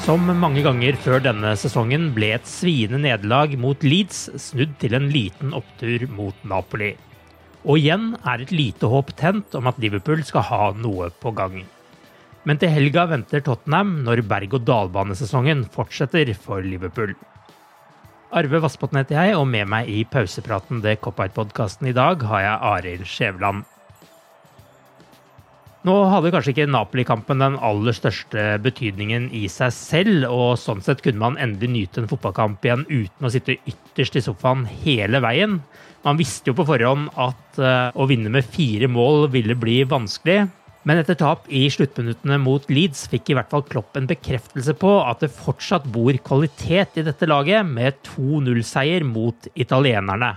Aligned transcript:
Som 0.00 0.24
mange 0.40 0.62
ganger 0.64 0.96
før 0.96 1.20
denne 1.20 1.50
sesongen 1.60 2.06
ble 2.16 2.30
et 2.32 2.46
sviende 2.48 2.98
nederlag 3.02 3.52
mot 3.60 3.82
Leeds 3.84 4.22
snudd 4.40 4.72
til 4.80 4.94
en 4.96 5.10
liten 5.12 5.52
opptur 5.56 6.06
mot 6.08 6.46
Napoli. 6.48 6.94
Og 7.68 7.76
igjen 7.76 8.14
er 8.24 8.40
et 8.40 8.54
lite 8.54 8.88
håp 8.88 9.12
tent 9.20 9.52
om 9.58 9.68
at 9.68 9.78
Liverpool 9.82 10.22
skal 10.24 10.46
ha 10.48 10.70
noe 10.72 11.10
på 11.20 11.34
gang. 11.36 11.58
Men 12.48 12.56
til 12.56 12.72
helga 12.72 13.04
venter 13.10 13.44
Tottenham 13.44 13.98
når 14.06 14.24
berg-og-dal-banesesongen 14.30 15.66
fortsetter 15.74 16.32
for 16.32 16.64
Liverpool. 16.64 17.12
Arve 18.32 18.62
Vassbotn 18.64 19.02
heter 19.02 19.18
jeg, 19.18 19.36
og 19.36 19.44
med 19.52 19.68
meg 19.68 19.90
i 19.92 20.06
pausepraten 20.08 20.80
det 20.80 20.96
Cop-Out-podkasten 21.04 21.90
i 21.90 21.94
dag 21.96 22.24
har 22.30 22.46
jeg 22.46 22.64
Arild 22.72 23.06
Skjæveland. 23.10 23.68
Nå 25.88 25.94
hadde 26.12 26.28
kanskje 26.34 26.52
ikke 26.52 26.68
Napoli-kampen 26.68 27.40
den 27.40 27.54
aller 27.64 27.94
største 27.96 28.58
betydningen 28.60 29.30
i 29.32 29.46
seg 29.48 29.72
selv, 29.72 30.26
og 30.28 30.58
sånn 30.60 30.82
sett 30.84 31.00
kunne 31.00 31.22
man 31.22 31.38
endelig 31.40 31.70
nyte 31.72 32.02
en 32.02 32.10
fotballkamp 32.10 32.66
igjen 32.66 32.82
uten 32.90 33.24
å 33.24 33.30
sitte 33.32 33.56
ytterst 33.64 34.18
i 34.20 34.22
sofaen 34.26 34.66
hele 34.82 35.22
veien. 35.24 35.56
Man 36.04 36.20
visste 36.20 36.52
jo 36.52 36.58
på 36.58 36.66
forhånd 36.68 37.08
at 37.16 37.60
uh, 37.60 37.96
å 37.96 38.04
vinne 38.10 38.28
med 38.32 38.44
fire 38.44 38.90
mål 38.92 39.30
ville 39.32 39.56
bli 39.56 39.78
vanskelig. 39.88 40.42
Men 40.88 41.00
etter 41.00 41.16
tap 41.20 41.48
i 41.52 41.62
sluttminuttene 41.72 42.36
mot 42.40 42.68
Leeds 42.72 43.06
fikk 43.12 43.32
i 43.32 43.38
hvert 43.38 43.50
fall 43.52 43.64
Klopp 43.68 43.96
en 43.96 44.08
bekreftelse 44.08 44.76
på 44.80 44.92
at 45.00 45.24
det 45.24 45.32
fortsatt 45.32 45.88
bor 45.92 46.12
kvalitet 46.24 47.00
i 47.00 47.06
dette 47.08 47.28
laget, 47.28 47.64
med 47.64 47.96
2-0-seier 48.08 49.04
mot 49.08 49.48
italienerne. 49.56 50.34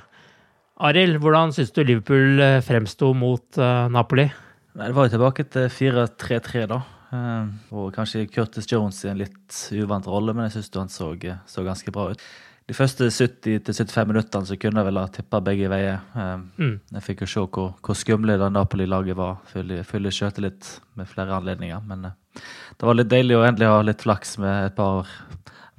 Arild, 0.83 1.19
hvordan 1.23 1.51
syns 1.55 1.71
du 1.75 1.83
Liverpool 1.83 2.41
eh, 2.43 2.57
fremsto 2.65 3.11
mot 3.15 3.59
uh, 3.59 3.91
Napoli? 3.91 4.27
Nei, 4.73 4.87
Det 4.89 4.95
var 4.97 5.05
jo 5.05 5.13
tilbake 5.13 5.45
til 5.53 5.67
4-3-3, 5.69 6.63
da. 6.71 6.79
Uh, 7.13 7.51
og 7.77 7.91
kanskje 7.93 8.25
Curtis 8.25 8.65
Jones 8.71 9.03
i 9.05 9.11
en 9.11 9.19
litt 9.21 9.59
uvant 9.77 10.07
rolle, 10.09 10.33
men 10.33 10.47
jeg 10.47 10.55
syns 10.55 10.73
han 10.79 10.89
så, 10.89 11.11
så, 11.45 11.65
ganske 11.65 11.93
bra 11.93 12.07
ut. 12.09 12.23
De 12.65 12.73
første 12.73 13.09
70-75 13.11 14.07
minuttene 14.09 14.49
så 14.49 14.57
kunne 14.57 14.81
jeg 14.81 14.87
vel 14.87 14.97
ha 15.01 15.05
tippa 15.13 15.43
begge 15.45 15.69
veier. 15.69 16.01
Uh, 16.15 16.41
mm. 16.57 16.75
Jeg 16.97 17.05
fikk 17.05 17.21
jo 17.25 17.29
se 17.29 17.45
hvor, 17.45 17.75
hvor 17.85 17.99
skumle 17.99 18.39
det 18.41 18.49
Napoli-laget 18.55 19.19
var. 19.19 19.43
Fylle 19.51 20.15
sjøltillit 20.15 20.71
med 20.97 21.11
flere 21.11 21.37
anledninger. 21.37 21.85
Men 21.85 22.09
uh, 22.09 22.43
det 22.73 22.89
var 22.89 22.97
litt 22.97 23.13
deilig 23.13 23.37
å 23.37 23.45
endelig 23.45 23.69
ha 23.69 23.83
litt 23.85 24.07
flaks 24.07 24.39
med 24.41 24.71
et 24.71 24.77
par 24.79 25.11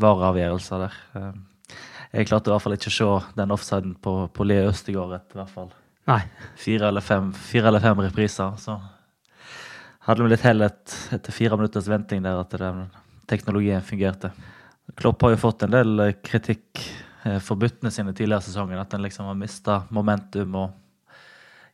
vareavgjørelser 0.04 0.86
der. 0.86 1.00
jeg 2.12 2.26
klarte 2.26 2.50
i 2.50 2.52
hvert 2.52 2.62
fall 2.62 2.74
ikke 2.76 2.90
å 2.90 2.98
se 3.00 3.38
den 3.38 3.54
offsiden 3.54 3.94
på, 3.98 4.20
på 4.34 4.46
Leo 4.46 4.70
Østegård, 4.70 5.18
i 5.18 5.38
hvert 5.40 5.54
fall. 5.54 5.74
Nei. 6.10 6.20
Fire 6.60 6.88
eller 6.88 7.00
fem, 7.00 7.32
fire 7.32 7.68
eller 7.68 7.80
fem 7.80 8.00
repriser. 8.04 8.56
Så 8.60 8.76
hadde 10.04 10.24
vi 10.24 10.32
litt 10.32 10.44
hell 10.44 10.66
et, 10.66 10.96
etter 11.16 11.32
fire 11.32 11.56
minutters 11.56 11.88
venting 11.88 12.22
der 12.24 12.42
at 12.42 12.52
den 12.60 12.84
teknologien 13.30 13.84
fungerte. 13.84 14.34
Klopp 15.00 15.24
har 15.24 15.32
jo 15.32 15.40
fått 15.46 15.64
en 15.64 15.72
del 15.72 16.02
kritikk 16.24 16.82
eh, 17.24 17.38
for 17.40 17.56
byttene 17.56 17.92
sine 17.92 18.12
tidligere 18.12 18.44
i 18.44 18.48
sesongen. 18.50 18.80
At 18.80 18.92
han 18.92 19.04
liksom 19.04 19.30
har 19.30 19.38
mista 19.38 19.82
momentum 19.94 20.58
og 20.60 20.74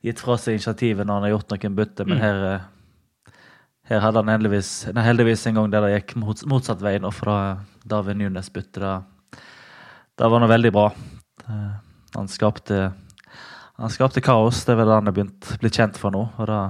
gitt 0.07 0.23
fra 0.23 0.39
seg 0.41 0.57
initiativet 0.57 1.07
når 1.07 1.19
han 1.19 1.27
har 1.27 1.35
gjort 1.35 1.57
noen 1.57 1.81
bytter. 1.81 2.07
Men 2.07 2.21
mm. 2.21 2.25
her, 2.25 2.47
eh, 2.55 3.35
her 3.91 4.05
hadde 4.07 4.23
han 4.23 4.33
heldigvis, 4.37 4.73
heldigvis, 4.95 5.47
en 5.51 5.59
gang 5.59 5.75
der 5.75 5.89
det 5.89 5.93
gikk 5.97 6.17
motsatt 6.23 6.87
vei 6.87 6.97
nå 7.03 7.11
fra 7.15 7.37
David 7.83 8.21
Nunes 8.21 8.53
bytte 8.55 8.95
Det 10.15 10.29
var 10.31 10.41
nå 10.41 10.47
veldig 10.47 10.73
bra. 10.77 10.91
Eh, 11.49 11.71
han 12.15 12.31
skapte 12.31 12.93
han 13.81 13.93
skapte 13.93 14.21
kaos. 14.21 14.65
Det 14.67 14.75
er 14.75 14.81
vel 14.83 14.91
det 14.91 14.99
han 14.99 15.09
er 15.09 15.17
begynt 15.17 15.53
blitt 15.63 15.79
kjent 15.79 15.99
for 16.01 16.13
nå. 16.13 16.27
og 16.37 16.51
da 16.51 16.61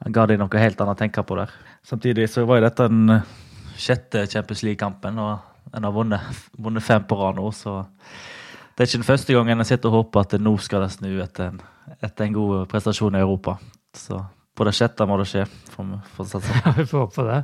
Han 0.00 0.14
ga 0.16 0.24
de 0.26 0.38
noe 0.40 0.62
helt 0.62 0.80
annet 0.80 0.96
å 0.96 0.98
tenke 0.98 1.22
på 1.22 1.36
der. 1.36 1.52
Samtidig 1.84 2.28
så 2.32 2.46
var 2.48 2.58
jo 2.58 2.64
dette 2.64 2.86
den 2.88 3.12
eh, 3.14 3.32
sjette 3.76 4.24
Champions 4.32 4.62
League-kampen, 4.64 5.18
og 5.20 5.76
en 5.76 5.84
har 5.86 5.92
vunnet, 5.92 6.40
vunnet, 6.56 6.84
fem 6.84 7.04
på 7.04 7.18
rad 7.20 7.36
nå. 7.36 7.50
Så 7.52 7.82
det 7.84 8.80
er 8.82 8.88
ikke 8.88 9.02
den 9.02 9.10
første 9.10 9.36
gangen 9.36 9.60
jeg 9.60 9.70
sitter 9.74 9.92
og 9.92 9.98
håper 9.98 10.24
at 10.24 10.34
det 10.34 10.40
nå 10.40 10.54
skal 10.60 10.86
det 10.86 10.94
snu 10.94 11.10
etter 11.20 11.50
en, 11.50 11.60
etter 12.00 12.26
en 12.26 12.36
god 12.38 12.66
prestasjon 12.72 13.18
i 13.18 13.20
Europa. 13.20 13.58
Så 13.96 14.22
på 14.60 14.66
det 14.68 14.74
sjette 14.76 15.06
må 15.08 15.16
det 15.16 15.24
skje. 15.30 15.46
For, 15.72 15.88
for 16.12 16.28
sånn. 16.28 16.44
ja, 16.52 16.74
vi 16.76 16.84
får 16.84 17.06
håpe 17.06 17.14
på 17.16 17.24
det. 17.24 17.38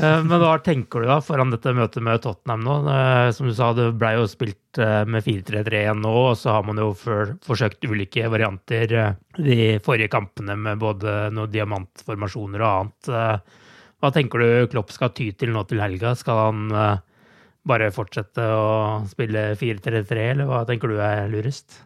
Eh, 0.00 0.24
men 0.26 0.42
hva 0.42 0.56
tenker 0.64 1.04
du 1.04 1.10
da 1.10 1.20
foran 1.22 1.52
dette 1.54 1.70
møtet 1.76 2.02
med 2.02 2.18
Tottenham 2.24 2.64
nå? 2.66 2.78
Eh, 2.90 3.26
som 3.36 3.46
du 3.46 3.54
sa, 3.54 3.68
det 3.76 3.92
ble 4.00 4.16
jo 4.16 4.24
spilt 4.30 4.80
eh, 4.82 5.04
med 5.06 5.22
4-3-3 5.22 5.82
igjen 5.84 6.02
nå, 6.02 6.14
og 6.32 6.34
så 6.40 6.56
har 6.56 6.66
man 6.66 6.80
jo 6.82 6.90
forsøkt 6.98 7.86
ulike 7.86 8.26
varianter 8.32 8.96
de 9.38 9.58
forrige 9.84 10.10
kampene 10.10 10.56
med 10.58 10.82
både 10.82 11.28
noen 11.30 11.52
diamantformasjoner 11.54 12.64
og 12.64 12.72
annet. 12.72 13.52
Hva 13.98 14.10
tenker 14.14 14.42
du 14.42 14.72
Klopp 14.72 14.90
skal 14.94 15.12
ty 15.14 15.28
til 15.38 15.54
nå 15.54 15.62
til 15.70 15.82
helga? 15.82 16.16
Skal 16.18 16.42
han 16.42 16.64
bare 17.68 17.92
fortsette 17.94 18.42
å 18.50 19.04
spille 19.10 19.52
4-3-3, 19.60 20.26
eller 20.32 20.50
hva 20.50 20.64
tenker 20.66 20.90
du 20.90 20.98
er 21.02 21.30
lurest? 21.30 21.84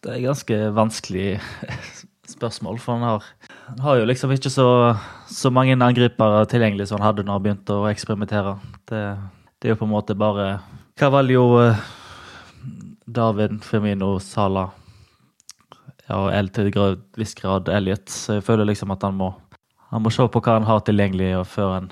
Det 0.00 0.16
er 0.16 0.24
ganske 0.24 0.58
vanskelig 0.72 1.28
spørsmål, 2.32 2.78
for 2.82 2.98
han 2.98 3.06
har, 3.06 3.24
han 3.68 3.80
har 3.84 4.00
jo 4.00 4.08
liksom 4.08 4.32
ikke 4.34 4.50
så, 4.52 4.66
så, 5.30 5.50
mange 5.54 5.76
angripere 5.76 6.44
tilgjengelig 6.50 6.88
som 6.90 7.00
han 7.00 7.10
hadde 7.10 7.24
når 7.26 7.38
han 7.38 7.46
begynte 7.46 7.78
å 7.78 7.88
eksperimentere. 7.90 8.56
Det, 8.88 9.02
det 9.60 9.68
er 9.68 9.74
jo 9.74 9.80
på 9.82 9.88
en 9.88 9.94
måte 9.94 10.16
bare 10.18 10.46
Cavallo, 10.98 11.44
eh, 11.62 11.82
David, 13.06 13.60
Firmino, 13.64 14.16
Sala 14.22 14.68
ja, 16.08 16.18
og 16.18 16.52
til 16.52 16.72
en 16.72 17.00
viss 17.16 17.34
grad 17.38 17.68
Elliot. 17.72 18.10
Så 18.10 18.38
jeg 18.38 18.46
føler 18.46 18.68
liksom 18.68 18.92
at 18.94 19.04
han 19.06 19.16
må, 19.16 19.32
han 19.92 20.04
må 20.04 20.12
se 20.12 20.26
på 20.28 20.42
hva 20.42 20.58
han 20.58 20.68
har 20.68 20.82
tilgjengelig 20.86 21.34
før 21.52 21.76
han 21.76 21.90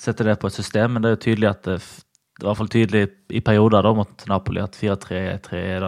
setter 0.00 0.30
det 0.30 0.38
på 0.40 0.50
et 0.50 0.56
system. 0.56 0.94
Men 0.94 1.02
det 1.02 1.10
er 1.10 1.16
jo 1.16 1.24
tydelig 1.26 1.50
at 1.52 1.62
det, 1.68 1.78
det 1.80 2.44
i 2.44 2.48
hvert 2.48 2.60
fall 2.60 2.72
tydelig 2.72 3.04
i 3.30 3.44
perioder 3.44 3.86
da, 3.86 3.94
mot 3.96 4.26
Napoli 4.30 4.62
at 4.64 4.78
4-3-3 4.78 5.60
er 5.60 5.86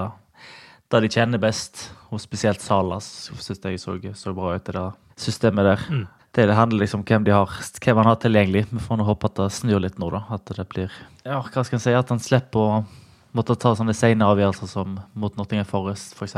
da 0.92 1.00
de 1.00 1.08
kjenner 1.08 1.40
best 1.40 1.86
og 2.12 2.20
spesielt 2.20 2.60
Salas 2.60 3.06
syns 3.32 3.62
jeg 3.64 3.80
så, 3.80 3.96
så 4.14 4.34
bra 4.36 4.52
ut 4.54 4.68
i 4.68 4.74
det 4.76 4.88
systemet 5.20 5.70
der. 5.70 5.86
Mm. 5.88 6.02
Det, 6.32 6.46
det 6.48 6.56
handler 6.56 6.84
liksom 6.84 7.00
om 7.00 7.06
hvem, 7.08 7.24
de 7.24 7.32
har, 7.34 7.56
hvem 7.84 7.98
han 8.00 8.08
har 8.08 8.18
tilgjengelig. 8.20 8.66
Vi 8.70 8.82
får 8.84 8.98
nå 9.00 9.04
håpe 9.04 9.28
at 9.28 9.40
det 9.40 9.48
snur 9.52 9.80
litt 9.84 9.98
nå, 10.00 10.08
da. 10.12 10.22
At 10.32 10.48
det 10.48 10.68
blir 10.72 10.92
Ja, 11.24 11.40
hva 11.40 11.64
skal 11.64 11.76
en 11.76 11.84
si? 11.84 11.92
At 11.96 12.12
han 12.12 12.22
slipper 12.24 12.60
å 12.60 12.78
måtte 13.36 13.56
ta 13.56 13.74
sånne 13.76 13.96
sene 13.96 14.28
avgjørelser 14.28 14.70
som 14.70 14.96
mot 15.12 15.36
Nottingham 15.36 15.68
Forest, 15.68 16.16
f.eks. 16.16 16.36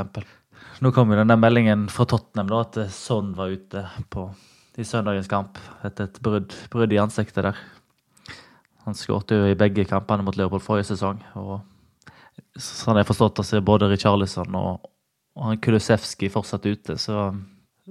Nå 0.82 0.91
kom 0.94 1.11
jo 1.11 1.19
den 1.19 1.31
der 1.31 1.38
meldingen 1.38 1.87
fra 1.93 2.06
Tottenham 2.11 2.50
da, 2.50 2.65
at 2.67 2.79
Son 2.94 3.32
var 3.38 3.55
ute 3.55 3.85
på, 4.11 4.27
i 4.79 4.87
søndagens 4.87 5.31
kamp 5.31 5.59
etter 5.87 6.09
et 6.09 6.19
brudd, 6.23 6.55
brudd 6.73 6.94
i 6.94 6.99
ansiktet 7.03 7.47
der. 7.47 7.61
Han 8.85 8.99
skåret 8.99 9.31
jo 9.31 9.47
i 9.49 9.59
begge 9.59 9.87
kampene 9.88 10.27
mot 10.27 10.37
Leopold 10.37 10.62
forrige 10.65 10.91
sesong. 10.91 11.23
og 11.38 11.62
Sånn 12.59 12.99
jeg 12.99 13.06
har 13.06 13.09
forstått 13.09 13.38
det, 13.38 13.47
så 13.47 13.59
er 13.59 13.67
både 13.67 13.88
Richarlison 13.91 14.59
og, 14.59 14.91
og 15.35 15.49
han 15.49 15.61
Kulusevski 15.63 16.31
fortsatt 16.33 16.67
ute. 16.67 16.97
Så 17.01 17.31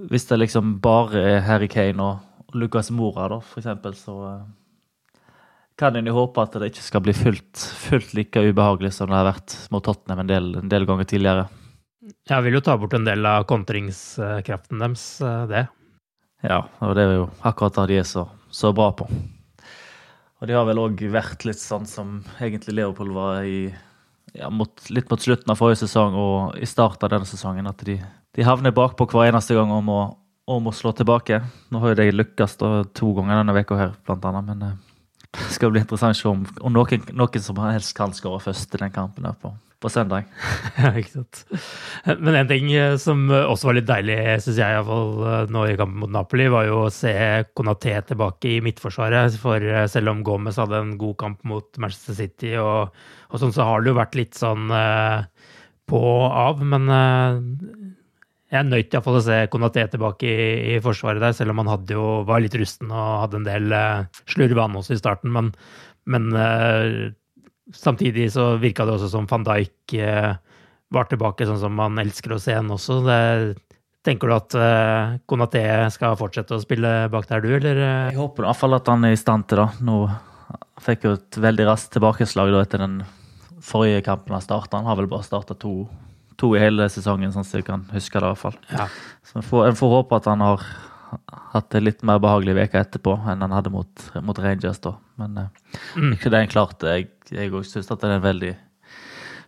hvis 0.09 0.27
det 0.29 0.39
liksom 0.39 0.77
bare 0.83 1.23
er 1.35 1.45
Harry 1.47 1.69
Kane 1.71 2.03
og 2.03 2.57
Lucas 2.57 2.91
Mora, 2.93 3.27
da, 3.31 3.39
for 3.43 3.61
eksempel, 3.61 3.95
så 3.97 4.15
kan 5.79 5.97
en 5.97 6.07
jo 6.07 6.15
håpe 6.15 6.43
at 6.43 6.55
det 6.61 6.71
ikke 6.71 6.85
skal 6.85 7.03
bli 7.05 7.15
fullt, 7.17 7.65
fullt 7.87 8.13
like 8.17 8.45
ubehagelig 8.45 8.93
som 8.97 9.09
det 9.09 9.19
har 9.19 9.31
vært 9.31 9.57
mot 9.73 9.83
Tottenham 9.85 10.23
en 10.23 10.31
del, 10.31 10.49
en 10.61 10.71
del 10.71 10.87
ganger 10.89 11.09
tidligere. 11.09 11.47
Jeg 12.29 12.43
vil 12.45 12.57
jo 12.57 12.63
ta 12.63 12.75
bort 12.79 12.93
en 12.95 13.07
del 13.07 13.25
av 13.27 13.45
kontringskraften 13.49 14.83
deres, 14.83 15.05
eh, 15.23 15.45
det. 15.51 15.63
Ja, 16.43 16.59
og 16.83 16.95
det 16.97 17.05
er 17.07 17.15
jo 17.21 17.29
akkurat 17.47 17.77
det 17.79 17.93
de 17.93 18.01
er 18.01 18.07
så, 18.07 18.27
så 18.51 18.73
bra 18.75 18.89
på. 18.95 19.07
Og 20.41 20.49
de 20.49 20.55
har 20.57 20.67
vel 20.67 20.81
òg 20.81 20.99
vært 21.07 21.45
litt 21.47 21.61
sånn 21.61 21.87
som 21.87 22.17
egentlig 22.43 22.75
Leopold 22.75 23.15
var 23.15 23.47
i 23.47 23.69
ja, 24.33 24.49
mot, 24.49 24.89
litt 24.89 25.09
mot 25.11 25.21
slutten 25.21 25.53
av 25.53 25.59
forrige 25.59 25.83
sesong 25.83 26.15
og 26.17 26.57
i 26.57 26.67
starten 26.69 27.07
av 27.07 27.13
denne 27.13 27.29
sesongen. 27.29 27.69
At 27.69 27.83
de, 27.85 27.99
de 28.35 28.47
havner 28.47 28.75
bakpå 28.75 29.07
hver 29.11 29.29
eneste 29.29 29.57
gang 29.57 29.71
om 29.73 29.91
å, 29.93 29.99
om 30.49 30.69
å 30.69 30.75
slå 30.75 30.93
tilbake. 30.97 31.41
Nå 31.71 31.83
har 31.83 31.93
jo 31.93 31.99
de 32.01 32.09
lykkes 32.15 32.57
to 32.59 33.13
ganger 33.17 33.41
denne 33.41 33.63
uka 33.63 33.79
her, 33.79 33.93
blant 34.07 34.25
annet. 34.29 34.49
Men 34.49 34.65
eh, 34.67 34.79
det 35.39 35.51
skal 35.57 35.73
bli 35.73 35.83
interessant 35.83 36.17
å 36.17 36.21
se 36.21 36.31
om, 36.31 36.45
om 36.61 36.73
noen, 36.73 37.05
noen, 37.13 37.45
som 37.45 37.61
helst 37.65 37.95
kan 37.97 38.15
skåre 38.15 38.41
først 38.43 38.73
i 38.73 38.83
den 38.83 38.95
kampen 38.95 39.27
der 39.27 39.37
på, 39.39 39.53
på 39.83 39.91
søndag. 39.91 40.29
Men 42.23 42.37
en 42.39 42.49
ting 42.49 42.69
eh, 42.71 42.95
som 43.01 43.25
også 43.33 43.69
var 43.69 43.77
litt 43.77 43.89
deilig, 43.89 44.17
syns 44.43 44.59
jeg 44.61 44.77
iallfall 44.77 45.23
eh, 45.27 45.51
nå 45.53 45.65
i 45.67 45.77
kampen 45.79 46.03
mot 46.05 46.13
Napoli, 46.13 46.47
var 46.51 46.67
jo 46.69 46.83
å 46.85 46.93
se 46.93 47.13
Konaté 47.57 47.97
tilbake 48.07 48.55
i 48.55 48.61
midtforsvaret. 48.65 49.35
For 49.41 49.63
eh, 49.63 49.87
selv 49.91 50.13
om 50.13 50.23
Gomez 50.25 50.59
hadde 50.61 50.79
en 50.79 50.95
god 51.01 51.17
kamp 51.19 51.43
mot 51.49 51.81
Manchester 51.83 52.17
City, 52.21 52.55
og, 52.61 52.93
og 53.29 53.41
sånn, 53.41 53.55
så 53.55 53.67
har 53.67 53.83
det 53.83 53.91
jo 53.91 53.99
vært 53.99 54.19
litt 54.19 54.39
sånn 54.39 54.71
på 55.89 55.99
og 55.99 56.27
av. 56.29 56.61
Men 56.63 56.87
jeg 58.53 58.69
nødt 58.69 58.93
iallfall 58.93 59.19
å 59.19 59.25
se 59.25 59.41
Konaté 59.51 59.83
tilbake 59.91 60.29
i, 60.29 60.45
i, 60.75 60.77
forsvaret 60.83 61.23
der, 61.23 61.35
selv 61.35 61.53
om 61.53 61.63
han 61.63 61.73
hadde 61.73 61.97
jo, 61.97 62.05
var 62.29 62.43
litt 62.43 62.55
rusten 62.59 62.93
og 62.93 63.25
hadde 63.25 63.41
en 63.41 63.47
del 63.49 63.73
uh, 63.73 64.23
slurve 64.29 64.67
også 64.69 64.95
i 64.95 65.01
starten. 65.01 65.33
Men, 65.33 65.51
men 66.05 66.29
samtidig 67.71 68.31
så 68.33 68.53
virka 68.61 68.87
det 68.87 68.97
også 68.97 69.11
som 69.13 69.29
van 69.29 69.45
Dijk 69.47 69.95
uh, 70.01 70.33
var 70.93 71.07
tilbake 71.09 71.47
sånn 71.47 71.61
som 71.61 71.77
man 71.77 72.01
elsker 72.01 72.35
å 72.35 72.41
se 72.41 72.57
han 72.57 72.71
også. 72.73 72.99
Det, 73.07 73.21
tenker 74.03 74.29
du 74.29 74.35
at 74.35 74.57
uh, 74.59 75.15
Konaté 75.29 75.63
skal 75.95 76.19
fortsette 76.19 76.57
å 76.57 76.61
spille 76.63 76.93
bak 77.13 77.29
der, 77.31 77.43
du, 77.45 77.53
eller? 77.55 77.81
Jeg 78.11 78.19
håper 78.19 78.45
i 78.45 78.49
hvert 78.49 78.61
fall 78.61 78.77
at 78.77 78.91
han 78.91 79.07
er 79.07 79.15
i 79.15 79.19
stand 79.19 79.47
til 79.49 79.63
det. 79.63 79.69
Nå 79.87 79.97
fikk 80.83 81.07
jo 81.07 81.17
et 81.17 81.37
veldig 81.39 81.67
raskt 81.69 81.93
tilbakeslag 81.95 82.51
da, 82.51 82.63
etter 82.65 82.83
den 82.83 83.03
forrige 83.63 84.03
kampen 84.05 84.35
han 84.35 84.43
starta. 84.43 84.81
Han 84.81 84.89
har 84.89 84.99
vel 84.99 85.11
bare 85.11 85.25
starta 85.25 85.55
to 85.55 85.85
to 86.39 86.53
i 86.57 86.61
hele 86.61 86.87
sesongen, 86.91 87.31
sånn 87.33 87.45
som 87.45 87.59
jeg 87.59 87.67
kan 87.67 87.85
huske 87.93 88.19
det. 88.19 88.25
i 88.25 88.33
hvert 88.33 88.41
fall. 88.41 88.57
Ja. 88.73 88.87
Så 89.27 89.39
en 89.39 89.47
får, 89.47 89.71
får, 89.79 89.93
håpe 89.97 90.19
at 90.19 90.29
han 90.31 90.43
har 90.43 90.65
hatt 91.53 91.75
en 91.77 91.85
litt 91.85 92.03
mer 92.07 92.21
behagelig 92.23 92.67
uke 92.67 92.81
etterpå 92.81 93.15
enn 93.31 93.43
han 93.45 93.55
hadde 93.55 93.73
mot, 93.73 94.05
mot 94.25 94.39
Rangers. 94.39 94.81
da. 94.83 94.95
Men 95.21 95.41
eh, 95.41 95.79
mm. 95.97 96.13
ikke 96.17 96.33
det 96.33 96.41
er 96.41 96.53
klart. 96.53 96.85
Jeg 96.85 97.51
òg 97.51 97.67
syns 97.67 97.89
det 97.89 97.99
er 98.01 98.17
en 98.17 98.25
veldig 98.25 98.53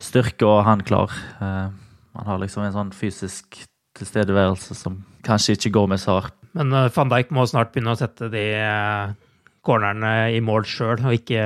styrke 0.03 0.47
å 0.47 0.59
ha 0.59 0.67
han 0.69 0.83
klar. 0.85 1.13
Han 1.39 2.27
har 2.29 2.39
liksom 2.41 2.65
en 2.65 2.75
sånn 2.75 2.91
fysisk 2.95 3.59
tilstedeværelse 3.95 4.75
som 4.77 4.99
kanskje 5.25 5.55
ikke 5.55 5.73
går 5.77 5.91
med 5.93 6.01
SAR. 6.03 6.29
Men 6.55 6.71
uh, 6.75 6.87
van 6.95 7.11
Dijk 7.11 7.33
må 7.35 7.45
snart 7.49 7.73
begynne 7.73 7.95
å 7.95 7.99
sette 7.99 8.29
de 8.31 8.43
uh, 8.59 9.11
cornerne 9.65 10.13
i 10.35 10.41
mål 10.43 10.67
sjøl, 10.69 11.01
og 11.03 11.15
ikke 11.17 11.43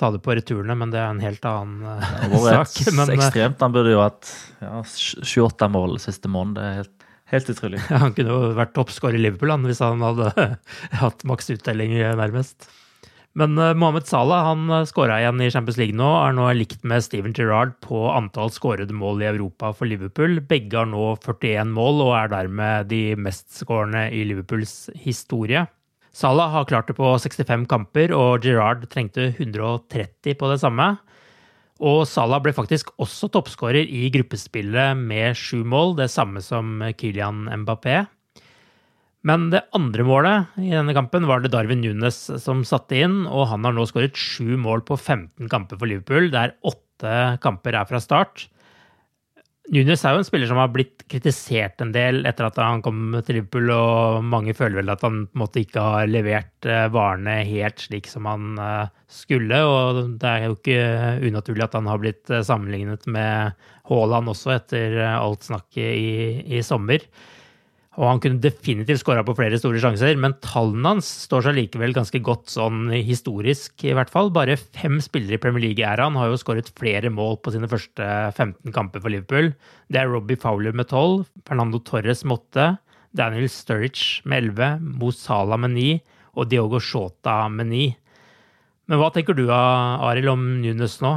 ta 0.00 0.08
det 0.14 0.22
på 0.24 0.34
returene, 0.36 0.74
men 0.78 0.92
det 0.92 1.00
er 1.00 1.10
en 1.12 1.22
helt 1.22 1.44
annen 1.46 1.84
uh, 1.84 2.38
sak. 2.46 2.78
Men, 2.96 3.10
eh, 3.12 3.18
ekstremt. 3.18 3.60
Han 3.60 3.74
burde 3.74 3.92
jo 3.92 4.00
hatt 4.00 4.30
ja, 4.62 4.80
28 4.80 5.68
mål 5.72 5.98
siste 6.02 6.30
måned. 6.32 6.56
Det 6.56 6.64
er 6.66 6.78
helt, 6.80 6.99
helt 7.32 7.50
utrolig. 7.52 7.80
Han 8.02 8.14
kunne 8.16 8.34
jo 8.36 8.52
vært 8.58 8.74
toppskårer 8.76 9.18
i 9.18 9.24
Liverpool 9.24 9.52
han, 9.54 9.66
hvis 9.68 9.82
han 9.84 10.04
hadde 10.04 10.30
hatt 11.02 11.26
maks 11.28 11.50
uttelling, 11.54 11.96
eh, 11.98 12.14
nærmest. 12.18 12.68
Men 13.38 13.54
uh, 13.58 13.70
Mohammed 13.78 14.08
Salah 14.10 14.42
han 14.48 14.64
uh, 14.72 14.82
skåra 14.88 15.20
igjen 15.20 15.38
i 15.44 15.50
Champions 15.54 15.78
League 15.78 15.94
nå, 15.94 16.08
er 16.18 16.34
nå 16.34 16.48
likt 16.58 16.82
med 16.82 17.04
Steven 17.06 17.34
Gerrard 17.36 17.76
på 17.84 18.08
antall 18.10 18.50
skårede 18.50 18.94
mål 18.96 19.22
i 19.22 19.28
Europa 19.30 19.70
for 19.76 19.86
Liverpool. 19.86 20.40
Begge 20.50 20.80
har 20.80 20.90
nå 20.90 21.12
41 21.22 21.70
mål 21.70 22.02
og 22.08 22.14
er 22.18 22.32
dermed 22.32 22.90
de 22.90 23.04
mestskårende 23.14 24.08
i 24.10 24.24
Liverpools 24.26 24.90
historie. 24.98 25.68
Salah 26.10 26.50
har 26.50 26.66
klart 26.66 26.90
det 26.90 26.96
på 26.98 27.06
65 27.22 27.68
kamper, 27.70 28.10
og 28.16 28.42
Gerrard 28.42 28.82
trengte 28.90 29.28
130 29.30 30.34
på 30.34 30.50
det 30.50 30.58
samme. 30.58 30.96
Og 31.80 32.02
Salah 32.08 32.42
ble 32.44 32.52
faktisk 32.52 32.92
også 33.00 33.30
toppskårer 33.32 33.88
i 33.88 34.08
gruppespillet 34.12 34.98
med 35.00 35.36
sju 35.38 35.62
mål, 35.64 35.96
det 35.96 36.10
samme 36.12 36.42
som 36.44 36.82
Kylian 37.00 37.46
Mbappé. 37.62 38.02
Men 39.24 39.50
det 39.52 39.66
andre 39.76 40.04
målet 40.04 40.60
i 40.60 40.70
denne 40.72 40.94
kampen 40.96 41.26
var 41.28 41.42
det 41.42 41.52
Darwin 41.52 41.82
Nunes 41.84 42.22
som 42.40 42.62
satte 42.68 43.00
inn, 43.00 43.22
og 43.28 43.48
han 43.50 43.64
har 43.66 43.76
nå 43.76 43.84
skåret 43.88 44.16
sju 44.16 44.56
mål 44.60 44.84
på 44.88 44.96
15 44.96 45.48
kamper 45.52 45.80
for 45.80 45.88
Liverpool, 45.88 46.30
der 46.32 46.54
åtte 46.64 47.36
kamper 47.44 47.76
er 47.76 47.88
fra 47.88 48.00
start. 48.00 48.46
Nunes 49.70 50.02
er 50.02 50.16
jo 50.16 50.20
en 50.24 50.26
spiller 50.26 50.48
som 50.50 50.58
har 50.58 50.70
blitt 50.74 51.04
kritisert 51.10 51.78
en 51.82 51.92
del 51.94 52.24
etter 52.26 52.48
at 52.48 52.56
han 52.58 52.80
kom 52.82 53.14
til 53.22 53.36
Liverpool, 53.38 53.68
og 53.70 54.24
mange 54.26 54.54
føler 54.58 54.80
vel 54.80 54.90
at 54.90 55.04
han 55.06 55.20
på 55.28 55.38
en 55.38 55.42
måte 55.44 55.62
ikke 55.62 55.84
har 55.84 56.10
levert 56.10 56.66
eh, 56.66 56.88
varene 56.90 57.36
helt 57.46 57.84
slik 57.84 58.10
som 58.10 58.26
han 58.26 58.58
eh, 58.58 58.90
skulle. 59.06 59.60
Og 59.62 60.00
det 60.18 60.26
er 60.26 60.48
jo 60.48 60.56
ikke 60.56 60.80
unaturlig 61.30 61.68
at 61.68 61.76
han 61.78 61.86
har 61.86 62.02
blitt 62.02 62.32
eh, 62.34 62.42
sammenlignet 62.46 63.06
med 63.14 63.54
Haaland 63.86 64.32
også, 64.34 64.56
etter 64.56 64.98
alt 65.12 65.46
snakket 65.46 65.94
i, 65.94 66.10
i 66.58 66.64
sommer. 66.66 67.06
Og 67.98 68.06
han 68.06 68.20
kunne 68.22 68.38
definitivt 68.38 69.00
skåra 69.02 69.24
på 69.26 69.34
flere 69.34 69.58
store 69.58 69.80
sjanser, 69.82 70.14
men 70.20 70.36
tallene 70.44 70.92
hans 70.92 71.08
står 71.24 71.48
seg 71.48 71.56
likevel 71.56 71.94
ganske 71.96 72.20
godt 72.22 72.52
sånn 72.52 72.84
historisk, 72.94 73.74
i 73.82 73.96
hvert 73.98 74.12
fall. 74.12 74.30
Bare 74.30 74.54
fem 74.60 75.00
spillere 75.02 75.34
i 75.34 75.42
Premier 75.42 75.64
League-æraen 75.64 76.14
har 76.20 76.30
jo 76.30 76.38
skåret 76.38 76.70
flere 76.78 77.10
mål 77.10 77.40
på 77.42 77.50
sine 77.56 77.70
første 77.70 78.06
15 78.30 78.70
kamper 78.76 79.02
for 79.02 79.10
Liverpool. 79.10 79.50
Det 79.90 79.98
er 79.98 80.12
Robbie 80.12 80.38
Fowler 80.38 80.76
med 80.76 80.86
12, 80.86 81.26
Fernando 81.50 81.82
Torres 81.82 82.22
med 82.22 82.38
8, 82.54 82.68
Daniel 83.18 83.50
Sturridge 83.50 84.22
med 84.22 84.52
11, 84.52 84.86
Mo 85.02 85.10
Salah 85.10 85.58
med 85.58 85.74
9 85.74 85.90
og 86.38 86.46
Diogo 86.52 86.78
Shota 86.78 87.42
med 87.50 87.72
9. 87.74 87.88
Men 88.90 89.02
hva 89.02 89.10
tenker 89.14 89.34
du, 89.34 89.48
Arild, 89.50 90.30
om 90.30 90.46
Nunes 90.62 91.00
nå? 91.02 91.10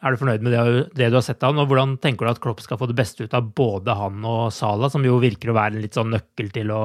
Er 0.00 0.14
du 0.14 0.20
fornøyd 0.20 0.44
med 0.44 0.54
det, 0.54 0.60
det, 0.96 1.10
du 1.12 1.18
har 1.18 1.24
sett 1.24 1.42
av 1.44 1.52
han, 1.52 1.60
og 1.60 1.68
hvordan 1.68 1.98
tenker 2.00 2.24
du 2.24 2.32
at 2.32 2.40
Klopp 2.40 2.62
skal 2.64 2.78
få 2.80 2.88
det 2.88 2.96
beste 2.96 3.26
ut 3.26 3.34
av 3.36 3.50
både 3.56 3.96
han 3.98 4.22
og 4.24 4.46
Sala, 4.54 4.88
som 4.92 5.04
jo 5.04 5.18
virker 5.20 5.52
å 5.52 5.56
være 5.58 5.76
en 5.76 5.84
litt 5.84 5.98
sånn 5.98 6.14
nøkkel 6.14 6.48
til 6.54 6.72
å 6.72 6.84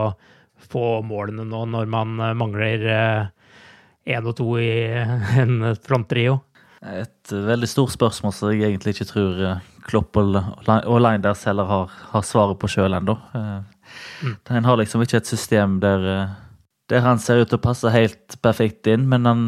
få 0.68 1.00
målene 1.06 1.46
nå 1.48 1.62
når 1.72 1.88
man 1.92 2.20
eh, 2.20 2.36
mangler 2.36 2.84
én 2.90 4.18
eh, 4.18 4.28
og 4.28 4.36
to 4.36 4.50
i 4.60 4.74
en 5.42 5.72
fronttrio? 5.80 6.42
Et 6.86 7.32
veldig 7.32 7.70
stort 7.72 7.96
spørsmål 7.96 8.36
som 8.36 8.52
jeg 8.52 8.68
egentlig 8.68 8.98
ikke 8.98 9.10
tror 9.14 9.40
eh, 9.48 9.64
Klopp 9.88 10.20
og 10.20 11.00
Linders 11.00 11.46
heller 11.48 11.72
har, 11.72 11.96
har 12.12 12.28
svaret 12.28 12.60
på 12.60 12.68
sjøl 12.74 12.98
ennå. 12.98 13.16
Mm. 13.32 14.36
Han 14.50 14.68
har 14.68 14.82
liksom 14.82 15.04
ikke 15.06 15.22
et 15.22 15.30
system 15.30 15.80
der, 15.80 16.08
der 16.90 17.06
han 17.06 17.22
ser 17.22 17.44
ut 17.44 17.52
til 17.52 17.62
å 17.62 17.64
passe 17.64 17.94
helt 17.94 18.36
perfekt 18.44 18.90
inn, 18.90 19.06
men 19.12 19.30
han 19.30 19.44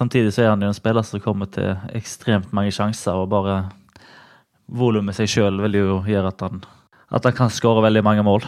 Samtidig 0.00 0.32
så 0.32 0.46
er 0.46 0.54
han 0.54 0.62
jo 0.64 0.70
en 0.70 0.76
spiller 0.76 1.04
som 1.04 1.20
kommer 1.20 1.50
til 1.52 1.74
ekstremt 1.92 2.54
mange 2.56 2.72
sjanser, 2.72 3.18
og 3.20 3.28
bare 3.28 3.66
volumet 4.64 5.12
seg 5.18 5.28
sjøl 5.28 5.58
vil 5.66 5.74
jo 5.76 5.96
gjøre 6.08 6.30
at 6.30 6.44
han, 6.46 6.62
at 7.12 7.26
han 7.28 7.34
kan 7.36 7.50
skåre 7.52 7.82
veldig 7.84 8.02
mange 8.06 8.24
mål. 8.24 8.46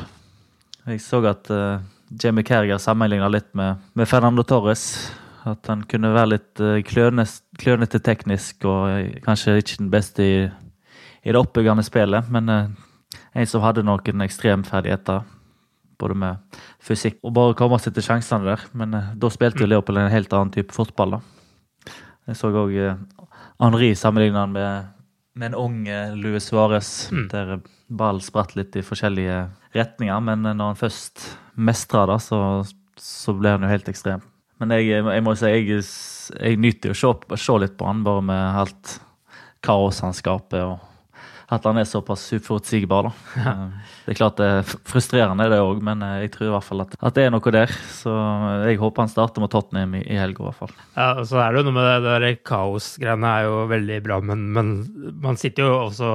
Jeg 0.87 1.03
så 1.05 1.21
at 1.29 1.51
uh, 1.53 1.83
Jamie 2.23 2.47
Carriger 2.49 2.81
sammenligna 2.81 3.29
litt 3.29 3.51
med, 3.59 3.83
med, 3.93 4.09
Fernando 4.09 4.47
Torres. 4.49 5.11
At 5.45 5.69
han 5.69 5.83
kunne 5.91 6.15
være 6.15 6.31
litt 6.31 6.63
uh, 6.63 6.79
klønete 6.87 8.01
teknisk 8.01 8.65
og 8.65 8.89
uh, 8.89 9.21
kanskje 9.27 9.59
ikke 9.61 9.79
den 9.83 9.93
beste 9.93 10.25
i, 10.25 10.41
i 11.21 11.37
det 11.37 11.43
oppbyggende 11.43 11.85
spillet, 11.85 12.33
men 12.33 12.49
en 12.49 13.51
som 13.51 13.67
hadde 13.67 13.85
noen 13.85 14.25
ekstremferdigheter. 14.25 15.21
Både 16.01 16.17
med 16.17 16.59
fysikk 16.83 17.21
og 17.21 17.37
bare 17.37 17.61
komme 17.61 17.77
seg 17.79 17.93
til 17.93 18.09
sjansene 18.09 18.55
der. 18.55 18.67
Men 18.73 18.97
da 19.21 19.31
spilte 19.31 19.63
jo 19.63 19.69
Leopold 19.69 20.01
en 20.01 20.11
helt 20.17 20.33
annen 20.33 20.57
type 20.57 20.73
fotball. 20.73 21.19
da. 21.19 21.42
Jeg 22.31 22.39
så 22.39 22.53
òg 22.55 22.75
uh, 22.77 23.31
Henri 23.63 23.93
sammenligna 23.99 24.45
han 24.45 24.55
med, 24.55 24.91
med 25.35 25.51
en 25.51 25.59
ung 25.59 25.79
Luis 26.19 26.51
Suárez. 26.51 26.93
Mm. 27.13 27.25
Der, 27.33 27.57
ball 27.93 28.23
spratt 28.25 28.55
litt 28.57 28.77
i 28.77 28.85
forskjellige 28.85 29.47
retninger. 29.77 30.21
Men 30.25 30.47
når 30.47 30.73
han 30.73 30.79
først 30.81 31.25
mestra 31.55 32.07
det, 32.09 32.21
så, 32.25 32.39
så 32.97 33.35
ble 33.37 33.57
han 33.57 33.67
jo 33.67 33.73
helt 33.73 33.91
ekstrem. 33.93 34.23
Men 34.63 34.77
jeg, 34.77 35.03
jeg 35.03 35.25
må 35.27 35.35
si 35.37 35.51
jeg, 35.51 35.83
jeg 36.39 36.61
nyter 36.63 36.95
å 36.95 36.99
se, 36.99 37.39
se 37.43 37.59
litt 37.59 37.77
på 37.79 37.89
han, 37.89 38.05
bare 38.07 38.23
med 38.25 38.61
alt 38.63 38.97
kaos 39.65 40.01
han 40.05 40.15
skaper. 40.17 40.71
og 40.71 40.92
at 41.53 41.67
han 41.69 41.79
er 41.81 41.89
såpass 41.89 42.25
uforutsigbar. 42.33 43.09
da. 43.09 43.13
Ja. 43.37 43.55
Det 44.05 44.15
er 44.15 44.19
klart 44.19 44.39
det 44.41 44.49
er 44.49 44.75
frustrerende, 44.89 45.49
det 45.53 45.61
òg, 45.63 45.83
men 45.85 46.03
eh, 46.07 46.23
jeg 46.25 46.35
tror 46.35 46.49
i 46.49 46.53
hvert 46.55 46.67
fall 46.67 46.85
at, 46.87 46.95
at, 46.99 47.17
det 47.17 47.27
er 47.27 47.35
noe 47.35 47.55
der. 47.55 47.75
Så 47.93 48.13
eh, 48.13 48.69
jeg 48.71 48.81
håper 48.81 49.05
han 49.05 49.13
starter 49.13 49.45
mot 49.45 49.53
Tottenham 49.53 49.99
i, 50.01 50.05
i 50.07 50.21
helga, 50.21 50.47
i 50.47 50.49
hvert 50.49 50.61
fall. 50.63 50.77
Ja, 50.97 51.11
så 51.29 51.43
er 51.43 51.53
det 51.53 51.63
jo 51.63 51.67
noe 51.69 51.77
med 51.77 51.91
det 51.91 52.15
der 52.25 52.39
kaosgreiene 52.49 53.35
er 53.37 53.51
jo 53.51 53.59
veldig 53.73 53.99
bra, 54.07 54.23
men, 54.33 54.47
men, 54.57 54.73
man 55.23 55.41
sitter 55.41 55.69
jo 55.69 55.77
også 55.89 56.15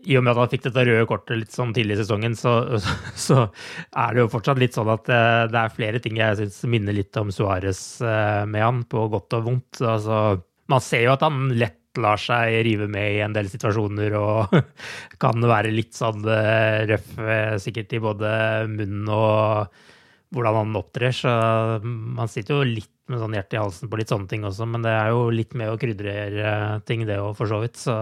i 0.00 0.14
og 0.16 0.24
med 0.24 0.32
at 0.32 0.38
han 0.40 0.52
fikk 0.52 0.62
dette 0.64 0.84
røde 0.88 1.08
kortet 1.08 1.36
litt 1.42 1.52
sånn 1.52 1.74
tidlig 1.76 1.98
i 1.98 2.02
sesongen, 2.02 2.36
så, 2.36 2.54
så, 3.26 3.48
er 3.90 4.14
det 4.14 4.24
jo 4.24 4.30
fortsatt 4.32 4.60
litt 4.60 4.76
sånn 4.76 4.92
at 4.92 5.08
det, 5.08 5.24
det 5.52 5.64
er 5.64 5.74
flere 5.76 6.04
ting 6.04 6.20
jeg 6.20 6.38
syns 6.38 6.62
minner 6.72 6.96
litt 6.96 7.16
om 7.20 7.32
Suárez 7.32 7.82
med 8.00 8.64
han, 8.64 8.84
på 8.88 9.08
godt 9.12 9.36
og 9.40 9.44
vondt. 9.48 9.82
Altså, 9.84 10.40
man 10.72 10.84
ser 10.84 11.04
jo 11.04 11.12
at 11.16 11.24
han 11.26 11.50
lett 11.56 11.79
lar 11.98 12.20
seg 12.20 12.60
rive 12.66 12.86
med 12.90 13.16
i 13.16 13.22
en 13.24 13.34
del 13.34 13.48
situasjoner 13.50 14.14
og 14.18 14.54
kan 15.22 15.42
være 15.42 15.72
litt 15.74 15.96
sånn 15.96 16.22
eh, 16.30 16.86
røff 16.90 17.16
eh, 17.18 17.56
sikkert 17.62 17.96
i 17.96 18.02
både 18.02 18.30
munnen 18.70 19.10
og 19.10 19.82
hvordan 20.30 20.60
han 20.60 20.78
opptrer. 20.78 21.14
Så 21.16 21.30
man 21.82 22.30
sitter 22.30 22.60
jo 22.60 22.68
litt 22.68 22.92
med 23.10 23.18
sånn 23.18 23.34
hjerte 23.34 23.58
i 23.58 23.62
halsen 23.62 23.90
på 23.90 23.98
litt 23.98 24.12
sånne 24.12 24.30
ting 24.30 24.44
også, 24.46 24.68
men 24.70 24.84
det 24.86 24.92
er 24.94 25.10
jo 25.10 25.24
litt 25.34 25.56
med 25.58 25.72
å 25.72 25.78
krydre 25.80 26.12
ting, 26.86 27.02
det 27.08 27.18
òg, 27.18 27.32
for 27.34 27.50
så 27.50 27.58
vidt. 27.64 27.80
Så 27.80 27.96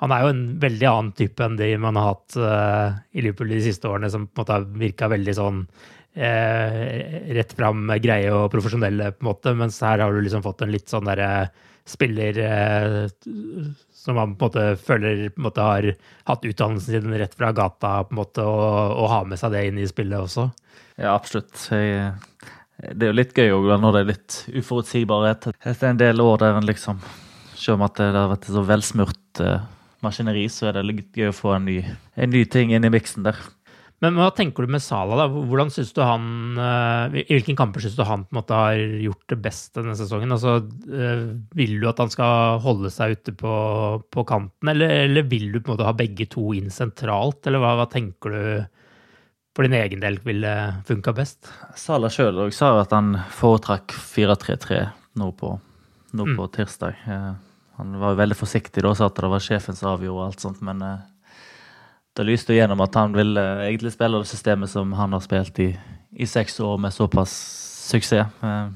han 0.00 0.14
er 0.16 0.22
jo 0.24 0.30
en 0.32 0.46
veldig 0.62 0.88
annen 0.88 1.10
type 1.18 1.44
enn 1.44 1.58
de 1.58 1.68
man 1.76 1.98
har 2.00 2.14
hatt 2.14 2.38
i 3.12 3.20
Liverpool 3.20 3.52
de 3.52 3.60
siste 3.66 3.90
årene, 3.90 4.08
som 4.08 4.24
på 4.24 4.40
en 4.40 4.40
måte 4.40 4.56
har 4.56 4.64
virka 4.80 5.10
veldig 5.12 5.34
sånn 5.36 5.60
uh, 6.18 6.78
rett 7.38 7.52
fram 7.58 7.92
greie 8.02 8.32
og 8.34 8.50
profesjonelle, 8.52 9.12
på 9.16 9.24
en 9.24 9.30
måte, 9.30 9.54
mens 9.58 9.80
her 9.84 10.04
har 10.04 10.12
du 10.12 10.22
liksom 10.24 10.44
fått 10.44 10.64
en 10.64 10.74
litt 10.74 10.92
sånn 10.92 11.08
derre 11.08 11.30
uh, 11.46 11.70
spiller 11.84 12.38
eh, 12.38 13.08
som 13.92 14.14
man 14.14 14.36
på 14.36 14.44
en 14.44 14.48
måte 14.48 14.76
føler 14.82 15.28
på 15.30 15.40
en 15.40 15.46
måte 15.48 15.66
har 15.66 15.88
hatt 16.28 16.46
utdannelsen 16.46 17.02
sin 17.02 17.18
rett 17.18 17.34
fra 17.34 17.52
gata, 17.52 18.02
på 18.04 18.14
en 18.14 18.20
måte, 18.20 18.44
og, 18.46 18.96
og 18.98 19.10
har 19.10 19.28
med 19.28 19.40
seg 19.40 19.54
det 19.54 19.64
inn 19.68 19.80
i 19.82 19.88
spillet 19.88 20.18
også. 20.18 20.48
Ja, 21.00 21.14
absolutt. 21.14 21.54
Jeg, 21.70 22.12
det 22.82 23.06
er 23.06 23.12
jo 23.12 23.18
litt 23.18 23.36
gøy 23.36 23.54
òg 23.54 23.70
når 23.82 23.94
det 23.94 24.02
er 24.02 24.10
litt 24.10 24.38
uforutsigbarhet. 24.62 25.52
Etter 25.60 25.92
en 25.92 26.00
del 26.00 26.22
år 26.22 26.42
der 26.42 26.58
en 26.58 26.66
liksom 26.68 27.02
Selv 27.62 27.76
om 27.76 27.84
at 27.86 27.94
det 27.94 28.08
har 28.10 28.30
vært 28.32 28.46
så 28.50 28.62
velsmurt 28.66 29.40
uh, 29.44 29.60
maskineri, 30.02 30.48
så 30.50 30.66
er 30.66 30.80
det 30.80 30.88
litt 30.88 31.14
gøy 31.14 31.28
å 31.30 31.36
få 31.36 31.52
en 31.54 31.68
ny, 31.68 31.76
en 32.18 32.32
ny 32.32 32.40
ting 32.50 32.72
inn 32.74 32.82
i 32.82 32.90
miksen 32.90 33.22
der. 33.22 33.38
Men 34.02 34.16
hva 34.18 34.32
tenker 34.34 34.66
du 34.66 34.72
med 34.74 34.82
Sala? 34.82 35.14
da? 35.20 35.28
Hvordan 35.30 35.70
synes 35.70 35.92
du 35.94 36.00
han, 36.02 36.24
eh, 36.58 37.20
I 37.22 37.36
hvilken 37.36 37.58
kamper 37.58 37.84
syns 37.84 37.94
du 37.94 38.02
han 38.02 38.24
på 38.26 38.34
en 38.34 38.38
måte 38.40 38.58
har 38.58 38.80
gjort 39.04 39.28
det 39.30 39.38
best 39.44 39.78
denne 39.78 39.94
sesongen? 39.98 40.34
Altså, 40.34 40.56
eh, 40.90 41.38
Vil 41.54 41.78
du 41.78 41.86
at 41.88 42.02
han 42.02 42.10
skal 42.10 42.58
holde 42.64 42.90
seg 42.90 43.14
ute 43.14 43.34
på, 43.38 43.54
på 44.10 44.24
kanten, 44.26 44.72
eller, 44.74 44.90
eller, 45.06 45.22
vil 45.22 45.52
du 45.52 45.60
på 45.60 45.70
en 45.70 45.76
måte 45.76 45.86
ha 45.86 45.94
begge 45.94 46.26
to 46.26 46.50
inn 46.58 46.70
sentralt? 46.74 47.46
Eller 47.46 47.62
hva, 47.62 47.76
hva 47.78 47.86
tenker 47.86 48.34
du 48.34 48.42
for 49.54 49.68
din 49.68 49.78
egen 49.78 50.02
del 50.02 50.18
ville 50.26 50.50
funka 50.88 51.14
best? 51.14 51.46
Sala 51.78 52.10
sjøl 52.10 52.48
sa 52.50 52.74
at 52.80 52.90
han 52.96 53.14
foretrakk 53.30 53.94
4-3-3 53.94 54.82
nå, 55.20 55.30
på, 55.38 55.54
nå 56.10 56.26
mm. 56.26 56.42
tirsdag. 56.58 57.06
Eh, 57.06 57.32
han 57.78 57.96
var 58.02 58.18
veldig 58.18 58.36
forsiktig 58.36 58.82
da, 58.82 58.96
sa 58.98 59.06
at 59.06 59.22
det 59.22 59.30
var 59.30 59.46
sjefen 59.46 59.78
som 59.78 59.94
avgjorde 59.94 60.26
alt 60.26 60.42
sånt, 60.42 60.58
men 60.64 60.82
det 62.16 62.26
lyste 62.28 62.54
gjennom 62.54 62.80
at 62.84 62.96
han 62.98 63.14
ville 63.16 63.42
egentlig 63.64 63.94
spille 63.94 64.20
det 64.20 64.28
systemet 64.28 64.70
som 64.70 64.92
han 64.98 65.14
har 65.16 65.22
spilt 65.24 65.58
i, 65.64 65.70
i 66.12 66.28
seks 66.28 66.60
år 66.60 66.78
med 66.78 66.92
såpass 66.92 67.32
suksess. 67.88 68.28
Eh, 68.42 68.68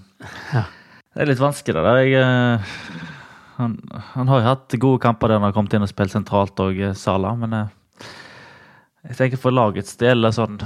ja. 0.55 0.65
Det 1.13 1.25
er 1.25 1.31
litt 1.31 1.41
vanskelig, 1.41 1.83
det. 1.85 1.97
Jeg, 2.07 2.23
eh, 2.23 2.77
han, 3.57 3.77
han, 4.15 4.29
har 4.29 4.41
jo 4.41 4.49
hatt 4.51 4.79
gode 4.81 5.03
kamper 5.05 5.29
der 5.29 5.41
han 5.41 5.49
har 5.49 5.57
kommet 5.57 5.77
inn 5.77 5.85
og 5.85 5.93
spilt 5.93 6.13
sentralt 6.13 6.61
og 6.65 6.81
eh, 6.81 6.97
Sala, 6.97 7.35
men 7.37 7.59
jeg 9.07 9.19
tenker 9.21 9.41
for 9.41 9.55
lagets 9.55 9.97
del 10.01 10.29
sånn, 10.35 10.59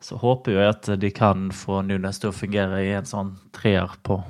så 0.00 0.16
håper 0.22 0.54
jeg 0.54 0.70
at 0.70 0.90
de 1.02 1.10
kan 1.14 1.50
få 1.52 1.82
Nunes 1.86 2.22
til 2.22 2.30
å 2.30 2.36
fungere 2.36 2.80
i 2.86 2.94
en 2.96 3.08
sånn 3.08 3.34
treer 3.54 3.98
på, 4.06 4.22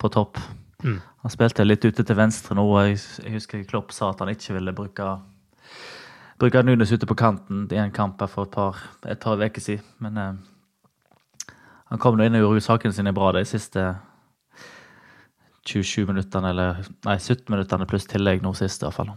på 0.00 0.10
topp. 0.12 0.40
Mm. 0.82 0.98
Han 1.24 1.32
spilte 1.32 1.66
litt 1.66 1.84
ute 1.84 2.04
til 2.06 2.16
venstre 2.16 2.56
nå. 2.56 2.64
Jeg, 2.86 2.96
jeg 3.24 3.34
husker 3.36 3.66
Klopp 3.68 3.92
sa 3.92 4.12
at 4.12 4.22
han 4.24 4.32
ikke 4.32 4.56
ville 4.56 4.74
bruke 4.74 5.10
bruker 6.38 6.66
Nunes 6.66 6.92
ute 6.94 7.08
på 7.08 7.16
kanten 7.18 7.66
i 7.72 7.80
en 7.80 7.94
kamp 7.94 8.22
for 8.30 8.46
et 8.46 8.54
par, 8.54 8.82
et 9.06 9.20
par 9.20 9.40
uker 9.40 9.62
siden. 9.62 9.86
Men 10.02 10.18
eh, 10.22 11.54
han 11.90 12.02
kom 12.02 12.18
nå 12.18 12.26
inn 12.26 12.38
og 12.38 12.46
gjorde 12.46 12.66
sakene 12.66 12.94
sine 12.94 13.14
bra 13.16 13.32
de 13.36 13.44
siste 13.48 13.90
27 15.68 16.06
minuttene, 16.08 16.52
eller 16.52 16.84
nei, 17.04 17.18
17 17.18 17.48
minuttene 17.52 17.88
pluss 17.88 18.08
tillegg 18.08 18.44
nå 18.44 18.54
sist, 18.56 18.82
i 18.82 18.88
hvert 18.88 18.96
fall. 18.96 19.12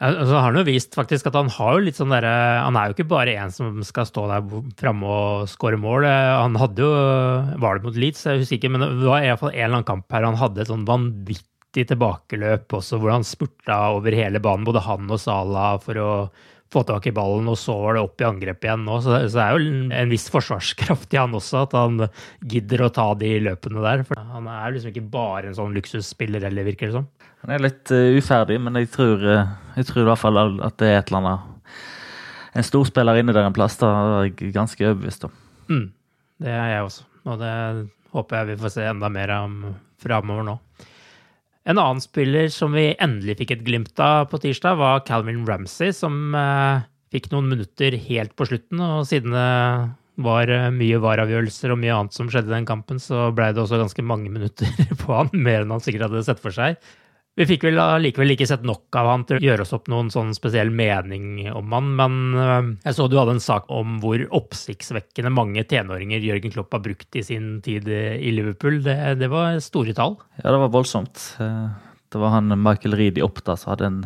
Altså, 0.00 0.32
han 0.32 0.54
har 0.54 0.62
jo 0.62 0.64
vist 0.70 0.96
faktisk 0.96 1.26
at 1.28 1.34
han 1.36 1.50
har 1.52 1.74
jo 1.76 1.82
litt 1.84 1.98
sånn 1.98 2.12
derre 2.14 2.30
Han 2.64 2.76
er 2.80 2.88
jo 2.88 2.94
ikke 2.94 3.10
bare 3.10 3.34
en 3.36 3.50
som 3.52 3.82
skal 3.84 4.06
stå 4.08 4.22
der 4.30 4.46
framme 4.80 5.04
og 5.04 5.50
skåre 5.52 5.76
mål. 5.76 6.06
Han 6.08 6.56
hadde 6.56 6.86
jo 6.86 6.92
Var 7.60 7.76
det 7.76 7.84
mot 7.84 7.98
Leeds? 8.00 8.24
Jeg 8.24 8.40
husker 8.40 8.56
ikke, 8.56 8.70
men 8.72 8.86
det 8.86 9.04
var 9.04 9.20
i 9.20 9.28
hvert 9.28 9.42
fall 9.42 9.52
en 9.52 9.58
eller 9.58 9.76
annen 9.82 9.90
kamp 9.90 10.16
her 10.16 10.24
han 10.24 10.40
hadde 10.40 10.64
et 10.64 10.72
sånn 10.72 10.88
vanvittig 10.88 11.49
vanvittig 11.70 11.88
tilbakeløp 11.88 12.72
også, 12.72 12.98
hvor 12.98 13.12
han 13.12 13.24
spurta 13.24 13.92
over 13.94 14.12
hele 14.12 14.40
banen, 14.40 14.64
både 14.64 14.80
han 14.82 15.10
og 15.10 15.20
Salah, 15.20 15.78
for 15.80 15.96
å 15.96 16.30
få 16.72 16.84
tak 16.84 17.06
i 17.06 17.12
ballen, 17.12 17.48
og 17.48 17.58
så 17.58 17.74
var 17.74 17.94
det 17.94 18.02
opp 18.02 18.20
i 18.20 18.24
angrep 18.24 18.64
igjen 18.64 18.84
nå. 18.84 19.00
Så, 19.02 19.26
det 19.26 19.42
er 19.42 19.56
jo 19.56 19.90
en 19.92 20.10
viss 20.10 20.28
forsvarskraft 20.30 21.12
i 21.14 21.18
han 21.18 21.34
også, 21.34 21.64
at 21.64 21.72
han 21.74 22.08
gidder 22.46 22.84
å 22.86 22.90
ta 22.90 23.14
de 23.14 23.40
løpene 23.42 23.82
der. 23.82 24.04
For 24.06 24.18
han 24.18 24.46
er 24.46 24.72
liksom 24.72 24.90
ikke 24.92 25.10
bare 25.10 25.48
en 25.48 25.58
sånn 25.58 25.74
luksusspiller 25.74 26.42
heller, 26.46 26.64
virker 26.64 26.90
det 26.90 26.96
som. 26.98 27.08
Han 27.42 27.54
er 27.54 27.64
litt 27.64 27.90
uh, 27.90 28.18
uferdig, 28.18 28.60
men 28.62 28.78
jeg 28.78 28.90
tror, 28.94 29.22
uh, 29.22 29.50
jeg 29.76 29.88
tror, 29.88 30.04
i 30.04 30.08
hvert 30.10 30.22
fall 30.22 30.42
at 30.42 30.78
det 30.78 30.90
er 30.90 31.00
et 31.00 31.10
eller 31.10 31.22
annet 31.22 31.46
En 32.58 32.66
storspiller 32.66 33.20
inne 33.20 33.32
der 33.34 33.46
en 33.46 33.54
plass, 33.54 33.78
da 33.78 33.88
er 33.94 34.24
jeg 34.26 34.50
ganske 34.54 34.82
overbevist 34.82 35.28
om. 35.28 35.34
Mm, 35.70 35.84
det 36.42 36.50
er 36.50 36.72
jeg 36.74 36.86
også, 36.88 37.04
og 37.30 37.38
det 37.38 37.52
håper 38.10 38.40
jeg 38.40 38.48
vi 38.48 38.62
får 38.62 38.72
se 38.74 38.88
enda 38.90 39.10
mer 39.10 39.30
om 39.36 39.60
framover 40.02 40.46
nå. 40.48 40.56
En 41.68 41.78
annen 41.78 42.00
spiller 42.00 42.48
som 42.52 42.72
vi 42.72 42.94
endelig 42.96 43.36
fikk 43.42 43.54
et 43.54 43.64
glimt 43.66 44.00
av 44.00 44.30
på 44.30 44.40
tirsdag, 44.40 44.78
var 44.80 45.02
Calvin 45.08 45.42
Ramsey, 45.48 45.92
som 45.92 46.34
eh, 46.36 46.86
fikk 47.12 47.28
noen 47.34 47.50
minutter 47.52 47.96
helt 48.08 48.32
på 48.38 48.48
slutten. 48.48 48.80
Og 48.80 49.04
siden 49.10 49.36
det 49.36 49.50
var 50.24 50.52
eh, 50.52 50.70
mye 50.72 51.00
vareavgjørelser 51.02 51.74
og 51.74 51.82
mye 51.82 51.96
annet 51.96 52.16
som 52.16 52.30
skjedde 52.32 52.52
i 52.52 52.56
den 52.56 52.68
kampen, 52.68 53.02
så 53.02 53.28
ble 53.36 53.50
det 53.52 53.62
også 53.62 53.80
ganske 53.82 54.04
mange 54.06 54.32
minutter 54.32 54.72
på 55.02 55.12
han, 55.12 55.32
mer 55.36 55.64
enn 55.64 55.76
han 55.76 55.84
sikkert 55.84 56.08
hadde 56.08 56.24
sett 56.26 56.42
for 56.42 56.54
seg. 56.54 56.80
Vi 57.40 57.46
fikk 57.48 57.62
vel 57.64 57.78
likevel 58.04 58.34
ikke 58.34 58.44
sett 58.50 58.64
nok 58.68 58.92
av 59.00 59.06
han 59.08 59.22
til 59.24 59.38
å 59.38 59.40
gjøre 59.40 59.64
oss 59.64 59.72
opp 59.72 59.86
noen 59.88 60.10
sånn 60.12 60.34
spesiell 60.36 60.68
mening 60.76 61.46
om 61.56 61.70
han, 61.72 61.86
men 61.96 62.16
øh, 62.36 62.66
jeg 62.84 62.96
så 62.98 63.06
du 63.08 63.14
hadde 63.16 63.38
en 63.38 63.40
sak 63.40 63.70
om 63.72 63.94
hvor 64.02 64.20
oppsiktsvekkende 64.36 65.32
mange 65.32 65.64
tenåringer 65.70 66.20
Jørgen 66.20 66.52
Klopp 66.52 66.76
har 66.76 66.82
brukt 66.84 67.16
i 67.16 67.22
sin 67.24 67.54
tid 67.64 67.88
i 67.88 68.34
Liverpool. 68.36 68.82
Det, 68.84 68.96
det 69.22 69.30
var 69.32 69.56
store 69.64 69.94
tall? 69.96 70.18
Ja, 70.42 70.50
det 70.50 70.58
var 70.66 70.74
voldsomt. 70.74 71.22
Eh, 71.40 71.70
det 72.12 72.20
var 72.20 72.34
han 72.34 72.52
Michael 72.60 72.98
Reed 73.00 73.22
i 73.22 73.24
Oppda 73.24 73.56
som 73.56 73.72
hadde 73.72 73.88
en, 73.88 73.98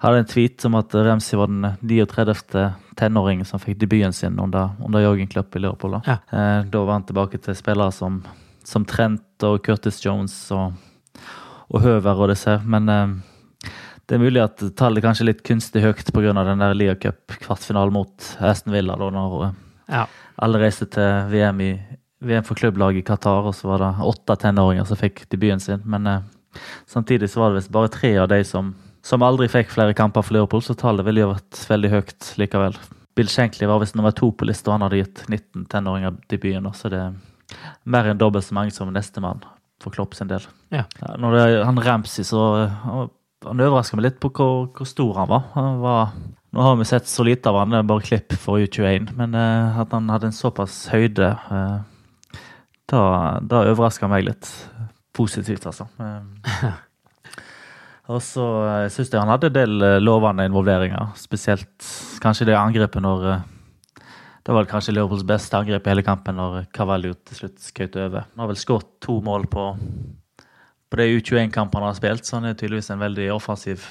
hadde 0.00 0.22
en 0.22 0.32
tweet 0.32 0.64
om 0.64 0.80
at 0.80 0.96
Remsi 0.96 1.36
var 1.36 1.52
den 1.52 1.68
39. 1.84 2.64
tenåringen 2.96 3.44
som 3.44 3.60
fikk 3.60 3.76
debuten 3.84 4.16
sin 4.16 4.40
under, 4.40 4.72
under 4.80 5.04
Jørgen 5.04 5.28
Klopp 5.28 5.52
i 5.52 5.66
Liverpool. 5.66 5.98
Da. 5.98 6.02
Ja. 6.14 6.18
Eh, 6.32 6.64
da 6.64 6.86
var 6.88 6.96
han 6.96 7.04
tilbake 7.12 7.44
til 7.44 7.60
spillere 7.60 7.92
som, 7.92 8.22
som 8.64 8.88
Trent 8.88 9.44
og 9.44 9.60
Curtis 9.68 10.00
Jones 10.06 10.40
og 10.56 10.72
og 11.70 11.84
Høver 11.84 12.20
og 12.20 12.30
disse. 12.32 12.58
Men 12.68 12.90
eh, 12.92 13.70
det 14.04 14.16
er 14.16 14.22
mulig 14.22 14.42
at 14.42 14.62
tallet 14.76 15.04
kanskje 15.04 15.24
er 15.24 15.30
litt 15.32 15.44
kunstig 15.46 15.82
høyt 15.84 16.12
pga. 16.12 16.32
den 16.36 16.60
der 16.60 16.76
Lia 16.76 16.94
Cup-kvartfinalen 16.94 17.94
mot 17.94 18.30
Aston 18.38 18.74
Villa. 18.74 18.96
da 19.00 19.10
når 19.10 19.36
eh, 19.46 19.52
ja. 19.88 20.06
alle 20.36 20.60
reiste 20.60 20.86
til 20.92 21.30
VM, 21.32 21.60
i, 21.60 21.72
VM 22.20 22.44
for 22.44 22.54
klubblag 22.54 22.98
i 22.98 23.02
Qatar, 23.02 23.48
og 23.48 23.54
så 23.54 23.68
var 23.68 23.80
det 23.80 23.92
åtte 24.04 24.36
tenåringer 24.44 24.84
som 24.84 25.00
fikk 25.00 25.24
debuten 25.30 25.60
sin. 25.60 25.84
Men 25.84 26.06
eh, 26.06 26.26
samtidig 26.86 27.30
så 27.30 27.40
var 27.40 27.50
det 27.52 27.62
visst 27.62 27.72
bare 27.72 27.92
tre 27.92 28.16
av 28.18 28.28
de 28.28 28.42
som, 28.44 28.74
som 29.02 29.24
aldri 29.24 29.48
fikk 29.48 29.72
flere 29.72 29.96
kamper 29.96 30.22
for 30.22 30.36
Liverpool, 30.36 30.62
så 30.62 30.76
tallet 30.76 31.06
ville 31.06 31.24
jo 31.24 31.32
vært 31.32 31.64
veldig 31.70 31.94
høyt 31.96 32.34
likevel. 32.40 32.76
Bill 33.14 33.30
Shankly 33.30 33.66
var 33.70 33.80
visst 33.80 33.94
nummer 33.94 34.12
to 34.12 34.32
på 34.34 34.44
lista, 34.44 34.68
og 34.68 34.76
han 34.76 34.88
hadde 34.88 35.04
gitt 35.04 35.26
19 35.30 35.68
tenåringer 35.70 36.16
debuten. 36.28 36.72
Så 36.74 36.90
det 36.92 37.00
er 37.00 37.14
mer 37.88 38.10
enn 38.10 38.20
dobbelt 38.20 38.44
så 38.44 38.56
mange 38.56 38.74
som 38.74 38.90
nestemann 38.92 39.44
for 39.82 39.94
Klopp 39.94 40.14
sin 40.16 40.30
del. 40.30 40.44
Ja. 40.74 40.84
Når 41.20 41.36
det, 41.36 41.44
han 41.66 41.80
Ramsey, 41.82 42.26
så 42.26 42.44
han, 42.84 43.10
han 43.44 43.64
overraska 43.66 43.98
meg 43.98 44.08
litt 44.08 44.22
på 44.22 44.30
hvor, 44.34 44.70
hvor, 44.76 44.88
stor 44.88 45.12
han 45.20 45.30
var. 45.32 45.50
Han 45.56 45.82
var 45.82 46.14
nå 46.54 46.62
har 46.62 46.76
vi 46.78 46.86
sett 46.86 47.08
så 47.10 47.24
lite 47.26 47.50
av 47.50 47.58
han, 47.58 47.72
det 47.74 47.80
er 47.80 47.86
bare 47.90 48.06
klipp 48.06 48.36
for 48.38 48.62
U21, 48.62 49.08
men 49.18 49.34
uh, 49.34 49.80
at 49.82 49.90
han 49.90 50.06
hadde 50.12 50.28
en 50.30 50.36
såpass 50.36 50.84
høyde, 50.92 51.32
uh, 51.50 52.44
da, 52.92 53.00
da 53.42 53.64
overraska 53.72 54.06
meg 54.10 54.28
litt 54.28 54.46
positivt, 55.18 55.66
altså. 55.66 55.88
Uh, 55.98 56.76
Og 58.12 58.20
så 58.20 58.44
syns 58.92 59.08
jeg 59.08 59.16
han 59.16 59.30
hadde 59.32 59.48
en 59.48 59.56
del 59.56 59.78
uh, 59.80 59.96
lovende 60.02 60.44
involveringer. 60.44 61.14
Spesielt 61.16 61.86
kanskje 62.20 62.50
det 62.50 62.58
angrepet 62.58 63.00
når 63.00 63.22
Det 64.44 64.52
var 64.52 64.66
kanskje 64.68 64.92
Liverpools 64.92 65.24
beste 65.24 65.56
angrep 65.56 65.86
i 65.86 65.88
hele 65.88 66.02
kampen 66.04 66.36
når 66.36 66.66
Cavallo 66.76 67.14
til 67.24 67.38
slutt 67.38 67.62
skjøt 67.64 67.94
over. 67.96 68.26
Han 68.34 68.42
har 68.42 68.50
vel 68.50 68.58
skåret 68.60 68.90
to 69.00 69.16
mål 69.24 69.46
på, 69.48 69.70
på 70.92 70.98
de 71.00 71.06
U21-kampene 71.14 71.80
han 71.80 71.88
har 71.94 71.96
spilt, 71.96 72.28
så 72.28 72.36
han 72.36 72.50
er 72.50 72.58
tydeligvis 72.60 72.92
en 72.92 73.00
veldig 73.00 73.30
offensiv, 73.32 73.86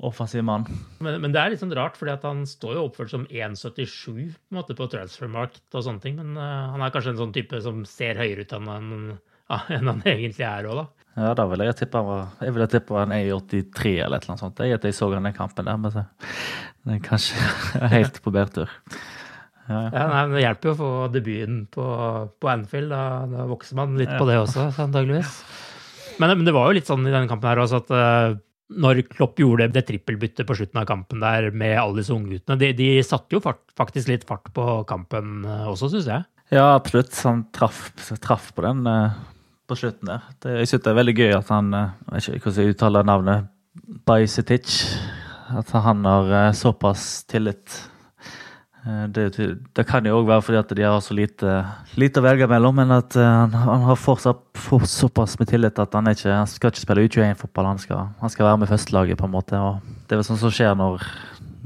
offensiv 0.00 0.46
mann. 0.48 0.64
Men, 1.04 1.18
men, 1.20 1.34
det 1.36 1.42
er 1.42 1.52
litt 1.52 1.60
sånn 1.60 1.76
rart, 1.76 2.00
fordi 2.00 2.16
han 2.24 2.46
står 2.48 2.78
jo 2.78 2.86
oppført 2.86 3.12
som 3.12 3.28
1,77 3.28 3.84
på, 4.06 4.16
en 4.16 4.56
måte, 4.62 4.78
på 4.78 4.88
transfermarkt 4.96 5.76
og 5.76 5.84
sånne 5.84 6.04
ting. 6.06 6.16
Men 6.16 6.32
han 6.40 6.80
er 6.80 6.96
kanskje 6.96 7.12
en 7.18 7.20
sånn 7.20 7.36
type 7.36 7.60
som 7.60 7.84
ser 7.84 8.16
høyere 8.24 8.48
ut 8.48 8.56
enn 8.56 8.72
han, 8.72 8.90
enn 9.76 9.92
han 9.92 10.02
egentlig 10.08 10.48
er 10.48 10.72
òg, 10.72 10.80
da. 10.80 10.88
Ja, 11.20 11.36
da 11.36 11.44
vil 11.50 11.66
jeg 11.66 11.74
tippe 11.74 11.98
han 11.98 12.06
var 12.06 12.44
Jeg 12.46 12.54
ville 12.54 12.66
tippe 12.70 12.94
han 12.94 13.12
er 13.12 13.24
i 13.26 13.32
83 13.34 13.96
eller 14.06 14.16
et 14.16 14.24
eller 14.24 14.32
annet 14.32 14.48
sånt. 14.48 14.60
Jeg, 14.64 14.80
jeg 14.80 14.96
så 14.96 15.12
han 15.12 15.28
den 15.28 15.36
kampen 15.36 15.68
der, 15.68 15.80
men 15.84 16.94
er 16.96 17.00
kanskje 17.04 17.50
helt 17.98 18.22
på 18.24 18.32
bærtur. 18.32 18.78
Ja, 19.70 19.80
ja. 19.86 19.90
ja 19.94 20.04
nei, 20.10 20.22
Det 20.34 20.44
hjelper 20.44 20.70
jo 20.70 20.74
å 20.74 20.80
få 20.80 20.90
debuten 21.14 21.64
på, 21.72 21.86
på 22.42 22.50
Anfield. 22.52 22.92
Da, 22.92 23.02
da, 23.30 23.46
vokser 23.50 23.78
man 23.78 23.96
litt 24.00 24.12
på 24.12 24.28
det 24.28 24.36
også, 24.42 24.68
antageligvis. 24.74 25.40
Men, 26.18 26.34
men, 26.34 26.44
det 26.48 26.54
var 26.56 26.68
jo 26.68 26.76
litt 26.76 26.90
sånn 26.90 27.06
i 27.06 27.12
denne 27.12 27.30
kampen 27.30 27.48
her 27.48 27.62
også 27.62 27.80
at 27.80 27.94
uh, 27.94 28.34
når 28.80 29.04
Klopp 29.08 29.40
gjorde 29.40 29.70
det 29.72 29.86
trippelbyttet 29.88 30.46
på 30.46 30.56
slutten 30.58 30.82
av 30.82 30.88
kampen 30.90 31.22
der 31.22 31.48
med 31.54 31.78
alle 31.80 32.02
disse 32.02 32.12
ungguttene, 32.14 32.58
de, 32.60 32.74
de 32.76 32.90
satte 33.06 33.34
jo 33.34 33.40
fart, 33.42 33.62
faktisk 33.78 34.10
litt 34.10 34.26
fart 34.28 34.52
på 34.54 34.66
kampen 34.90 35.46
uh, 35.48 35.70
også, 35.72 35.94
syns 35.94 36.10
jeg. 36.10 36.28
Ja, 36.50 36.72
absolutt. 36.74 37.14
Han 37.24 37.46
traff, 37.54 37.86
traff 38.18 38.50
på 38.56 38.66
den. 38.66 38.86
Uh 38.86 39.30
på 39.70 39.78
slutten 39.78 40.10
der. 40.10 40.26
Det, 40.42 40.56
jeg 40.60 40.70
syns 40.70 40.84
det 40.84 40.90
er 40.90 40.98
veldig 40.98 41.16
gøy 41.16 41.32
at 41.36 41.50
han 41.54 41.74
uh, 41.74 41.92
Jeg 42.10 42.16
vet 42.16 42.38
ikke 42.40 42.50
hvordan 42.50 42.66
jeg 42.66 42.74
uttaler 42.74 43.06
navnet. 43.06 43.50
Bajsetic. 44.08 44.76
At 45.50 45.70
han 45.74 46.04
har 46.06 46.28
eh, 46.30 46.52
såpass 46.54 47.24
tillit. 47.26 47.74
Eh, 48.86 49.06
det, 49.12 49.24
det 49.76 49.84
kan 49.88 50.06
jo 50.06 50.16
òg 50.20 50.28
være 50.28 50.44
fordi 50.46 50.60
at 50.60 50.74
de 50.76 50.86
har 50.86 51.00
så 51.04 51.16
lite, 51.16 51.56
lite 52.00 52.22
å 52.22 52.24
velge 52.24 52.48
mellom, 52.50 52.78
men 52.80 52.94
at 52.94 53.16
han, 53.18 53.52
han 53.52 53.84
har 53.88 53.98
fortsatt 54.00 54.40
for 54.56 54.86
såpass 54.88 55.36
med 55.40 55.50
tillit 55.52 55.80
at 55.82 55.96
han, 55.96 56.08
ikke, 56.08 56.32
han 56.32 56.48
skal 56.48 56.72
ikke 56.72 56.84
spille 56.84 57.04
U21-fotball. 57.08 57.72
Han, 57.72 58.12
han, 58.22 58.32
skal 58.32 58.48
være 58.48 58.62
med 58.62 58.72
førstelaget, 58.72 59.20
på 59.20 59.28
en 59.28 59.34
måte. 59.34 59.60
og 59.60 59.82
Det 60.06 60.16
er 60.16 60.22
vel 60.22 60.28
sånn 60.30 60.40
som 60.40 60.54
skjer 60.54 60.78
når, 60.78 61.04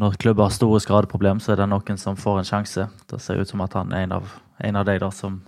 når 0.00 0.18
klubber 0.22 0.48
har 0.48 0.56
store 0.56 0.82
skadeproblem, 0.82 1.42
så 1.42 1.54
er 1.54 1.62
det 1.62 1.70
noen 1.70 2.00
som 2.00 2.18
får 2.18 2.42
en 2.42 2.50
sjanse. 2.50 2.88
Det 3.10 3.22
ser 3.22 3.38
ut 3.38 3.50
som 3.50 3.62
at 3.66 3.78
han 3.78 3.94
er 3.94 4.08
en 4.08 4.18
av, 4.18 4.34
en 4.58 4.82
av 4.82 4.88
de 4.88 4.98
da 5.02 5.12
som 5.14 5.38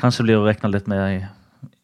kanskje 0.00 0.24
blir 0.24 0.40
å 0.40 0.46
regne 0.46 0.72
litt 0.72 0.88
med 0.88 1.28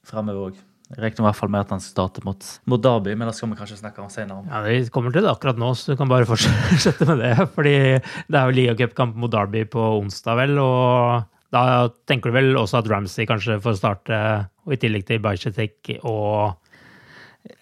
framover 0.08 0.48
òg. 0.48 0.64
Jeg 0.88 1.02
regner 1.02 1.20
i 1.20 1.24
hvert 1.26 1.36
fall 1.36 1.50
med 1.52 1.66
at 1.66 1.72
han 1.74 1.82
starter 1.84 2.24
mot, 2.24 2.44
mot 2.64 2.80
Derby, 2.80 3.12
men 3.12 3.28
det 3.28 3.34
skal 3.36 3.50
vi 3.50 3.58
kanskje 3.58 3.76
snakke 3.82 4.00
om 4.00 4.08
senere. 4.08 4.46
Ja, 4.48 4.62
Vi 4.64 4.88
kommer 4.92 5.12
til 5.12 5.26
det 5.26 5.32
akkurat 5.34 5.58
nå, 5.60 5.68
så 5.76 5.92
du 5.92 5.98
kan 6.00 6.08
bare 6.08 6.24
fortsette 6.28 7.04
med 7.10 7.20
det. 7.20 7.34
fordi 7.52 7.74
det 8.00 8.38
er 8.40 8.46
jo 8.48 8.56
ligacupkamp 8.56 9.18
mot 9.20 9.32
Derby 9.34 9.66
på 9.68 9.82
onsdag, 9.98 10.38
vel. 10.40 10.54
og 10.62 11.26
da 11.52 11.88
tenker 12.08 12.32
du 12.32 12.38
vel 12.38 12.56
også 12.60 12.80
at 12.80 12.88
Ramsey 12.88 13.28
kanskje 13.28 13.58
får 13.64 13.76
starte, 13.80 14.22
og 14.64 14.72
i 14.72 14.80
tillegg 14.80 15.04
til 15.08 15.20
Bajetek 15.24 15.92
og 16.08 16.56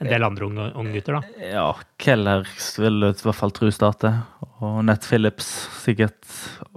en 0.01 0.09
del 0.11 0.25
andre 0.27 0.47
unge, 0.47 0.69
unge, 0.79 0.95
gutter, 0.97 1.19
da? 1.19 1.49
Ja, 1.51 1.67
Keller 2.03 2.47
vil 2.79 3.05
i 3.07 3.11
hvert 3.11 3.39
fall 3.39 3.53
tro 3.55 3.69
starter. 3.75 4.23
Og 4.63 4.81
Nett 4.87 5.07
Phillips 5.07 5.47
sikkert 5.83 6.27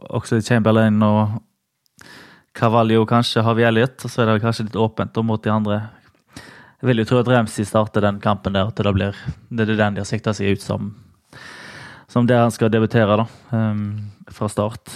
også 0.10 0.41
Chamberlain 0.46 0.98
og 1.06 1.39
Carvalho 2.58 3.06
kanskje, 3.10 3.41
Harvey 3.46 3.65
Elliot, 3.65 4.01
og 4.03 4.12
så 4.12 4.24
er 4.24 4.34
det 4.34 4.41
kanskje 4.44 4.68
litt 4.68 4.77
åpent 4.77 5.18
mot 5.25 5.41
de 5.46 5.53
andre. 5.53 5.79
Jeg 6.79 6.88
vil 6.88 7.01
jo 7.01 7.07
tro 7.09 7.19
at 7.19 7.27
Ramsey 7.27 7.67
starter 7.67 8.03
den 8.05 8.21
kampen 8.24 8.55
der, 8.55 8.69
at 8.71 8.79
det 8.79 8.93
blir 8.95 9.17
det 9.51 9.65
er 9.65 9.75
den 9.75 9.98
de 9.98 10.03
har 10.03 10.07
sikta 10.07 10.31
seg 10.36 10.55
ut 10.55 10.63
som. 10.63 10.93
Som 12.07 12.27
det 12.27 12.38
han 12.39 12.53
skal 12.55 12.71
debutere, 12.71 13.19
da. 13.19 13.25
Um, 13.51 14.12
fra 14.31 14.48
start. 14.50 14.93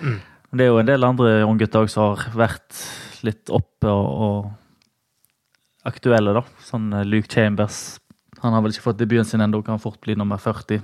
Mm. 0.00 0.18
Det 0.52 0.64
er 0.64 0.72
jo 0.72 0.80
en 0.82 0.88
del 0.88 1.06
andre 1.06 1.44
unggutter 1.46 1.86
som 1.88 2.16
har 2.16 2.34
vært 2.36 2.80
litt 3.22 3.52
oppe 3.54 3.88
og, 3.88 4.08
og 4.26 5.86
aktuelle, 5.88 6.34
da. 6.36 6.42
Sånn 6.66 6.90
eh, 6.92 7.06
Luke 7.06 7.30
Chambers. 7.30 8.00
Han 8.42 8.56
har 8.56 8.64
vel 8.64 8.74
ikke 8.74 8.88
fått 8.90 8.98
debuten 9.00 9.28
sin 9.28 9.44
ennå, 9.44 9.62
kan 9.62 9.80
fort 9.80 10.00
bli 10.02 10.18
nummer 10.18 10.42
40 10.42 10.82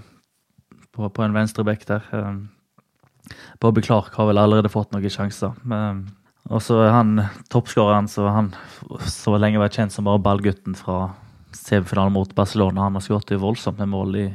på, 0.94 1.10
på 1.10 1.26
en 1.26 1.34
venstreback 1.34 1.82
der. 1.90 2.06
Um, 2.14 2.46
Bobby 3.60 3.82
Clark 3.82 4.14
har 4.14 4.30
vel 4.30 4.40
allerede 4.40 4.70
fått 4.72 4.94
noen 4.94 5.12
sjanser. 5.12 5.58
Og 6.48 6.62
så 6.64 6.78
er 6.80 6.94
han 6.94 7.18
toppskåreren 7.52 8.08
som 8.08 8.28
han 8.32 8.52
så 9.04 9.36
lenge 9.36 9.60
var 9.60 9.72
kjent 9.72 9.92
som 9.92 10.06
bare 10.08 10.22
ballgutten 10.24 10.76
fra 10.78 11.10
semifinalen 11.52 12.14
mot 12.14 12.32
Barcelona. 12.36 12.86
Han 12.86 12.96
har 12.96 13.04
skåret 13.04 13.34
voldsomt 13.40 13.80
med 13.82 13.90
mål 13.92 14.16
i, 14.16 14.26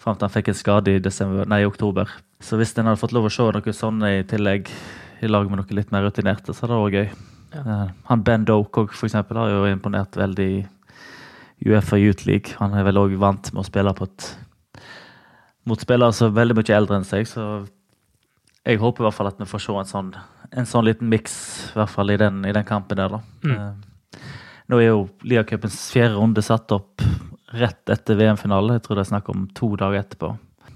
fram 0.00 0.18
til 0.18 0.28
han 0.28 0.34
fikk 0.34 0.52
en 0.52 0.58
skade 0.58 0.92
i, 0.92 1.02
desember, 1.02 1.48
nei, 1.48 1.62
i 1.64 1.68
oktober. 1.68 2.10
Så 2.44 2.58
hvis 2.60 2.74
en 2.76 2.90
hadde 2.90 3.00
fått 3.00 3.14
lov 3.16 3.30
å 3.30 3.32
se 3.32 3.48
noe 3.56 3.76
sånt 3.76 4.04
i 4.08 4.20
tillegg, 4.28 4.68
i 5.24 5.30
lag 5.30 5.48
med 5.48 5.62
noe 5.62 5.78
litt 5.78 5.92
mer 5.94 6.04
rutinerte, 6.04 6.52
så 6.52 6.66
hadde 6.66 6.76
det 6.76 6.84
vært 6.84 6.98
gøy. 6.98 7.08
Ja. 7.54 7.64
Uh, 7.64 7.90
han 8.10 8.24
Ben 8.26 8.44
Doke 8.44 8.88
for 8.90 9.06
eksempel, 9.06 9.38
har 9.38 9.52
jo 9.52 9.68
imponert 9.70 10.16
veldig 10.18 10.48
i 10.50 10.64
Uefa 11.70 11.96
Youth 11.96 12.26
League. 12.28 12.58
Han 12.58 12.74
er 12.76 12.84
vel 12.84 12.98
òg 13.00 13.14
vant 13.22 13.52
med 13.54 13.62
å 13.62 13.68
spille 13.68 13.94
på 13.96 14.08
et 14.10 14.26
mot 15.64 15.80
spillere 15.80 16.12
som 16.12 16.28
er 16.28 16.38
veldig 16.42 16.58
mye 16.58 16.76
eldre 16.76 16.98
enn 16.98 17.08
seg, 17.08 17.28
så 17.30 17.64
jeg 18.64 18.80
håper 18.80 19.02
i 19.02 19.06
hvert 19.06 19.16
fall 19.18 19.28
at 19.28 19.40
vi 19.40 19.48
får 19.48 19.60
se 19.60 19.74
en 19.76 19.90
sånn, 19.90 20.14
en 20.56 20.68
sånn 20.68 20.86
liten 20.86 21.10
miks 21.12 21.34
i 21.74 21.78
hvert 21.78 21.92
fall 21.92 22.12
i 22.14 22.18
den, 22.20 22.40
i 22.48 22.54
den 22.56 22.64
kampen 22.68 23.00
der. 23.00 23.18
da. 23.18 23.20
Mm. 23.44 23.58
Uh, 23.60 24.22
nå 24.72 24.80
er 24.80 24.88
jo 24.88 25.02
Liacupens 25.28 25.76
fjerde 25.92 26.16
runde 26.16 26.44
satt 26.44 26.72
opp 26.72 27.04
rett 27.54 27.92
etter 27.92 28.16
VM-finale. 28.18 28.78
Jeg 28.78 28.86
tror 28.86 28.98
det 28.98 29.04
er 29.04 29.10
snakk 29.12 29.28
om 29.30 29.44
to 29.54 29.74
dager 29.80 30.00
etterpå. 30.00 30.32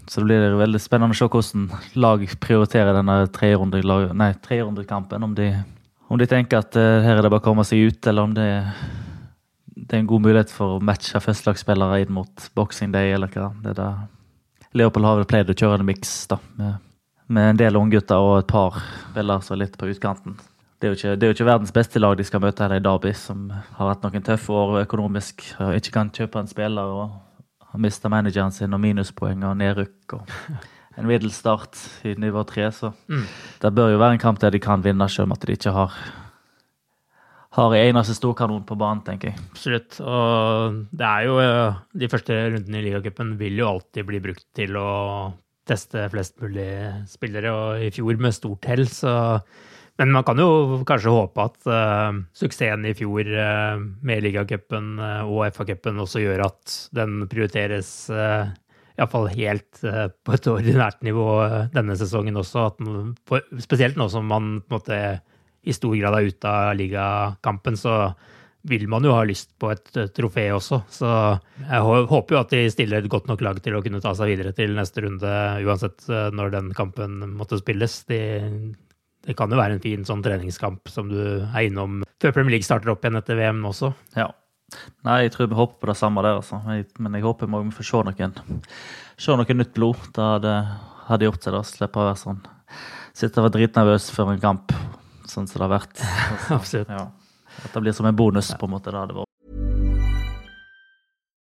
Så 0.09 0.21
det 0.21 0.29
blir 0.29 0.57
veldig 0.61 0.81
spennende 0.81 1.17
å 1.17 1.19
se 1.19 1.29
hvordan 1.29 1.67
lag 2.01 2.23
prioriterer 2.41 2.97
denne 2.97 3.17
trerundekampen. 3.33 5.25
Om, 5.25 5.35
de, 5.37 5.49
om 6.09 6.21
de 6.21 6.29
tenker 6.29 6.61
at 6.61 6.77
uh, 6.77 7.01
her 7.05 7.17
er 7.17 7.25
det 7.25 7.33
bare 7.33 7.41
å 7.41 7.49
komme 7.49 7.65
seg 7.69 7.89
ut, 7.89 8.01
eller 8.11 8.29
om 8.29 8.37
det, 8.37 8.51
det 9.73 9.97
er 9.97 10.03
en 10.03 10.11
god 10.13 10.27
mulighet 10.29 10.53
for 10.53 10.77
å 10.77 10.85
matche 10.85 11.21
førstelagsspillere 11.25 12.03
inn 12.05 12.13
mot 12.21 12.51
Boxing 12.57 12.93
Day, 12.93 13.15
eller 13.17 13.33
hva. 13.33 13.49
Det 13.65 13.73
er 13.73 13.81
det. 13.81 13.91
Leopold 14.77 15.09
har 15.09 15.23
vel 15.23 15.29
pleid 15.29 15.49
å 15.49 15.57
kjøre 15.57 15.81
en 15.81 15.89
miks 15.89 16.13
med 16.61 16.77
med 17.29 17.53
en 17.53 17.61
del 17.61 17.77
unggutter 17.77 18.23
og 18.25 18.39
et 18.41 18.49
par 18.51 18.81
spillere 19.11 19.45
som 19.45 19.57
er 19.57 19.65
litt 19.65 19.77
på 19.81 19.91
utkanten. 19.93 20.39
Det 20.79 20.87
er, 20.87 20.93
jo 20.93 20.99
ikke, 20.99 21.15
det 21.19 21.27
er 21.27 21.33
jo 21.33 21.37
ikke 21.37 21.49
verdens 21.49 21.75
beste 21.75 22.01
lag 22.01 22.15
de 22.19 22.25
skal 22.27 22.43
møte 22.43 22.63
her 22.63 22.77
i 22.77 22.83
Derby, 22.83 23.11
som 23.19 23.49
har 23.51 23.91
hatt 23.91 24.05
noen 24.07 24.25
tøffe 24.25 24.55
år 24.55 24.85
økonomisk 24.85 25.43
og 25.59 25.75
ikke 25.75 25.95
kan 25.97 26.13
kjøpe 26.15 26.43
en 26.43 26.51
spiller 26.51 26.93
og 26.99 27.17
har 27.73 27.83
mista 27.83 28.11
manageren 28.13 28.55
sin 28.55 28.77
og 28.77 28.83
minuspoeng 28.85 29.43
og 29.49 29.59
nedrykk. 29.59 30.19
og 30.21 30.69
en 30.99 31.07
middels 31.07 31.37
start 31.39 31.79
i 32.07 32.15
nivå 32.19 32.43
tre. 32.47 32.71
Så 32.75 32.93
mm. 33.07 33.27
det 33.63 33.75
bør 33.75 33.93
jo 33.93 34.01
være 34.01 34.19
en 34.19 34.23
kamp 34.23 34.41
der 34.43 34.55
de 34.55 34.63
kan 34.63 34.83
vinne, 34.85 35.09
selv 35.11 35.29
om 35.29 35.37
at 35.37 35.47
de 35.47 35.59
ikke 35.59 35.75
har 35.75 35.95
har 37.59 37.75
en 37.75 37.89
eneste 37.91 38.15
storkanon 38.15 38.63
på 38.67 38.77
banen, 38.79 39.01
tenker 39.07 39.33
jeg. 39.33 39.45
Absolutt. 39.51 39.99
Og 40.05 40.83
det 40.95 41.07
er 41.07 41.27
jo 41.27 41.39
De 41.99 42.09
første 42.13 42.37
rundene 42.53 42.79
i 42.79 42.85
ligacupen 42.85 43.33
vil 43.41 43.59
jo 43.59 43.71
alltid 43.73 44.07
bli 44.07 44.21
brukt 44.23 44.47
til 44.55 44.77
å 44.79 44.91
teste 45.69 46.07
flest 46.13 46.39
mulig 46.43 46.71
spillere, 47.11 47.53
og 47.55 47.83
i 47.85 47.91
fjor 47.95 48.21
med 48.21 48.37
stort 48.37 48.69
hell, 48.71 48.87
så 48.91 49.15
men 49.99 50.13
man 50.15 50.23
kan 50.23 50.39
jo 50.39 50.79
kanskje 50.87 51.11
håpe 51.11 51.43
at 51.43 51.67
uh, 51.67 52.21
suksessen 52.39 52.87
i 52.87 52.95
fjor 52.95 53.27
uh, 53.35 53.81
med 54.07 54.23
ligacupen 54.23 54.93
uh, 55.03 55.27
og 55.27 55.49
FA-cupen 55.57 55.99
også 56.05 56.23
gjør 56.23 56.45
at 56.47 56.75
den 56.95 57.25
prioriteres 57.31 57.91
uh, 58.15 58.47
iallfall 58.95 59.27
helt 59.33 59.83
uh, 59.83 60.07
på 60.23 60.37
et 60.37 60.47
ordinært 60.55 61.03
nivå 61.07 61.27
denne 61.75 61.99
sesongen 61.99 62.39
også. 62.39 62.69
Den, 62.79 63.17
for, 63.27 63.43
spesielt 63.65 63.99
nå 63.99 64.07
som 64.13 64.31
man 64.31 64.61
på 64.63 64.71
en 64.71 64.79
måte 64.79 65.01
i 65.67 65.75
stor 65.75 65.97
grad 65.99 66.15
er 66.15 66.31
ute 66.31 66.53
av 66.61 66.77
ligakampen, 66.79 67.75
så 67.77 67.99
vil 68.63 68.89
man 68.91 69.05
jo 69.07 69.15
ha 69.15 69.23
lyst 69.27 69.53
på 69.61 69.71
et 69.73 69.93
trofé 70.17 70.49
også. 70.55 70.81
Så 70.93 71.09
jeg 71.63 72.03
håper 72.11 72.35
jo 72.35 72.41
at 72.41 72.53
de 72.55 72.65
stiller 72.73 73.03
et 73.05 73.11
godt 73.13 73.29
nok 73.31 73.45
lag 73.45 73.61
til 73.63 73.77
å 73.79 73.83
kunne 73.85 74.03
ta 74.05 74.15
seg 74.19 74.33
videre 74.33 74.53
til 74.57 74.75
neste 74.77 75.05
runde, 75.05 75.37
uansett 75.65 76.09
eh, 76.11 76.29
når 76.35 76.53
den 76.57 76.73
kampen 76.77 77.21
måtte 77.39 77.61
spilles. 77.61 78.01
De, 78.11 78.21
det 79.27 79.37
kan 79.39 79.53
jo 79.53 79.61
være 79.61 79.79
en 79.79 79.85
fin 79.85 80.05
sånn 80.09 80.25
treningskamp 80.25 80.91
som 80.91 81.11
du 81.13 81.23
er 81.47 81.69
innom 81.69 82.03
før 82.19 82.35
Premier 82.35 82.57
League 82.57 82.67
starter 82.67 82.93
opp 82.93 83.05
igjen 83.05 83.21
etter 83.21 83.39
VM 83.39 83.63
også. 83.71 83.93
Ja. 84.19 84.31
Nei, 85.07 85.23
jeg 85.25 85.33
tror 85.33 85.49
vi 85.49 85.57
håper 85.57 85.81
på 85.81 85.89
det 85.89 85.97
samme 85.97 86.23
der, 86.27 86.43
altså. 86.43 86.59
Men 87.01 87.17
jeg 87.17 87.25
håper 87.25 87.49
vi 87.49 87.77
får 87.79 87.89
se 87.89 88.03
noen, 88.05 88.35
se 89.17 89.37
noe 89.39 89.57
nytt 89.57 89.73
blod. 89.77 90.11
Det 90.13 90.27
hadde, 90.35 90.55
hadde 91.09 91.31
gjort 91.31 91.47
seg, 91.47 91.57
da. 91.57 91.63
Slippe 91.65 92.03
å 92.03 92.09
være 92.11 92.23
sånn 92.27 92.43
Sitte 93.19 93.41
og 93.41 93.49
være 93.49 93.57
dritnervøs 93.57 94.13
før 94.15 94.29
en 94.31 94.43
kamp, 94.43 94.71
sånn 95.27 95.49
som 95.51 95.59
det 95.59 95.65
har 95.65 95.73
vært. 95.73 96.03
Absolutt. 96.59 96.93
Ja. 96.93 97.09
At 97.65 97.73
det 97.73 97.81
blir 97.81 97.93
som 97.93 98.07
en 98.07 98.17
bonus, 98.17 98.55
på 98.59 98.67
en 98.67 98.71
måte. 98.71 98.91
Da 98.91 99.07
det 99.07 99.15
var. 99.15 99.29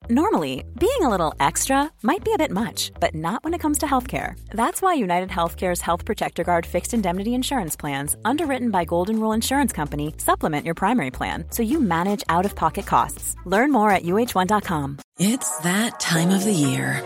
Normally, 0.10 0.66
being 0.78 1.02
a 1.02 1.08
little 1.08 1.34
extra 1.40 1.90
might 2.02 2.26
be 2.26 2.34
a 2.34 2.38
bit 2.38 2.52
much, 2.52 2.92
but 3.00 3.16
not 3.16 3.42
when 3.46 3.54
it 3.54 3.62
comes 3.62 3.78
to 3.78 3.86
healthcare. 3.86 4.36
That's 4.50 4.82
why 4.82 4.96
United 4.96 5.30
Healthcare's 5.30 5.80
Health 5.80 6.04
Protector 6.04 6.44
Guard 6.44 6.66
fixed 6.66 6.94
indemnity 6.94 7.34
insurance 7.34 7.78
plans, 7.78 8.18
underwritten 8.26 8.70
by 8.70 8.84
Golden 8.84 9.18
Rule 9.22 9.32
Insurance 9.32 9.72
Company, 9.72 10.14
supplement 10.18 10.66
your 10.66 10.76
primary 10.76 11.10
plan 11.10 11.46
so 11.52 11.64
you 11.64 11.80
manage 11.80 12.22
out 12.28 12.44
of 12.44 12.54
pocket 12.54 12.86
costs. 12.86 13.34
Learn 13.46 13.72
more 13.72 13.92
at 13.92 14.04
uh1.com. 14.04 15.00
It's 15.20 15.58
that 15.60 16.02
time 16.02 16.32
of 16.32 16.44
the 16.44 16.52
year. 16.52 17.02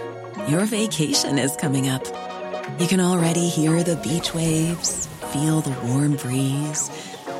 Your 0.48 0.66
vacation 0.66 1.38
is 1.38 1.56
coming 1.56 1.88
up. 1.90 2.04
You 2.80 2.88
can 2.88 3.00
already 3.00 3.48
hear 3.48 3.84
the 3.84 3.98
beach 3.98 4.34
waves, 4.34 5.06
feel 5.32 5.62
the 5.62 5.78
warm 5.88 6.16
breeze, 6.16 6.90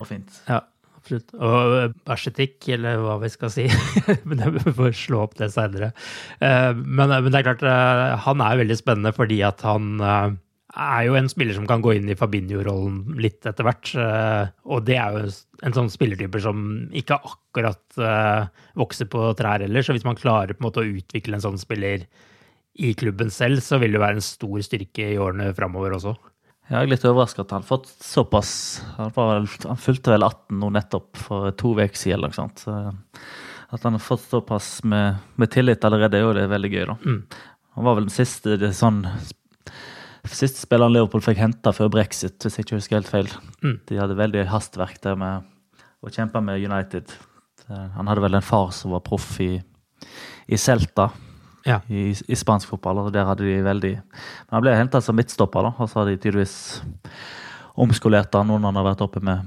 Og 0.00 0.08
fint. 0.08 0.36
Ja, 0.48 0.60
absolutt. 0.96 1.32
Og 1.36 1.94
bæsjetikk, 2.08 2.68
eller 2.76 3.00
hva 3.04 3.18
vi 3.22 3.28
skal 3.32 3.50
si. 3.52 3.66
men 4.28 4.44
Vi 4.58 4.72
får 4.76 4.94
slå 4.96 5.24
opp 5.26 5.34
det 5.40 5.50
senere. 5.54 5.92
Eh, 6.40 6.70
Men, 6.74 7.12
men 7.12 7.30
det 7.32 7.40
er 7.42 7.48
klart, 7.52 7.64
eh, 7.68 8.14
han 8.26 8.40
er 8.46 8.62
veldig 8.64 8.78
spennende 8.80 9.12
fordi 9.16 9.42
at 9.46 9.60
han 9.66 9.90
eh, 10.00 10.38
er 10.70 11.04
jo 11.08 11.16
en 11.18 11.28
spiller 11.28 11.56
som 11.56 11.66
kan 11.66 11.82
gå 11.82 11.96
inn 11.98 12.08
i 12.12 12.14
Fabinho-rollen 12.16 13.16
litt 13.20 13.44
etter 13.50 13.66
hvert. 13.66 13.92
eh, 13.98 14.52
Og 14.70 14.84
det 14.86 14.96
er 15.02 15.16
jo 15.18 15.24
en 15.66 15.74
sånn 15.76 15.90
spillertype 15.92 16.40
som 16.40 16.64
ikke 16.96 17.18
akkurat 17.26 17.98
eh, 18.00 18.46
vokser 18.78 19.08
på 19.10 19.24
trær 19.36 19.64
heller. 19.66 19.82
Så 19.84 19.96
hvis 19.96 20.06
man 20.06 20.16
klarer 20.20 20.54
på 20.54 20.62
en 20.62 20.68
måte 20.70 20.84
å 20.84 20.90
utvikle 20.96 21.36
en 21.36 21.44
sånn 21.44 21.58
spiller 21.60 22.06
i 22.80 22.92
klubben 22.96 23.28
selv, 23.34 23.58
så 23.66 23.80
vil 23.82 23.92
det 23.92 24.00
være 24.00 24.20
en 24.20 24.24
stor 24.24 24.62
styrke 24.64 25.10
i 25.12 25.18
årene 25.20 25.50
framover 25.58 25.98
også. 25.98 26.14
Jeg 26.70 26.78
er 26.78 26.90
litt 26.92 27.04
overraska 27.08 27.42
at 27.42 27.50
han 27.50 27.64
har 27.64 27.66
fått 27.66 27.88
såpass 28.04 28.50
Han, 28.94 29.10
var, 29.16 29.42
han 29.66 29.78
fulgte 29.80 30.12
vel 30.12 30.22
18 30.22 30.60
nå 30.60 30.68
nettopp 30.76 31.18
for 31.18 31.50
to 31.58 31.72
uker 31.74 31.98
siden. 31.98 32.20
Eller 32.20 32.30
noe 32.30 32.36
sånt. 32.36 32.62
Så 32.62 32.74
at 33.70 33.86
han 33.86 33.94
har 33.94 34.02
fått 34.02 34.22
såpass 34.30 34.68
med, 34.86 35.18
med 35.38 35.50
tillit 35.50 35.84
allerede, 35.86 36.18
er 36.18 36.24
jo 36.24 36.34
det 36.34 36.46
veldig 36.50 36.70
gøy. 36.72 36.84
da. 36.90 36.96
Han 37.78 37.86
var 37.86 37.98
vel 37.98 38.06
den 38.08 38.14
siste 38.14 38.56
det 38.60 38.72
sånn 38.78 39.04
Siste 40.30 40.60
spilleren 40.60 40.92
Liverpool 40.92 41.22
fikk 41.24 41.38
henta 41.40 41.70
før 41.72 41.88
brexit, 41.94 42.36
hvis 42.44 42.58
jeg 42.58 42.66
ikke 42.66 42.76
husker 42.76 42.98
helt 42.98 43.08
feil. 43.08 43.30
De 43.88 43.96
hadde 43.96 44.18
veldig 44.18 44.42
hastverk 44.50 44.98
der 45.00 45.16
med 45.16 45.46
å 46.04 46.12
kjempe 46.12 46.42
med 46.44 46.60
United. 46.60 47.14
Han 47.70 48.10
hadde 48.10 48.26
vel 48.26 48.36
en 48.36 48.44
far 48.44 48.68
som 48.76 48.92
var 48.92 49.00
proff 49.06 49.30
i, 49.40 49.54
i 50.44 50.58
Celta 50.60 51.08
Ja. 51.66 51.80
i, 51.92 52.10
i 52.14 52.36
spansk 52.38 52.70
fotball. 52.72 53.02
og 53.04 53.12
Der 53.12 53.26
hadde 53.28 53.44
de 53.44 53.58
veldig 53.66 53.94
Men 54.00 54.56
han 54.56 54.62
ble 54.64 54.76
henta 54.78 55.00
som 55.04 55.16
midtstopper, 55.18 55.68
da, 55.68 55.74
og 55.78 55.88
så 55.90 56.00
har 56.02 56.10
de 56.10 56.16
tydeligvis 56.20 56.58
omskolert 57.80 58.34
han 58.36 58.50
noen 58.50 58.66
han 58.68 58.76
har 58.80 58.90
vært 58.90 59.02
oppe 59.04 59.20
med, 59.24 59.46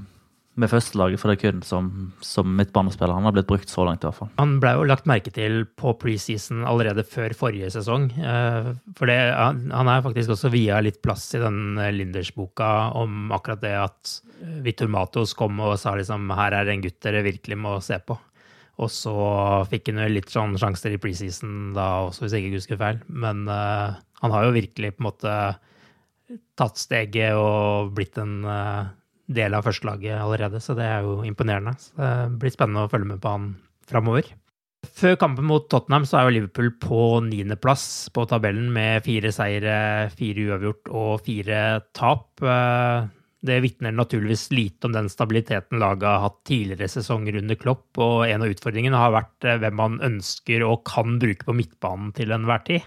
med 0.58 0.70
førstelaget, 0.70 1.20
for 1.20 1.30
det 1.30 1.36
er 1.36 1.42
kun 1.52 1.62
som, 1.66 1.88
som 2.24 2.48
midtbanespiller. 2.58 3.14
Han 3.14 3.26
har 3.28 3.34
blitt 3.36 3.48
brukt 3.50 3.70
så 3.70 3.84
langt, 3.86 4.02
i 4.04 4.08
hvert 4.08 4.18
fall. 4.20 4.30
Han 4.38 4.56
ble 4.62 4.72
jo 4.76 4.86
lagt 4.88 5.06
merke 5.10 5.32
til 5.34 5.64
på 5.78 5.94
preseason 6.00 6.64
allerede 6.66 7.04
før 7.06 7.34
forrige 7.38 7.70
sesong. 7.74 8.08
eh, 8.18 8.70
For 8.98 9.10
det, 9.10 9.18
han 9.34 9.90
er 9.92 10.04
faktisk 10.06 10.34
også 10.36 10.50
via 10.54 10.80
litt 10.84 11.00
plass 11.04 11.26
i 11.34 11.42
den 11.42 11.78
eh, 11.82 11.92
Linders-boka 11.94 12.70
om 12.98 13.34
akkurat 13.34 13.62
det 13.62 13.74
at 13.82 14.14
eh, 14.40 14.60
Vitor 14.66 14.90
Matos 14.90 15.34
kom 15.38 15.58
og 15.62 15.76
sa 15.82 15.96
liksom 15.98 16.30
her 16.38 16.56
er 16.62 16.70
en 16.72 16.86
gutt 16.86 17.00
dere 17.02 17.26
virkelig 17.26 17.58
må 17.60 17.76
se 17.84 17.98
på. 18.02 18.18
Og 18.82 18.90
så 18.90 19.14
fikk 19.70 19.92
han 19.92 20.02
jo 20.02 20.10
litt 20.10 20.32
sånn 20.32 20.56
sjanser 20.58 20.96
i 20.96 21.00
preseason 21.02 21.72
da 21.76 22.06
også, 22.08 22.24
hvis 22.24 22.34
jeg 22.34 22.46
ikke 22.46 22.58
husker 22.58 22.80
feil. 22.80 23.00
Men 23.06 23.44
uh, 23.46 23.94
han 24.22 24.34
har 24.34 24.48
jo 24.48 24.56
virkelig 24.56 24.94
på 24.96 25.04
en 25.04 25.08
måte 25.10 25.34
tatt 26.58 26.80
steget 26.80 27.38
og 27.38 27.92
blitt 27.94 28.18
en 28.18 28.40
uh, 28.48 28.90
del 29.30 29.54
av 29.56 29.66
førstelaget 29.66 30.18
allerede, 30.18 30.60
så 30.60 30.76
det 30.76 30.88
er 30.88 31.06
jo 31.06 31.20
imponerende. 31.26 31.76
Så 31.80 31.94
det 31.96 32.40
blir 32.42 32.54
spennende 32.54 32.86
å 32.86 32.90
følge 32.92 33.14
med 33.14 33.22
på 33.22 33.36
han 33.36 33.52
framover. 33.88 34.32
Før 34.92 35.16
kampen 35.20 35.46
mot 35.48 35.64
Tottenham 35.70 36.04
så 36.08 36.18
er 36.18 36.26
jo 36.26 36.34
Liverpool 36.36 36.70
på 36.82 37.00
niendeplass 37.24 38.10
på 38.14 38.26
tabellen 38.28 38.68
med 38.74 39.04
fire 39.06 39.30
seire, 39.32 39.76
fire 40.16 40.48
uavgjort 40.48 40.90
og 40.92 41.24
fire 41.24 41.60
tap. 41.96 42.26
Eh, 42.42 43.06
Det 43.44 43.58
vitner 43.60 43.92
naturligvis 43.92 44.46
lite 44.56 44.88
om 44.88 44.94
den 44.94 45.10
stabiliteten 45.12 45.82
laget 45.82 46.08
har 46.08 46.22
hatt 46.24 46.38
tidligere 46.48 46.88
sesonger 46.88 47.36
under 47.42 47.58
Klopp, 47.60 47.90
og 48.00 48.24
en 48.24 48.44
av 48.46 48.52
utfordringene 48.54 49.00
har 49.00 49.12
vært 49.12 49.48
eh, 49.48 49.58
hvem 49.60 49.76
man 49.80 49.98
ønsker 50.04 50.64
og 50.64 50.86
kan 50.88 51.18
bruke 51.20 51.44
på 51.44 51.56
midtbanen 51.56 52.14
til 52.16 52.32
enhver 52.32 52.64
tid. 52.64 52.86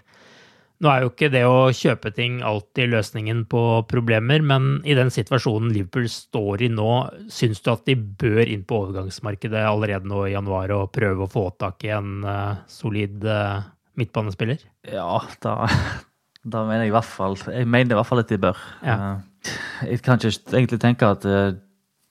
Nå 0.77 0.89
er 0.91 1.01
jo 1.01 1.09
ikke 1.09 1.29
det 1.33 1.41
å 1.49 1.69
kjøpe 1.73 2.11
ting 2.13 2.41
alltid 2.45 2.91
løsningen 2.91 3.45
på 3.49 3.61
problemer, 3.89 4.43
men 4.45 4.75
i 4.85 4.93
den 4.97 5.09
situasjonen 5.13 5.71
Liverpool 5.73 6.05
står 6.11 6.67
i 6.67 6.69
nå, 6.69 6.91
syns 7.33 7.63
du 7.65 7.71
at 7.73 7.87
de 7.89 7.95
bør 7.97 8.43
inn 8.45 8.65
på 8.67 8.83
overgangsmarkedet 8.83 9.63
allerede 9.65 10.09
nå 10.09 10.27
i 10.27 10.35
januar 10.35 10.75
og 10.75 10.91
prøve 10.93 11.25
å 11.25 11.31
få 11.31 11.47
tak 11.57 11.81
i 11.87 11.95
en 11.97 12.19
uh, 12.27 12.59
solid 12.69 13.25
uh, 13.25 13.65
midtbanespiller? 13.97 14.61
Ja, 14.93 15.17
da, 15.41 15.55
da 16.53 16.61
mener 16.69 16.85
jeg 16.85 16.93
i 16.93 16.97
hvert 16.99 17.09
fall 17.09 17.39
Jeg 17.49 17.65
mener 17.65 17.95
i 17.95 17.97
hvert 17.97 18.11
fall 18.11 18.21
at 18.21 18.35
de 18.35 18.41
bør. 18.45 18.61
Ja. 18.85 18.99
Eh, 18.99 19.36
Jeg 19.85 20.01
kan 20.05 20.19
ikke 20.19 20.57
egentlig 20.57 20.79
tenke 20.81 21.09
at 21.09 21.25
eh, 21.25 21.55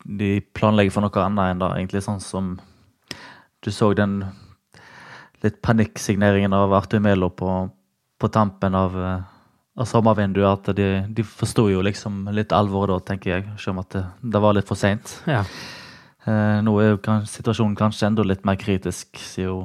de 0.07 0.41
planlegger 0.57 0.95
for 0.95 1.07
noe 1.07 1.23
annet 1.25 1.53
enn 1.53 1.63
da, 1.63 1.73
egentlig 1.77 2.05
sånn 2.07 2.23
som 2.23 2.57
Du 3.65 3.73
så 3.75 3.89
den 3.97 4.21
litt 5.43 5.57
panikksigneringen 5.65 6.53
av 6.55 6.75
Arthur 6.77 7.01
Melo 7.03 7.31
på, 7.35 7.49
på 8.19 8.29
tampen 8.33 8.77
av, 8.79 8.95
eh, 8.95 9.25
av 9.77 9.89
sommervinduet. 9.89 10.69
At 10.69 10.77
de, 10.77 10.91
de 11.09 11.25
forsto 11.27 11.67
jo 11.73 11.83
liksom 11.83 12.29
litt 12.37 12.55
alvoret 12.55 12.95
da, 12.95 13.09
tenker 13.11 13.33
jeg. 13.33 13.49
Selv 13.59 13.75
om 13.75 13.83
at 13.83 13.91
det, 13.97 14.05
det 14.23 14.43
var 14.45 14.57
litt 14.57 14.69
for 14.69 14.79
seint. 14.79 15.17
Ja. 15.27 15.43
Eh, 16.27 16.61
nå 16.63 16.77
er 16.83 16.95
jo 16.95 17.19
situasjonen 17.31 17.77
kanskje 17.79 18.09
enda 18.11 18.27
litt 18.27 18.47
mer 18.47 18.59
kritisk, 18.61 19.19
siden 19.19 19.51
jo 19.51 19.59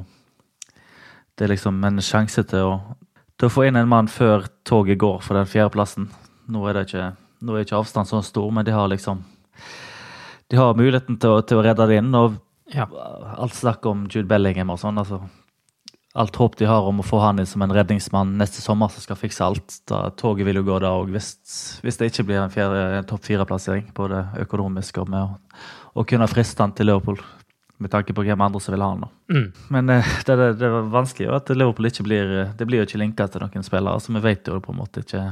det 1.38 1.46
er 1.46 1.54
liksom 1.54 1.80
en 1.84 2.02
sjanse 2.04 2.44
til 2.46 2.68
å, 2.68 2.72
til 3.40 3.48
å 3.48 3.52
få 3.52 3.64
inn 3.66 3.78
en 3.80 3.88
mann 3.88 4.10
før 4.10 4.44
toget 4.68 5.00
går 5.00 5.22
for 5.24 5.38
den 5.38 5.48
fjerdeplassen. 5.48 6.10
Nå 6.52 6.66
er 6.68 6.76
det 6.76 6.84
ikke 6.86 7.06
Nå 7.42 7.56
er 7.58 7.64
ikke 7.66 7.78
avstanden 7.80 8.08
så 8.10 8.22
stor, 8.24 8.50
men 8.54 8.64
de 8.64 8.74
har 8.74 8.88
liksom 8.92 9.22
De 10.52 10.56
har 10.60 10.74
muligheten 10.76 11.16
til 11.20 11.30
å, 11.38 11.42
til 11.46 11.58
å 11.58 11.64
redde 11.64 11.86
det 11.88 12.00
inn. 12.02 12.14
Og 12.14 12.34
Ja. 12.72 12.86
alt 13.38 13.52
snakk 13.56 13.84
om 13.86 14.06
Jude 14.08 14.28
Bellingham 14.28 14.70
og 14.70 14.78
sånn, 14.78 14.98
altså 15.00 15.22
Alt 16.14 16.36
håp 16.36 16.56
de 16.60 16.66
har 16.68 16.84
om 16.84 16.98
å 17.00 17.04
få 17.08 17.22
han 17.22 17.38
inn 17.40 17.46
som 17.48 17.62
en 17.64 17.72
redningsmann 17.72 18.34
neste 18.36 18.60
sommer 18.60 18.90
som 18.92 19.00
skal 19.00 19.16
fikse 19.16 19.40
alt. 19.40 19.78
da 19.88 20.10
Toget 20.10 20.44
vil 20.44 20.56
jo 20.60 20.62
gå 20.66 20.78
da 20.80 20.90
òg, 20.92 21.08
hvis, 21.08 21.80
hvis 21.80 21.96
det 21.96 22.10
ikke 22.12 22.26
blir 22.28 22.36
en, 22.42 22.50
fjerde- 22.52 22.98
en 22.98 23.04
topp 23.08 23.24
fire-plassering. 23.24 23.86
Både 23.96 24.26
økonomisk 24.44 24.98
og 25.00 25.08
med 25.08 25.38
å 25.96 26.04
kunne 26.04 26.28
friste 26.28 26.60
han 26.60 26.72
til 26.76 26.86
Liverpool. 26.90 27.16
Med 27.82 27.90
tanke 27.90 28.14
på 28.14 28.22
hvem 28.22 28.42
andre 28.44 28.60
som 28.62 28.74
vil 28.76 28.82
ha 28.84 28.90
han. 28.92 29.00
da. 29.02 29.08
Mm. 29.34 29.46
Men 29.74 29.90
eh, 29.96 30.10
det, 30.28 30.36
det, 30.38 30.48
det 30.60 30.70
var 30.70 30.90
vanskelig 30.92 31.30
at 31.34 31.50
Liverpool 31.56 31.88
ikke 31.90 32.06
blir 32.06 32.32
Det 32.58 32.66
blir 32.68 32.82
jo 32.82 32.86
ikke 32.86 33.00
linka 33.02 33.26
til 33.32 33.42
noen 33.42 33.66
spillere. 33.66 33.98
så 34.00 34.14
Vi 34.14 34.22
vet 34.22 34.46
jo 34.52 34.60
på 34.62 34.74
en 34.74 34.78
måte 34.78 35.02
ikke 35.02 35.22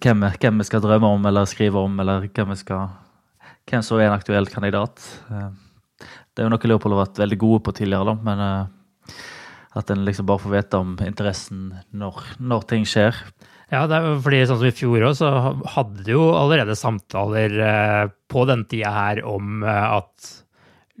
hvem, 0.00 0.26
hvem 0.42 0.58
vi 0.62 0.66
skal 0.68 0.82
drømme 0.84 1.10
om 1.16 1.26
eller 1.30 1.46
skrive 1.50 1.78
om, 1.86 1.98
eller 2.02 2.26
hvem, 2.28 2.50
vi 2.54 2.58
skal, 2.64 2.88
hvem 3.70 3.82
som 3.86 3.98
er 4.00 4.08
en 4.10 4.16
aktuell 4.18 4.50
kandidat. 4.50 4.98
Eh, 5.30 5.50
Det 6.30 6.42
er 6.42 6.46
jo 6.48 6.52
noe 6.54 6.68
Liverpool 6.70 6.94
har 6.96 7.04
vært 7.04 7.18
veldig 7.20 7.38
gode 7.42 7.62
på 7.66 7.72
tidligere, 7.76 8.06
da, 8.06 8.14
men 8.26 8.42
eh, 8.44 9.14
at 9.76 9.90
en 9.92 10.04
liksom 10.06 10.26
bare 10.26 10.42
får 10.42 10.52
vite 10.56 10.78
om 10.82 10.96
interessen 11.06 11.66
når, 11.94 12.20
når 12.42 12.64
ting 12.70 12.86
skjer. 12.88 13.14
Ja, 13.70 13.84
det 13.90 14.00
fordi 14.24 14.40
sånn 14.48 14.58
som 14.58 14.66
i 14.66 14.74
fjor 14.74 15.04
òg, 15.06 15.14
så 15.18 15.28
hadde 15.76 16.02
de 16.06 16.14
jo 16.16 16.24
allerede 16.34 16.74
samtaler 16.78 17.52
på 18.30 18.42
den 18.50 18.64
tida 18.70 18.90
her 18.94 19.20
om 19.30 19.62
at 19.62 20.30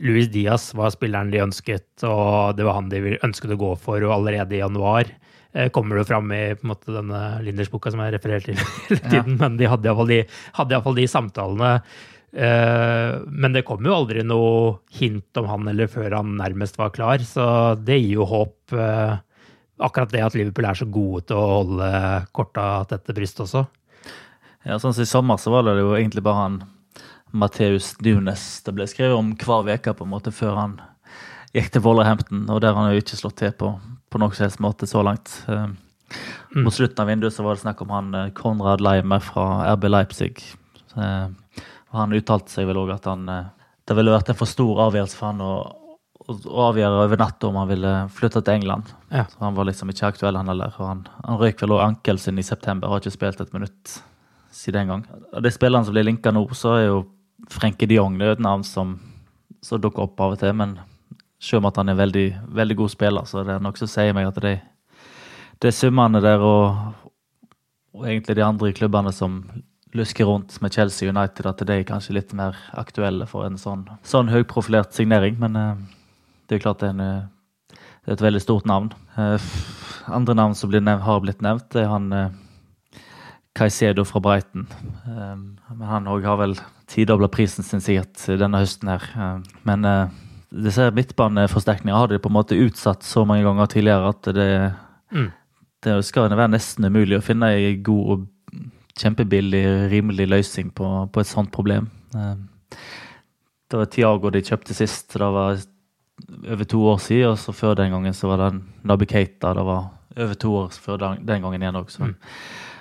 Luis 0.00 0.30
Diaz 0.32 0.70
var 0.76 0.92
spilleren 0.94 1.32
de 1.32 1.42
ønsket, 1.44 1.88
og 2.08 2.56
det 2.56 2.66
var 2.66 2.78
han 2.78 2.90
de 2.92 3.18
ønsket 3.20 3.54
å 3.54 3.60
gå 3.60 3.74
for, 3.80 4.00
og 4.06 4.14
allerede 4.16 4.56
i 4.56 4.62
januar 4.62 5.10
eh, 5.52 5.68
kommer 5.74 6.00
det 6.00 6.06
fram 6.08 6.30
i 6.32 6.44
måte, 6.66 6.92
denne 6.94 7.40
Linders-boka 7.44 7.92
som 7.92 8.02
jeg 8.04 8.16
refererer 8.16 8.46
til 8.46 8.62
hele 8.88 9.02
tiden, 9.04 9.36
men 9.40 9.58
de 9.60 9.68
hadde 9.68 9.90
iallfall 9.90 10.12
de, 10.12 10.22
hadde 10.56 10.82
fall 10.86 11.00
de 11.00 11.08
samtalene. 11.10 11.72
Eh, 12.30 13.16
men 13.26 13.56
det 13.56 13.66
kom 13.68 13.84
jo 13.84 13.96
aldri 13.96 14.24
noe 14.24 14.78
hint 14.94 15.40
om 15.40 15.50
han 15.50 15.68
eller 15.72 15.90
før 15.90 16.20
han 16.20 16.36
nærmest 16.38 16.78
var 16.80 16.94
klar, 16.96 17.22
så 17.26 17.74
det 17.76 18.00
gir 18.00 18.20
jo 18.22 18.30
håp. 18.30 18.56
eh, 18.76 19.18
akkurat 19.80 20.12
det 20.12 20.24
at 20.24 20.34
Liverpool 20.36 20.66
er 20.68 20.76
så 20.76 20.86
gode 20.92 21.24
til 21.28 21.38
å 21.40 21.52
holde 21.58 21.92
korta 22.36 22.84
tette 22.88 23.16
bryst 23.16 23.40
også. 23.40 23.64
Ja, 24.68 24.76
sånn 24.76 24.92
som 24.92 25.04
I 25.04 25.08
sommer 25.08 25.40
så 25.40 25.52
var 25.54 25.64
det 25.64 25.78
jo 25.80 25.94
egentlig 25.96 26.24
bare 26.24 26.42
han 26.44 26.58
Mateus 27.32 27.92
Nunes 28.02 28.62
det 28.66 28.74
ble 28.76 28.86
skrevet 28.90 29.18
om 29.18 29.34
hver 29.36 29.78
uke 29.78 29.94
på 29.96 30.06
en 30.06 30.12
måte 30.12 30.32
før 30.34 30.58
han 30.58 30.80
gikk 31.54 31.72
til 31.74 31.82
Wolverhampton, 31.84 32.44
og 32.50 32.60
der 32.62 32.76
han 32.76 32.92
jo 32.92 33.02
ikke 33.02 33.18
slått 33.18 33.40
til 33.42 33.52
på, 33.58 33.72
på 34.10 34.20
noen 34.22 34.34
som 34.36 34.46
helst 34.46 34.62
måte 34.62 34.88
så 34.90 35.04
langt. 35.06 35.40
Eh, 35.48 35.70
Mm. 36.50 36.64
Mot 36.64 36.74
slutten 36.74 36.98
av 36.98 37.06
vinduet 37.06 37.30
så 37.30 37.44
var 37.46 37.54
det 37.54 37.60
snakk 37.62 37.82
om 37.84 37.90
han 37.94 38.14
eh, 38.18 38.30
Konrad 38.34 38.80
Leime 38.82 39.20
fra 39.22 39.44
RB 39.76 39.84
Leipzig. 39.86 40.40
Og 40.96 41.94
Han 41.94 42.14
uttalte 42.18 42.50
seg 42.50 42.66
vel 42.66 42.80
òg 42.80 42.90
at 42.96 43.06
han 43.06 43.28
det 43.90 43.96
ville 43.98 44.12
vært 44.14 44.28
en 44.30 44.38
for 44.38 44.50
stor 44.50 44.84
avgjørelse 44.86 45.18
for 45.18 45.32
han 45.32 45.40
å, 45.42 45.54
å, 46.22 46.34
å 46.34 46.66
avgjøre 46.68 47.04
over 47.04 47.18
natta 47.18 47.48
om 47.48 47.56
han 47.58 47.70
ville 47.70 47.94
flytte 48.14 48.42
til 48.46 48.60
England. 48.60 48.92
Ja. 49.10 49.24
Så 49.30 49.40
Han 49.42 49.56
var 49.56 49.66
liksom 49.66 49.90
ikke 49.90 50.12
aktuell, 50.12 50.38
han 50.38 50.50
heller. 50.50 50.74
og 50.78 50.86
Han, 50.86 51.00
han 51.24 51.40
røyk 51.40 51.62
vel 51.64 51.74
også 51.74 51.86
ankelen 51.88 52.22
sin 52.22 52.38
i 52.38 52.46
september, 52.46 52.90
har 52.90 53.02
ikke 53.02 53.16
spilt 53.16 53.42
et 53.42 53.56
minutt 53.56 53.96
siden 54.54 54.78
den 54.80 54.92
gang. 54.92 55.02
Av 55.34 55.42
de 55.42 55.50
spillerne 55.54 55.86
som 55.86 55.96
blir 55.96 56.06
linka 56.06 56.30
nå, 56.34 56.44
så 56.54 56.76
er 56.76 56.84
jo 56.86 57.00
Frenke 57.48 57.88
de 57.88 57.96
Jong 57.96 58.18
det 58.18 58.26
er 58.26 58.36
et 58.36 58.44
navn 58.44 58.64
som, 58.66 58.98
som 59.64 59.80
dukker 59.80 60.04
opp 60.04 60.20
av 60.20 60.36
og 60.36 60.42
til. 60.42 60.52
Men 60.56 60.76
selv 61.40 61.62
om 61.62 61.70
at 61.70 61.80
han 61.80 61.88
er 61.88 61.98
veldig, 61.98 62.26
veldig 62.60 62.76
god 62.82 62.92
spiller, 62.92 63.24
så 63.28 63.44
det 63.46 63.56
er 63.56 63.64
nok 63.64 63.80
som 63.80 63.90
sier 63.90 64.12
meg 64.16 64.28
at 64.28 64.40
det, 64.44 64.58
det 65.60 65.70
er 65.70 65.76
summene 65.76 66.20
der 66.24 66.44
og, 66.44 66.94
og 67.96 68.06
egentlig 68.06 68.36
de 68.36 68.46
andre 68.46 68.72
klubbene 68.76 69.12
som 69.16 69.40
lusker 69.96 70.24
rundt 70.28 70.60
med 70.62 70.72
Chelsea 70.72 71.08
United, 71.08 71.46
at 71.46 71.62
de 71.66 71.80
er 71.80 71.88
kanskje 71.88 72.14
litt 72.14 72.34
mer 72.36 72.58
aktuelle 72.78 73.26
for 73.26 73.46
en 73.46 73.58
sånn, 73.58 73.86
sånn 74.06 74.30
høyprofilert 74.30 74.94
signering. 74.94 75.38
Men 75.40 75.58
eh, 75.58 75.80
det 76.48 76.58
er 76.58 76.64
klart 76.66 76.82
det 76.82 76.92
er, 76.92 76.94
en, 76.94 77.00
eh, 77.06 77.80
det 78.04 78.12
er 78.12 78.18
et 78.18 78.26
veldig 78.28 78.42
stort 78.44 78.68
navn. 78.70 78.92
Eh, 79.18 79.50
andre 80.10 80.36
navn 80.38 80.54
som 80.58 80.70
blir 80.70 80.84
nev 80.84 81.02
har 81.06 81.24
blitt 81.24 81.42
nevnt, 81.44 81.68
det 81.74 81.84
er 81.84 81.90
han 81.90 82.08
Caicedo 83.58 84.04
fra 84.06 84.20
Brighton. 84.22 84.66
Eh, 85.06 85.36
men 85.74 85.86
han 85.88 86.06
òg 86.10 86.24
har 86.24 86.36
vel 86.40 86.54
tidobla 86.90 87.28
prisen 87.32 87.64
sin 87.66 87.82
sikkert 87.82 88.22
denne 88.40 88.60
høsten 88.62 88.88
her. 88.92 89.02
Eh, 89.16 89.50
men 89.68 89.84
eh, 89.88 90.08
disse 90.50 90.88
midtbaneforsterkningene 90.94 91.98
har 91.98 92.10
de 92.10 92.18
på 92.22 92.30
en 92.30 92.36
måte 92.38 92.58
utsatt 92.58 93.02
så 93.06 93.24
mange 93.26 93.44
ganger 93.46 93.66
tidligere 93.70 94.08
at 94.14 94.30
det, 94.34 94.50
Mm. 95.10 95.32
det 95.82 96.04
skal 96.06 96.28
være 96.30 96.52
nesten 96.52 96.84
umulig 96.86 97.16
å 97.18 97.22
finne 97.26 97.48
en 97.50 97.82
god 97.82 98.10
og 98.14 98.26
kjempebillig, 99.00 99.90
rimelig 99.90 100.28
løsning 100.30 100.68
på, 100.70 100.86
på 101.10 101.20
et 101.20 101.26
sånt 101.26 101.50
problem. 101.50 101.88
Eh, 102.14 102.36
Det 103.70 103.78
var 103.78 103.86
Tiago 103.86 104.30
de 104.30 104.40
kjøpte 104.42 104.74
sist. 104.74 105.12
Det 105.12 105.20
var 105.20 105.58
over 106.50 106.64
to 106.64 106.78
år 106.90 106.98
siden. 106.98 107.30
Og 107.30 107.38
så 107.38 107.52
før 107.54 107.74
den 107.78 107.90
gangen 107.92 108.12
så 108.14 108.26
var 108.28 108.36
det 108.50 108.62
Nabi 108.82 109.06
Keita. 109.06 109.52
Det 109.54 109.62
var 109.64 109.90
over 110.16 110.34
to 110.34 110.54
år 110.58 110.68
før 110.74 110.98
den, 110.98 111.42
gangen 111.42 111.62
igjen 111.62 111.78
også. 111.78 112.08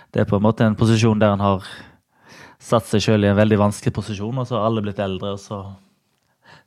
Det 0.10 0.24
er 0.24 0.30
på 0.30 0.40
en 0.40 0.46
måte 0.46 0.66
en 0.66 0.78
posisjon 0.78 1.20
der 1.22 1.36
en 1.36 1.44
har 1.44 1.66
satt 2.60 2.88
seg 2.90 3.04
selv 3.04 3.26
i 3.28 3.32
en 3.32 3.38
veldig 3.40 3.60
vanskelig 3.62 3.94
posisjon, 3.96 4.42
og 4.42 4.48
så 4.48 4.58
har 4.58 4.68
alle 4.68 4.84
blitt 4.84 5.02
eldre. 5.02 5.36
Og 5.38 5.42
så 5.42 5.62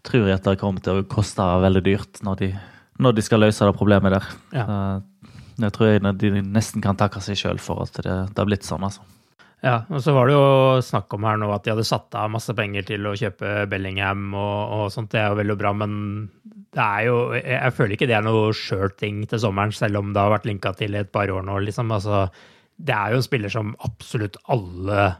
tror 0.06 0.28
jeg 0.28 0.38
at 0.38 0.46
det 0.46 0.60
kommer 0.60 0.84
til 0.84 1.00
å 1.00 1.08
koste 1.10 1.46
veldig 1.64 1.82
dyrt 1.86 2.22
når 2.26 2.42
de, 2.42 2.52
når 3.02 3.16
de 3.16 3.24
skal 3.26 3.42
løse 3.44 3.66
det 3.66 3.78
problemet 3.78 4.14
der. 4.16 4.28
Ja. 4.54 4.66
Jeg 5.62 5.74
tror 5.76 5.90
jeg 5.90 6.14
de 6.18 6.30
nesten 6.42 6.82
kan 6.84 6.98
takke 6.98 7.20
seg 7.22 7.38
sjøl 7.38 7.60
for 7.62 7.84
at 7.84 7.98
det, 8.00 8.14
det 8.32 8.40
har 8.40 8.48
blitt 8.48 8.66
sånn, 8.66 8.86
altså. 8.86 9.04
Ja, 9.62 9.84
og 9.94 10.00
så 10.02 10.10
var 10.10 10.26
det 10.26 10.34
jo 10.34 10.46
snakk 10.82 11.12
om 11.14 11.22
her 11.22 11.36
nå 11.38 11.52
at 11.54 11.62
de 11.62 11.70
hadde 11.70 11.86
satt 11.86 12.16
av 12.18 12.32
masse 12.34 12.50
penger 12.58 12.82
til 12.88 13.04
å 13.06 13.14
kjøpe 13.14 13.68
Bellingham 13.70 14.32
og, 14.34 14.72
og 14.74 14.88
sånt. 14.90 15.12
Det 15.12 15.20
er 15.20 15.28
jo 15.30 15.38
veldig 15.38 15.56
bra, 15.60 15.70
men 15.84 15.92
det 16.72 16.82
er 16.82 17.04
jo 17.06 17.18
Jeg, 17.36 17.74
føler 17.76 17.94
ikke 17.94 18.08
det 18.10 18.16
er 18.16 18.24
noe 18.26 18.48
skjørt 18.56 18.96
ting 18.98 19.20
til 19.30 19.38
sommeren, 19.38 19.74
selv 19.76 20.00
om 20.00 20.10
det 20.10 20.18
har 20.18 20.34
vært 20.34 20.48
linka 20.50 20.72
til 20.74 20.96
i 20.96 21.02
et 21.04 21.12
par 21.14 21.30
år 21.30 21.46
nå, 21.46 21.60
liksom. 21.68 21.94
Altså, 21.94 22.24
det 22.82 22.94
er 22.96 23.12
jo 23.12 23.20
en 23.20 23.26
spiller 23.26 23.52
som 23.52 23.74
absolutt 23.86 24.38
alle 24.50 25.12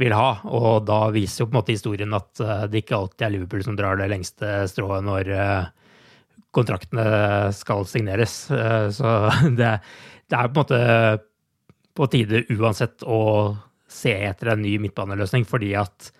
vil 0.00 0.14
ha, 0.16 0.30
og 0.50 0.86
da 0.88 0.98
viser 1.14 1.44
jo 1.44 1.48
på 1.48 1.54
en 1.54 1.60
måte 1.60 1.74
historien 1.76 2.16
at 2.16 2.40
eh, 2.42 2.64
det 2.70 2.82
ikke 2.82 2.98
alltid 2.98 3.26
er 3.26 3.34
Liverpool 3.36 3.62
som 3.66 3.76
drar 3.78 4.00
det 4.00 4.08
lengste 4.10 4.64
strået 4.70 5.06
når 5.06 5.30
eh, 5.30 5.68
kontraktene 6.54 7.52
skal 7.54 7.86
signeres. 7.90 8.34
Eh, 8.50 8.88
Så 8.94 9.12
det, 9.60 9.76
det 10.26 10.40
er 10.40 10.50
på 10.50 10.56
en 10.56 10.60
måte 10.64 10.82
på 11.94 12.10
tide 12.10 12.42
uansett 12.56 13.06
å 13.06 13.54
se 13.86 14.16
etter 14.26 14.50
en 14.50 14.64
ny 14.64 14.74
midtbaneløsning, 14.82 15.46
fordi 15.46 15.76
at 15.78 16.10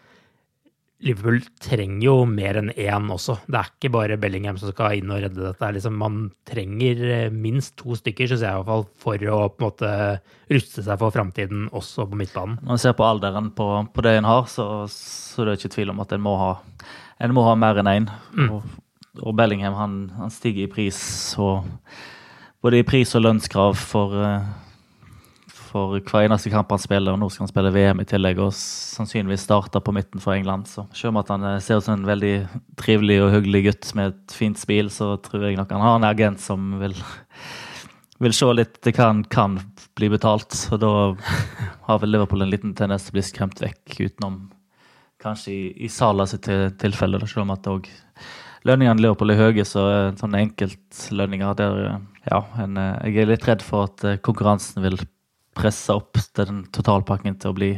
Liverpool 1.04 1.42
trenger 1.60 2.06
jo 2.06 2.14
mer 2.28 2.56
enn 2.56 2.70
én 2.72 3.10
også. 3.12 3.36
Det 3.44 3.58
er 3.58 3.68
ikke 3.68 3.90
bare 3.92 4.16
Bellingham 4.20 4.56
som 4.60 4.72
skal 4.72 4.96
inn 4.98 5.12
og 5.12 5.20
redde 5.20 5.42
dette. 5.42 5.68
Liksom, 5.76 5.98
man 6.00 6.30
trenger 6.48 7.02
eh, 7.04 7.26
minst 7.32 7.74
to 7.80 7.96
stykker, 7.98 8.30
syns 8.30 8.44
jeg 8.46 8.48
i 8.48 8.62
hvert 8.62 8.70
fall, 8.70 8.86
for 9.02 9.26
å 9.28 9.40
på 9.52 9.60
en 9.60 9.66
måte 9.66 9.90
ruste 10.54 10.84
seg 10.86 11.02
for 11.02 11.12
framtiden 11.12 11.68
også 11.76 12.08
på 12.08 12.20
midtbanen. 12.20 12.56
Når 12.64 12.76
en 12.76 12.82
ser 12.86 12.96
på 12.96 13.04
alderen 13.04 13.52
på, 13.56 13.68
på 13.92 14.06
det 14.06 14.16
en 14.16 14.30
har, 14.30 14.48
så, 14.48 14.68
så 14.88 15.44
er 15.44 15.52
det 15.52 15.58
ikke 15.60 15.74
tvil 15.76 15.92
om 15.92 16.00
at 16.04 16.16
en 16.16 16.24
må 16.24 16.38
ha, 16.40 16.50
en 17.20 17.36
må 17.36 17.44
ha 17.50 17.54
mer 17.60 17.82
enn 17.82 17.92
én. 17.92 18.10
Og, 18.48 18.64
og 19.20 19.36
Bellingham 19.36 19.76
han, 19.76 20.02
han 20.16 20.32
stiger 20.32 20.64
i 20.64 20.72
pris, 20.72 20.98
og 21.36 21.68
både 22.64 22.80
i 22.80 22.88
pris 22.88 23.12
og 23.12 23.26
lønnskrav 23.26 23.76
for, 23.76 24.16
eh, 24.24 24.52
for 25.74 25.98
hver 25.98 26.28
eneste 26.28 26.52
kamp 26.52 26.70
han 26.70 26.82
spiller. 26.82 27.16
Og 27.16 27.20
nå 27.20 27.28
skal 27.32 27.44
han 27.44 27.50
spille 27.50 27.72
VM 27.74 28.02
i 28.02 28.06
tillegg, 28.08 28.38
og 28.44 28.54
sannsynligvis 28.54 29.46
starte 29.48 29.82
på 29.82 29.94
midten 29.96 30.22
for 30.22 30.36
England. 30.36 30.70
Så 30.70 30.86
selv 30.94 31.12
om 31.12 31.20
at 31.24 31.32
han 31.34 31.46
eh, 31.50 31.60
ser 31.64 31.80
ut 31.80 31.88
som 31.88 31.98
en 31.98 32.08
veldig 32.08 32.34
trivelig 32.80 33.18
og 33.24 33.32
hyggelig 33.34 33.64
gutt 33.68 33.92
med 33.98 34.14
et 34.14 34.38
fint 34.38 34.60
smil, 34.60 34.92
så 34.94 35.16
tror 35.24 35.48
jeg 35.48 35.58
nok 35.58 35.74
han 35.74 35.84
har 35.84 35.98
en 35.98 36.10
agent 36.12 36.42
som 36.42 36.76
vil 36.82 36.96
vil 38.22 38.32
se 38.32 38.46
litt 38.54 38.78
til 38.80 38.94
hva 38.94 39.08
han 39.10 39.24
kan 39.28 39.58
bli 39.98 40.08
betalt. 40.12 40.54
Og 40.72 40.80
da 40.80 40.92
har 41.88 41.98
vel 42.00 42.14
Liverpool 42.14 42.46
en 42.46 42.52
liten 42.52 42.72
tendens 42.78 43.08
til 43.08 43.12
å 43.12 43.18
bli 43.18 43.24
skremt 43.26 43.60
vekk, 43.60 43.98
utenom 43.98 44.38
kanskje 45.20 45.52
i, 45.52 45.60
i 45.84 45.90
Salah 45.92 46.28
sitt 46.30 46.48
tilfelle. 46.80 47.20
Selv 47.26 47.44
om 47.44 47.52
at 47.56 47.68
òg 47.68 47.90
lønningene 48.68 49.02
Liverpool 49.02 49.34
er 49.34 49.40
høye, 49.40 49.66
så 49.68 49.84
er 49.90 50.18
sånne 50.20 50.42
enkeltlønninger 50.48 51.56
der 51.60 51.80
eh, 51.84 52.02
Ja, 52.30 52.40
en, 52.62 52.78
eh, 52.80 53.10
jeg 53.10 53.24
er 53.24 53.32
litt 53.34 53.48
redd 53.48 53.64
for 53.64 53.90
at 53.90 54.04
eh, 54.08 54.20
konkurransen 54.24 54.84
vil 54.84 54.96
presse 55.56 55.94
opp 55.94 56.20
den 56.38 56.64
totalpakken 56.74 57.38
til 57.40 57.52
å 57.52 57.58
bli 57.58 57.72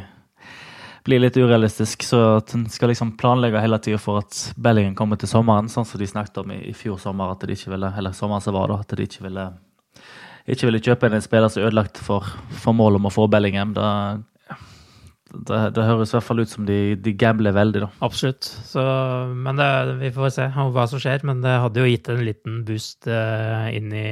bli 1.06 1.20
litt 1.22 1.36
urealistisk, 1.38 2.02
så 2.02 2.18
at 2.40 2.50
en 2.56 2.64
skal 2.66 2.90
liksom 2.90 3.12
planlegge 3.20 3.60
hele 3.62 3.78
tida 3.78 3.98
for 4.02 4.24
at 4.24 4.40
Bellingham 4.58 4.96
kommer 4.98 5.20
til 5.20 5.30
sommeren, 5.30 5.68
sånn 5.70 5.86
som 5.86 6.00
de 6.02 6.08
snakket 6.10 6.40
om 6.42 6.50
i, 6.50 6.56
i 6.66 6.74
fjor 6.74 6.98
sommer, 6.98 7.30
at 7.30 7.44
de 7.46 7.54
ikke 7.54 7.70
ville, 7.76 7.92
eller 8.00 8.16
sommeren 8.16 8.42
som 8.42 8.56
var 8.56 8.72
da, 8.72 8.80
at 8.82 8.96
de 8.98 9.06
ikke 9.06 9.22
ville 9.28 9.44
ikke 10.46 10.68
ville 10.68 10.82
kjøpe 10.82 11.10
en 11.10 11.22
spiller 11.22 11.50
som 11.50 11.62
er 11.62 11.68
ødelagt 11.70 12.00
for, 12.02 12.26
for 12.62 12.76
mål 12.76 13.00
om 13.00 13.08
å 13.08 13.12
få 13.14 13.26
Bellingham. 13.30 13.72
Da, 13.74 13.88
det, 15.34 15.62
det 15.74 15.86
høres 15.88 16.12
i 16.12 16.16
hvert 16.16 16.26
fall 16.28 16.42
ut 16.42 16.52
som 16.52 16.68
de, 16.68 16.78
de 17.02 17.14
gambler 17.18 17.54
veldig, 17.56 17.82
da. 17.82 17.88
Absolutt. 18.06 18.46
Så, 18.46 18.84
men 19.34 19.58
det, 19.58 19.68
vi 20.04 20.12
får 20.14 20.36
se 20.36 20.46
hva 20.54 20.86
som 20.90 21.02
skjer. 21.02 21.26
Men 21.26 21.42
det 21.42 21.56
hadde 21.64 21.82
jo 21.82 21.90
gitt 21.90 22.12
en 22.12 22.22
liten 22.28 22.60
boost 22.68 23.10
eh, 23.10 23.72
inn 23.74 23.90
i 23.90 24.06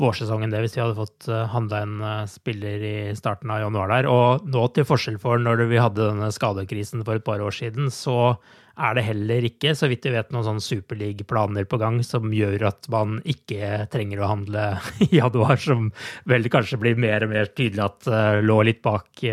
vårsesongen 0.00 0.52
det 0.52 0.60
hvis 0.62 0.76
vi 0.76 0.82
hadde 0.82 0.98
fått 0.98 1.28
uh, 1.30 1.46
handla 1.52 1.80
en 1.84 1.96
uh, 2.04 2.28
spiller 2.28 2.84
i 2.84 2.96
starten 3.16 3.50
av 3.52 3.62
januar 3.64 3.92
der. 3.92 4.08
Og 4.10 4.44
nå, 4.52 4.66
til 4.74 4.86
forskjell 4.88 5.18
for 5.22 5.40
når 5.40 5.66
vi 5.70 5.80
hadde 5.80 6.10
denne 6.10 6.30
skadekrisen 6.34 7.04
for 7.06 7.18
et 7.18 7.26
par 7.26 7.42
år 7.44 7.54
siden, 7.56 7.88
så 7.94 8.36
er 8.76 8.98
det 8.98 9.06
heller 9.06 9.46
ikke, 9.48 9.72
så 9.72 9.88
vidt 9.88 10.04
vi 10.04 10.12
vet, 10.12 10.28
noen 10.34 10.44
sånn 10.44 10.60
superligaplaner 10.60 11.64
på 11.64 11.78
gang 11.80 12.02
som 12.04 12.28
gjør 12.36 12.66
at 12.68 12.90
man 12.92 13.22
ikke 13.24 13.86
trenger 13.92 14.20
å 14.20 14.30
handle 14.34 14.68
i 15.06 15.10
januar, 15.16 15.56
som 15.62 15.88
vel 16.28 16.52
kanskje 16.52 16.80
blir 16.82 17.00
mer 17.00 17.24
og 17.24 17.32
mer 17.32 17.48
tydelig 17.56 17.86
at 17.86 18.12
uh, 18.12 18.38
lå 18.44 18.60
litt 18.68 18.84
bak 18.84 19.24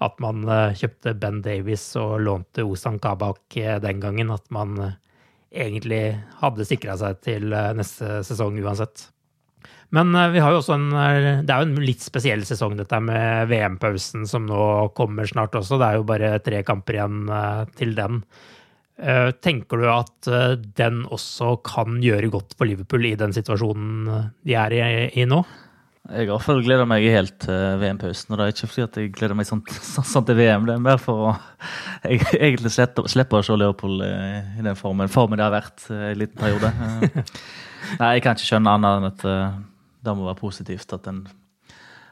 at 0.00 0.20
man 0.22 0.46
kjøpte 0.80 1.12
Ben 1.20 1.42
Davies 1.44 1.82
og 2.00 2.22
lånte 2.24 2.62
Ozan 2.64 2.96
Kabak 3.02 3.58
den 3.84 4.00
gangen. 4.00 4.30
At 4.32 4.46
man 4.48 4.78
egentlig 5.52 6.14
hadde 6.40 6.64
sikra 6.64 6.94
seg 6.96 7.20
til 7.26 7.52
neste 7.76 8.22
sesong 8.24 8.56
uansett. 8.64 9.10
Men 9.96 10.14
vi 10.32 10.38
har 10.38 10.54
jo 10.54 10.60
også 10.60 10.76
en 10.76 10.84
Det 11.42 11.50
er 11.50 11.64
jo 11.64 11.66
en 11.66 11.82
litt 11.82 12.04
spesiell 12.04 12.44
sesong, 12.46 12.76
dette 12.78 13.00
med 13.02 13.48
VM-pausen 13.50 14.22
som 14.30 14.44
nå 14.46 14.62
kommer 14.94 15.26
snart 15.26 15.56
også. 15.58 15.80
Det 15.80 15.88
er 15.88 15.98
jo 15.98 16.06
bare 16.06 16.30
tre 16.46 16.62
kamper 16.66 17.00
igjen 17.00 17.24
til 17.74 17.96
den. 17.98 18.20
Eh, 19.00 19.30
tenker 19.40 19.80
du 19.80 19.86
at 19.88 20.28
eh, 20.28 20.58
den 20.76 21.04
også 21.08 21.54
kan 21.64 22.02
gjøre 22.04 22.28
godt 22.34 22.52
for 22.58 22.68
Liverpool 22.68 23.06
i 23.08 23.16
den 23.16 23.32
situasjonen 23.32 24.10
eh, 24.12 24.26
de 24.44 24.56
er 24.60 24.74
i, 24.76 24.82
i 25.22 25.24
nå? 25.28 25.40
Jeg 26.10 26.26
har 26.26 26.34
iallfall 26.34 26.60
gleda 26.64 26.84
meg 26.88 27.06
helt 27.08 27.38
til 27.40 27.78
VM-pausen. 27.80 28.32
Og 28.32 28.40
det 28.40 28.44
er 28.44 28.52
ikke 28.52 28.68
fordi 28.68 28.84
at 28.84 28.98
jeg 29.00 29.12
gleder 29.16 29.38
meg 29.38 29.48
sånn, 29.48 29.62
sånn 30.12 30.28
til 30.28 30.36
VM, 30.36 30.68
det 30.68 30.76
er 30.76 30.84
mer 30.84 31.00
for 31.00 31.30
å 31.30 31.32
jeg, 32.10 32.20
egentlig 32.36 32.74
slippe 32.74 33.40
å 33.40 33.46
se 33.46 33.56
Liverpool 33.56 34.04
i 34.04 34.66
den 34.66 34.76
formen, 34.76 35.12
formen 35.12 35.40
det 35.40 35.48
har 35.48 35.56
vært 35.56 35.88
en 35.88 36.20
liten 36.20 36.36
periode. 36.40 36.72
Nei, 38.00 38.14
jeg 38.18 38.24
kan 38.26 38.36
ikke 38.36 38.50
skjønne 38.50 38.76
annet 38.76 38.98
enn 38.98 39.10
at 39.14 39.28
det 40.04 40.16
må 40.16 40.28
være 40.28 40.40
positivt 40.40 40.92
at 40.96 41.08
en 41.10 41.24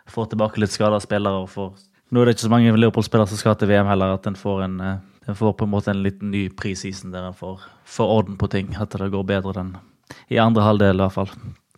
får 0.08 0.32
tilbake 0.32 0.60
litt 0.60 0.72
skada 0.72 1.00
spillere. 1.02 1.44
For 1.50 1.76
nå 2.10 2.20
er 2.20 2.28
det 2.28 2.36
ikke 2.36 2.46
så 2.46 2.52
mange 2.52 2.74
Liverpool-spillere 2.76 3.30
som 3.30 3.40
skal 3.40 3.56
til 3.60 3.70
VM 3.70 3.88
heller, 3.90 4.16
at 4.16 4.28
en 4.28 4.38
får 4.38 4.64
en 4.66 4.82
en 5.28 5.36
får 5.36 5.52
på 5.52 5.66
en 5.66 5.74
måte 5.74 5.92
en 5.92 6.02
liten 6.02 6.30
ny 6.32 6.46
preseason 6.56 7.12
der 7.12 7.26
en 7.28 7.36
får, 7.36 7.60
får, 7.84 8.12
orden 8.18 8.36
på 8.40 8.48
ting. 8.48 8.72
At 8.80 8.96
det 8.96 9.10
går 9.12 9.26
bedre 9.28 9.52
den, 9.58 9.74
i 10.32 10.38
andre 10.40 10.64
halvdel, 10.64 10.96
i 10.96 11.04
hvert 11.04 11.16
fall. 11.18 11.32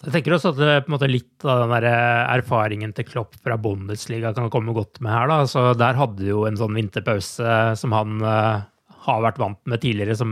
Jeg 0.04 0.14
tenker 0.14 0.36
også 0.36 0.52
at 0.54 0.60
det, 0.60 0.74
måte 0.88 1.08
litt 1.10 1.44
av 1.44 1.64
den 1.64 1.88
eh, 1.90 2.20
erfaringen 2.38 2.94
til 2.96 3.08
Klopp 3.08 3.34
fra 3.42 3.58
Bundesliga 3.60 4.30
kan 4.36 4.52
komme 4.54 4.72
godt 4.76 5.02
med 5.02 5.12
her. 5.12 5.26
da. 5.28 5.40
Så 5.50 5.72
Der 5.74 5.98
hadde 5.98 6.28
jo 6.28 6.44
en 6.46 6.60
sånn 6.60 6.78
vinterpause 6.78 7.58
som 7.76 7.96
han 7.96 8.22
uh, 8.22 8.62
har 9.08 9.26
vært 9.26 9.42
vant 9.42 9.60
med 9.68 9.82
tidligere, 9.82 10.14
som 10.16 10.30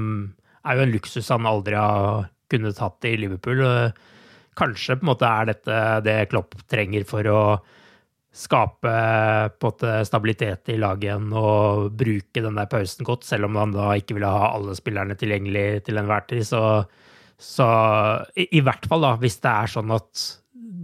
er 0.62 0.78
jo 0.78 0.86
en 0.86 0.94
luksus 0.94 1.34
han 1.34 1.48
aldri 1.48 1.74
har 1.76 2.30
kunnet 2.48 2.78
hatt 2.80 3.10
i 3.10 3.16
Liverpool. 3.18 3.66
Kanskje 4.58 4.98
på 4.98 5.06
en 5.06 5.12
måte 5.12 5.28
er 5.28 5.52
dette 5.52 5.82
det 6.06 6.20
Klopp 6.32 6.56
trenger 6.70 7.06
for 7.08 7.30
å 7.30 7.42
skape 8.38 8.90
en 9.58 10.06
stabilitet 10.06 10.68
i 10.70 10.78
laget 10.78 11.08
igjen 11.08 11.30
og 11.34 11.88
bruke 11.98 12.42
den 12.44 12.58
der 12.58 12.68
pausen 12.70 13.06
godt, 13.06 13.26
selv 13.26 13.48
om 13.48 13.56
han 13.58 13.72
da 13.74 13.92
ikke 13.98 14.18
ville 14.18 14.30
ha 14.30 14.52
alle 14.52 14.76
spillerne 14.78 15.16
tilgjengelig 15.18 15.84
til 15.88 15.98
enhver 15.98 16.26
tid. 16.28 16.44
Så, 16.46 16.60
så 17.34 17.68
i, 18.36 18.46
i, 18.60 18.62
hvert 18.62 18.86
fall 18.90 19.06
da, 19.06 19.16
hvis 19.22 19.40
det 19.42 19.54
er 19.54 19.72
sånn 19.72 19.94
at 19.96 20.26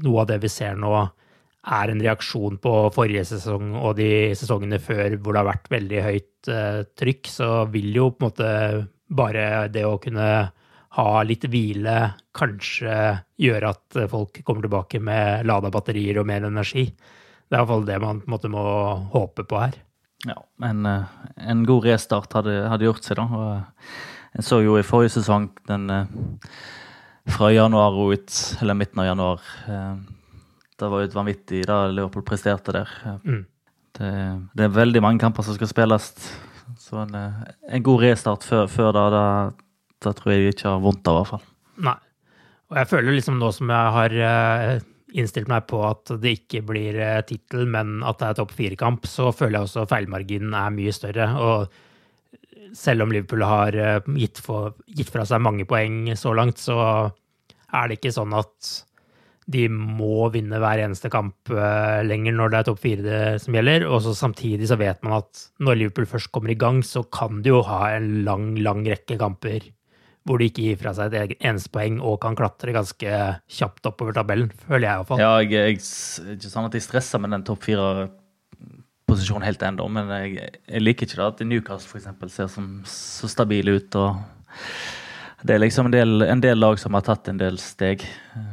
noe 0.04 0.24
av 0.24 0.32
det 0.32 0.40
vi 0.42 0.50
ser 0.52 0.80
nå, 0.80 0.96
er 1.64 1.88
en 1.88 2.02
reaksjon 2.04 2.58
på 2.60 2.72
forrige 2.92 3.24
sesong 3.24 3.70
og 3.78 3.94
de 3.96 4.34
sesongene 4.36 4.76
før 4.84 5.14
hvor 5.16 5.32
det 5.32 5.40
har 5.40 5.48
vært 5.48 5.70
veldig 5.72 6.02
høyt 6.04 6.50
uh, 6.52 6.82
trykk, 6.98 7.30
så 7.32 7.48
vil 7.72 7.88
jo 7.94 8.10
på 8.12 8.20
en 8.20 8.26
måte 8.26 8.50
bare 9.14 9.46
det 9.72 9.86
å 9.88 9.96
kunne 10.02 10.26
ha 10.94 11.22
litt 11.26 11.46
hvile 11.50 11.96
kanskje 12.36 12.94
gjøre 13.40 13.72
at 13.74 13.98
folk 14.10 14.38
kommer 14.46 14.66
tilbake 14.66 15.00
med 15.02 15.46
lada 15.48 15.70
batterier 15.74 16.20
og 16.20 16.28
mer 16.30 16.46
energi. 16.46 16.86
Det 16.88 17.56
er 17.56 17.60
iallfall 17.62 17.86
det 17.88 17.98
man 18.02 18.22
på 18.22 18.28
en 18.28 18.34
måte 18.36 18.50
må 18.52 18.62
håpe 19.14 19.46
på 19.48 19.58
her. 19.60 19.76
Ja, 20.24 20.38
en, 20.62 20.86
eh, 20.86 21.02
en 21.36 21.64
god 21.68 21.84
restart 21.84 22.32
hadde, 22.32 22.54
hadde, 22.70 22.86
gjort 22.88 23.04
seg, 23.04 23.20
da. 23.20 23.26
Eh, 24.34 24.42
så 24.44 24.62
jo 24.64 24.78
i 24.78 24.86
forrige 24.86 25.18
sesong 25.18 25.50
den 25.68 25.90
eh, 25.92 26.06
fra 27.34 27.50
januar 27.52 27.96
og 28.00 28.14
ut, 28.16 28.38
eller 28.60 28.76
midten 28.76 29.00
av 29.00 29.06
januar 29.06 29.44
Det 30.74 30.88
var 30.90 31.00
jo 31.00 31.06
et 31.08 31.14
vanvittig 31.14 31.62
da 31.64 31.86
Liverpool 31.88 32.24
presterte 32.26 32.74
der. 32.74 32.90
Mm. 33.22 33.44
Det, 33.94 34.10
det, 34.52 34.64
er 34.64 34.74
veldig 34.74 35.00
mange 35.00 35.22
kamper 35.22 35.46
som 35.46 35.54
skal 35.54 35.70
spilles. 35.70 36.08
Så 36.82 36.98
en, 36.98 37.14
en 37.14 37.84
god 37.86 38.02
restart 38.02 38.44
før, 38.44 38.66
før 38.68 38.90
da, 38.92 39.04
da, 39.14 39.24
da, 40.06 40.14
tror 40.16 40.34
jeg 40.34 40.54
ikke 40.54 40.70
har 40.70 40.82
vondt 40.84 41.08
av, 41.10 41.14
i 41.14 41.22
hvert 41.22 41.32
fall. 41.34 41.46
Nei. 41.90 41.98
Og 42.72 42.80
jeg 42.80 42.90
føler 42.90 43.16
liksom 43.16 43.38
nå 43.40 43.50
som 43.54 43.70
jeg 43.70 43.94
har 43.98 44.18
innstilt 45.14 45.50
meg 45.50 45.66
på 45.70 45.80
at 45.86 46.14
det 46.22 46.38
ikke 46.40 46.64
blir 46.66 46.98
eh, 46.98 47.22
tittel, 47.26 47.66
men 47.70 48.00
at 48.06 48.20
det 48.20 48.30
er 48.30 48.38
topp 48.40 48.54
fire-kamp, 48.56 49.06
så 49.08 49.30
føler 49.34 49.60
jeg 49.60 49.68
også 49.68 49.88
feilmarginen 49.90 50.56
er 50.58 50.72
mye 50.74 50.94
større. 50.94 51.28
Og 51.38 52.74
selv 52.74 53.04
om 53.04 53.12
Liverpool 53.14 53.44
har 53.46 53.78
eh, 53.78 54.00
gitt, 54.18 54.42
for, 54.42 54.74
gitt, 54.90 55.12
fra 55.14 55.26
seg 55.28 55.44
mange 55.44 55.68
poeng 55.70 56.08
så 56.18 56.34
langt, 56.36 56.58
så 56.62 56.80
er 57.74 57.86
det 57.90 58.00
ikke 58.00 58.14
sånn 58.16 58.34
at 58.36 58.74
de 59.54 59.66
må 59.68 60.30
vinne 60.32 60.56
hver 60.56 60.80
eneste 60.80 61.10
kamp 61.12 61.50
lenger 61.52 62.32
når 62.32 62.48
det 62.48 62.58
er 62.58 62.66
topp 62.70 62.78
fire 62.80 63.16
som 63.42 63.52
gjelder. 63.58 63.84
Og 63.84 64.00
så 64.00 64.14
samtidig 64.16 64.70
så 64.70 64.78
vet 64.80 65.02
man 65.04 65.18
at 65.18 65.42
når 65.60 65.82
Liverpool 65.82 66.08
først 66.08 66.30
kommer 66.32 66.54
i 66.54 66.56
gang, 66.56 66.78
så 66.80 67.02
kan 67.12 67.42
de 67.44 67.52
jo 67.52 67.60
ha 67.68 67.82
en 67.92 68.22
lang, 68.24 68.54
lang 68.64 68.80
rekke 68.88 69.18
kamper 69.20 69.66
hvor 70.24 70.40
de 70.40 70.48
ikke 70.48 70.64
gir 70.64 70.78
fra 70.80 70.94
seg 70.96 71.14
et 71.18 71.34
eneste 71.44 71.70
poeng 71.72 71.98
og 72.00 72.16
kan 72.22 72.36
klatre 72.38 72.72
ganske 72.74 73.16
kjapt 73.58 73.88
oppover 73.90 74.16
tabellen, 74.16 74.50
føler 74.64 74.86
jeg 74.86 74.98
iallfall. 74.98 75.20
Ja, 75.20 75.32
jeg, 75.44 75.52
jeg, 75.52 75.80
ikke 76.38 76.52
sånn 76.52 76.68
at 76.68 76.76
jeg 76.78 76.86
stresser 76.86 77.20
med 77.20 77.34
den 77.36 77.44
topp 77.44 77.66
fire-posisjonen 77.66 79.44
helt 79.44 79.64
ennå, 79.68 79.88
men 79.92 80.12
jeg, 80.16 80.38
jeg, 80.64 80.84
liker 80.84 81.08
ikke 81.08 81.20
det 81.20 81.26
at 81.26 81.42
Newcastle 81.48 82.00
eksempel, 82.00 82.32
ser 82.32 82.48
som, 82.52 82.70
så 82.88 83.28
stabile 83.28 83.76
ut. 83.76 84.00
og 84.00 85.44
Det 85.44 85.58
er 85.58 85.60
liksom 85.60 85.90
en 85.90 85.96
del, 85.96 86.24
en 86.24 86.44
del 86.44 86.62
lag 86.62 86.80
som 86.80 86.96
har 86.96 87.04
tatt 87.04 87.28
en 87.28 87.42
del 87.42 87.60
steg. 87.60 88.06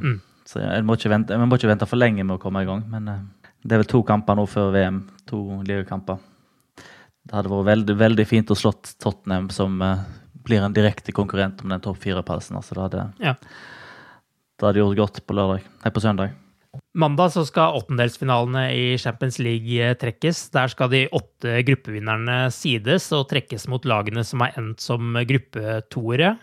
Mm. 0.03 0.19
Så 0.51 0.59
jeg 0.59 0.83
må, 0.83 0.99
vente, 0.99 1.39
må, 1.39 1.55
ikke 1.55 1.71
vente, 1.71 1.87
for 1.87 2.01
lenge 2.01 2.25
med 2.25 2.35
å 2.35 2.41
komme 2.41 2.65
i 2.65 2.67
gang. 2.67 2.83
Men 2.91 3.07
eh, 3.07 3.53
det 3.63 3.77
er 3.77 3.85
vel 3.85 3.93
to 3.93 4.03
kamper 4.03 4.35
nå 4.35 4.43
før 4.49 4.73
VM. 4.75 5.05
To 5.31 5.61
ligakamper. 5.63 6.19
Det 7.21 7.37
hadde 7.37 7.51
vært 7.53 7.69
veldig, 7.69 7.95
veldig 8.01 8.25
fint 8.27 8.51
å 8.51 8.57
slått 8.57 8.95
Tottenham, 8.99 9.47
som 9.53 9.77
uh, 9.79 10.01
blir 10.45 10.63
en 10.63 10.75
direkte 10.75 11.13
konkurrent 11.15 11.63
om 11.63 11.73
den 11.73 11.83
topp 11.83 11.99
fire-plassen. 12.03 12.57
Altså, 12.59 12.77
det 12.77 12.85
hadde, 12.85 13.07
ja. 13.23 13.35
det 14.59 14.67
hadde 14.67 14.83
gjort 14.83 15.01
godt 15.01 15.25
på, 15.25 15.37
lørdag, 15.37 15.67
nei, 15.83 15.93
på 15.93 16.03
søndag. 16.03 16.37
Mandag 16.95 17.33
så 17.33 17.43
skal 17.47 17.75
åttendelsfinalene 17.79 18.63
i 18.75 18.83
Champions 18.99 19.39
League 19.43 19.75
eh, 19.79 19.95
trekkes. 19.99 20.45
Der 20.55 20.71
skal 20.71 20.91
de 20.91 21.05
åtte 21.15 21.57
gruppevinnerne 21.67 22.45
sides 22.55 23.09
og 23.15 23.27
trekkes 23.31 23.67
mot 23.71 23.87
lagene 23.87 24.23
som 24.27 24.43
har 24.43 24.55
endt 24.59 24.83
som 24.83 25.19
gruppetoere. 25.27 26.35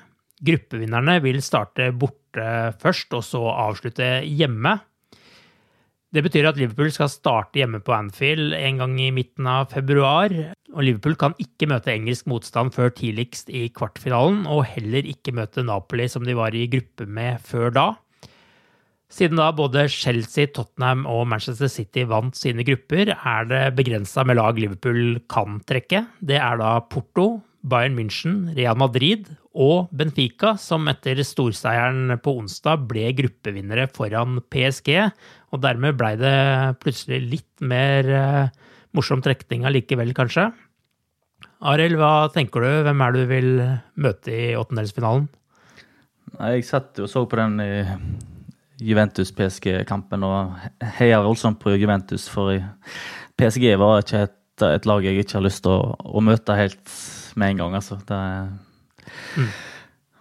Gruppevinnerne 0.45 1.19
vil 1.25 1.41
starte 1.43 1.91
borte 1.97 2.75
først, 2.83 3.13
og 3.17 3.25
så 3.27 3.43
avslutte 3.51 4.19
hjemme. 4.29 4.77
Det 6.09 6.23
betyr 6.25 6.47
at 6.49 6.57
Liverpool 6.57 6.89
skal 6.89 7.11
starte 7.13 7.61
hjemme 7.61 7.83
på 7.85 7.93
Anfield 7.93 8.55
en 8.57 8.79
gang 8.81 8.95
i 8.97 9.11
midten 9.13 9.45
av 9.51 9.69
februar. 9.75 10.33
Og 10.73 10.81
Liverpool 10.87 11.19
kan 11.21 11.35
ikke 11.43 11.69
møte 11.69 11.93
engelsk 11.93 12.25
motstand 12.33 12.73
før 12.73 12.95
tidligst 12.97 13.53
i 13.53 13.67
kvartfinalen, 13.77 14.47
og 14.49 14.65
heller 14.71 15.05
ikke 15.05 15.35
møte 15.37 15.67
Napoli, 15.69 16.07
som 16.09 16.25
de 16.25 16.37
var 16.39 16.57
i 16.57 16.65
gruppe 16.73 17.05
med 17.05 17.43
før 17.45 17.75
da. 17.77 17.89
Siden 19.13 19.41
da 19.41 19.51
både 19.57 19.87
Chelsea, 19.93 20.49
Tottenham 20.53 21.05
og 21.09 21.27
Manchester 21.29 21.69
City 21.73 22.07
vant 22.09 22.37
sine 22.37 22.65
grupper, 22.65 23.13
er 23.13 23.49
det 23.49 23.63
begrensa 23.77 24.25
med 24.25 24.41
lag 24.41 24.57
Liverpool 24.61 25.21
kan 25.33 25.61
trekke. 25.69 26.07
Det 26.25 26.41
er 26.41 26.61
da 26.61 26.75
Porto, 26.89 27.43
Bayern 27.69 27.97
München, 27.97 28.47
Real 28.57 28.77
Madrid 28.81 29.27
og 29.59 29.89
Benfica, 29.97 30.55
som 30.61 30.87
etter 30.89 31.21
storseieren 31.27 32.15
på 32.23 32.37
onsdag 32.43 32.85
ble 32.89 33.11
gruppevinnere 33.19 33.89
foran 33.93 34.39
PSG. 34.53 35.09
Og 35.53 35.63
dermed 35.65 35.97
blei 35.97 36.15
det 36.21 36.37
plutselig 36.83 37.21
litt 37.25 37.65
mer 37.65 38.09
uh, 38.13 38.73
morsom 38.97 39.23
trekning 39.25 39.65
allikevel, 39.69 40.13
kanskje. 40.17 40.51
Arild, 41.69 41.99
hva 41.99 42.29
tenker 42.35 42.65
du? 42.65 42.71
Hvem 42.87 43.05
er 43.05 43.15
det 43.15 43.23
du 43.23 43.31
vil 43.33 43.53
møte 43.99 44.35
i 44.35 44.49
åttendelsfinalen? 44.59 45.29
Jeg 46.39 46.67
satt 46.69 47.01
og 47.01 47.09
så 47.11 47.25
på 47.27 47.39
den 47.41 47.57
Juventus-PSG-kampen 48.85 50.27
og 50.27 50.59
heia 50.99 51.21
voldsomt 51.25 51.59
på 51.63 51.75
Juventus, 51.75 52.29
for 52.31 52.55
PSG 53.39 53.73
var 53.81 54.05
ikke 54.05 54.23
et, 54.29 54.37
et, 54.69 54.87
lag 54.87 55.07
jeg 55.07 55.23
ikke 55.23 55.39
har 55.39 55.47
lyst 55.47 55.65
til 55.65 55.75
å, 55.75 55.97
å 55.99 56.23
møte 56.23 56.57
helt 56.59 56.95
med 57.39 57.55
en 57.55 57.63
gang, 57.65 57.79
altså. 57.81 57.99
Det, 58.07 58.21
mm. 59.39 59.51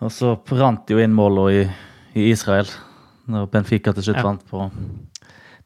Og 0.05 0.13
så 0.13 0.34
rant 0.57 0.89
jo 0.89 1.01
inn 1.01 1.13
målene 1.17 1.53
i, 1.53 1.67
i, 2.15 2.32
Israel, 2.32 2.69
når 3.30 3.49
Benfica 3.53 3.93
til 3.93 4.09
slutt 4.09 4.21
ja. 4.21 4.25
vant 4.25 4.45
på 4.49 4.65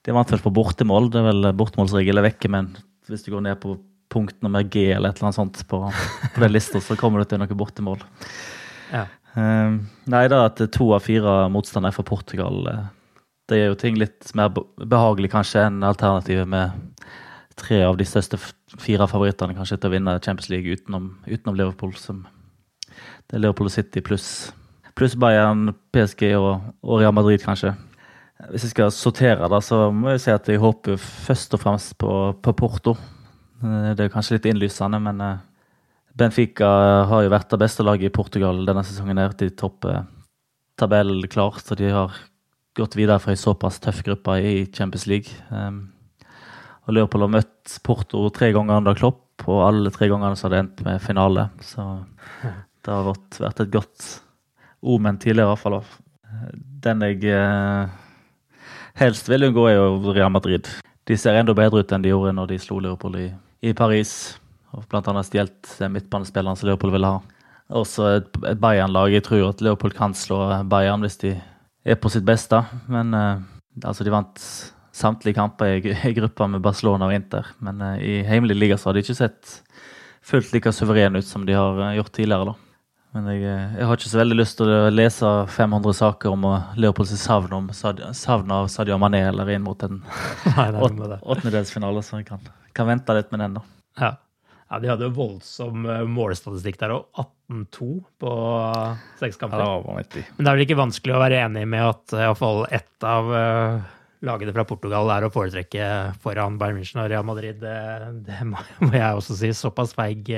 De 0.06 0.16
vant 0.16 0.34
vel 0.34 0.42
på 0.42 0.54
bortemål, 0.54 1.12
det 1.14 1.22
er 1.22 1.28
vel 1.30 1.50
bortemålsregel 1.58 2.22
er 2.22 2.28
vekke, 2.32 2.50
men 2.52 2.72
hvis 3.10 3.26
du 3.26 3.32
går 3.34 3.44
ned 3.46 3.60
på 3.62 3.76
punkt 4.12 4.42
nummer 4.44 4.64
G 4.68 4.90
eller 4.92 5.12
et 5.12 5.20
eller 5.20 5.30
annet 5.30 5.38
sånt 5.38 5.62
på, 5.70 5.82
på 6.34 6.44
den 6.44 6.54
lista, 6.54 6.82
så 6.84 6.98
kommer 7.00 7.22
du 7.22 7.30
til 7.30 7.42
noe 7.42 7.58
bortemål. 7.58 8.02
Ja. 8.92 9.06
Um, 9.36 9.86
nei, 10.12 10.26
da 10.32 10.46
at 10.50 10.60
to 10.76 10.90
av 10.96 11.06
fire 11.06 11.46
motstandere 11.54 11.96
fra 11.96 12.04
Portugal 12.04 12.66
uh, 12.68 12.82
Det 13.48 13.62
gjør 13.62 13.70
jo 13.70 13.78
ting 13.80 13.96
litt 13.96 14.34
mer 14.36 14.50
behagelig 14.52 15.30
kanskje 15.32 15.64
enn 15.70 15.86
alternativet 15.88 16.50
med 16.52 16.76
tre 17.56 17.80
av 17.86 17.96
de 17.96 18.08
største 18.08 18.40
fire 18.82 19.08
favorittene 19.08 19.56
kanskje 19.56 19.78
til 19.78 19.92
å 19.92 19.94
vinne 19.94 20.18
Champions 20.20 20.50
League 20.52 20.76
utenom, 20.76 21.14
utenom 21.30 21.56
Liverpool. 21.56 21.94
Som 22.00 22.26
det 22.92 23.38
er 23.38 23.46
Liverpool 23.46 23.72
City 23.72 24.04
pluss 24.04 24.52
plus 24.96 25.16
Bayern, 25.16 25.72
PSG 25.96 26.34
og, 26.36 26.74
og, 26.84 27.00
Real 27.00 27.16
Madrid, 27.16 27.42
kanskje. 27.44 27.74
Hvis 28.50 28.66
jeg 28.66 28.74
skal 28.74 28.92
sortere 28.96 29.50
det, 29.52 29.62
så 29.64 29.92
må 29.94 30.16
jeg 30.16 30.24
si 30.24 30.34
at 30.34 30.48
jeg 30.50 30.62
håper 30.62 30.98
først 30.98 31.54
og 31.56 31.62
fremst 31.62 31.98
på, 32.02 32.12
på 32.42 32.54
Porto. 32.58 32.96
Eh, 33.62 33.92
det 33.98 34.08
er 34.08 34.14
kanskje 34.14 34.38
litt 34.40 34.50
innlysende, 34.50 35.00
men 35.04 35.22
eh, 35.22 35.44
Benfica 36.18 36.72
har 37.08 37.26
jo 37.26 37.32
vært 37.32 37.54
det 37.54 37.62
beste 37.62 37.86
laget 37.86 38.10
i 38.10 38.16
Portugal 38.16 38.66
denne 38.68 38.84
sesongen. 38.88 39.20
Der. 39.20 39.38
De 39.38 39.52
topper 39.56 40.04
tabellen 40.80 41.28
klart, 41.32 41.62
så 41.64 41.78
de 41.78 41.92
har 41.94 42.18
gått 42.78 42.98
videre 42.98 43.20
fra 43.22 43.36
en 43.36 43.40
såpass 43.40 43.80
tøff 43.84 44.02
gruppe 44.08 44.38
i 44.42 44.66
Champions 44.74 45.06
League. 45.08 45.36
Um, 45.52 45.92
og 46.88 46.96
Liverpool 46.96 47.26
har 47.28 47.34
møtt 47.38 47.78
Porto 47.86 48.26
tre 48.34 48.52
ganger 48.56 48.82
under 48.82 48.98
Klopp, 48.98 49.46
og 49.46 49.64
alle 49.68 49.92
tre 49.94 50.10
gangene 50.12 50.38
så 50.40 50.48
har 50.48 50.56
det 50.56 50.62
endt 50.64 50.84
med 50.88 51.04
finale. 51.04 51.48
Så 51.64 51.86
det 52.42 52.92
har 52.92 53.08
vært 53.08 53.64
et 53.66 53.74
godt 53.74 54.08
omen 54.82 55.20
tidligere, 55.22 55.54
iallfall. 55.54 55.82
Den 56.82 57.06
jeg 57.06 57.28
eh, 57.30 58.01
helst 59.00 59.30
vil 59.30 59.48
unngå, 59.48 59.68
er 59.70 59.78
jo 59.78 60.14
Real 60.14 60.32
Madrid. 60.34 60.68
De 61.08 61.18
ser 61.18 61.40
enda 61.40 61.56
bedre 61.58 61.82
ut 61.82 61.92
enn 61.92 62.04
de 62.04 62.12
gjorde 62.12 62.36
når 62.38 62.52
de 62.52 62.60
slo 62.62 62.80
Liverpool 62.80 63.18
i, 63.20 63.28
i 63.66 63.74
Paris. 63.78 64.36
Og 64.72 64.86
blant 64.92 65.08
annet 65.12 65.28
stjålet 65.28 65.72
midtbanespilleren 65.92 66.60
som 66.60 66.70
Liverpool 66.70 66.94
ville 66.94 67.10
ha. 67.10 67.22
Også 67.82 68.08
et, 68.18 68.30
et 68.48 68.60
Bayern-lag. 68.60 69.12
Jeg 69.12 69.26
tror 69.28 69.50
at 69.50 69.64
Liverpool 69.64 69.96
kan 69.96 70.16
slå 70.16 70.44
Bayern 70.72 71.04
hvis 71.04 71.20
de 71.24 71.34
er 71.84 71.98
på 72.00 72.12
sitt 72.14 72.28
beste. 72.28 72.62
Men 72.92 73.16
eh, 73.18 73.44
altså, 73.84 74.06
de 74.08 74.14
vant 74.14 74.46
samtlige 74.96 75.40
kamper 75.40 75.78
i, 75.78 75.96
i 76.12 76.16
gruppa 76.16 76.48
med 76.52 76.64
Barcelona 76.64 77.10
og 77.10 77.16
Inter. 77.16 77.52
Men 77.64 77.84
eh, 77.84 78.00
i 78.00 78.18
hjemlig 78.24 78.58
liga 78.60 78.80
så 78.80 78.90
har 78.90 78.98
de 78.98 79.06
ikke 79.06 79.20
sett 79.20 79.58
fullt 80.22 80.52
like 80.54 80.72
suverene 80.76 81.20
ut 81.20 81.28
som 81.28 81.48
de 81.48 81.58
har 81.58 81.80
eh, 81.88 81.96
gjort 82.00 82.14
tidligere. 82.16 82.54
da. 82.54 82.71
Men 83.12 83.28
jeg, 83.28 83.44
eh, 83.44 83.76
jeg, 83.76 83.88
har 83.88 84.00
ikke 84.00 84.10
så 84.10 84.22
veldig 84.22 84.38
lyst 84.40 84.58
til 84.62 84.72
å 84.72 84.80
lese 84.94 85.30
500 85.52 85.98
saker 86.00 86.32
om 86.32 86.48
Leopolds 86.80 87.12
savn, 87.20 87.52
om 87.58 87.70
savn 87.76 88.56
av 88.56 88.70
Sadio 88.72 88.96
Mané 89.02 89.26
eller 89.28 89.52
inn 89.52 89.66
mot 89.66 89.84
en 89.84 90.00
åttendedelsfinale, 90.86 92.04
så 92.08 92.22
jeg 92.22 92.30
kan, 92.32 92.52
kan, 92.72 92.88
vente 92.88 93.18
litt 93.18 93.34
med 93.36 93.44
den, 93.44 93.60
da. 93.60 93.66
Ja. 94.00 94.12
ja 94.72 94.80
de 94.80 94.92
hadde 94.94 95.10
jo 95.10 95.16
voldsom 95.20 95.84
målstatistikk 95.84 96.16
målestatistikk 96.16 96.80
der, 96.86 96.96
og 96.96 97.26
18-2 97.52 97.90
på 98.24 98.36
seks 99.20 99.42
kamper. 99.42 99.66
Ja, 99.66 99.98
det 100.00 100.28
Men 100.38 100.46
det 100.46 100.48
er 100.48 100.62
vel 100.62 100.68
ikke 100.70 100.80
vanskelig 100.80 101.18
å 101.18 101.24
være 101.26 101.44
enig 101.50 101.66
med 101.68 101.90
at 101.90 102.16
iallfall 102.16 102.64
ett 102.72 103.08
av 103.08 103.34
lagene 104.22 104.54
fra 104.56 104.64
Portugal 104.70 105.10
er 105.12 105.26
å 105.26 105.34
foretrekke 105.34 105.86
foran 106.24 106.56
Bayern 106.62 106.80
München 106.80 107.02
og 107.04 107.10
Real 107.12 107.26
Madrid. 107.28 107.60
Det, 107.60 107.76
det 108.28 108.40
må 108.48 108.94
jeg 108.94 109.18
også 109.18 109.36
si. 109.36 109.52
Såpass 109.58 109.96
feig 109.98 110.30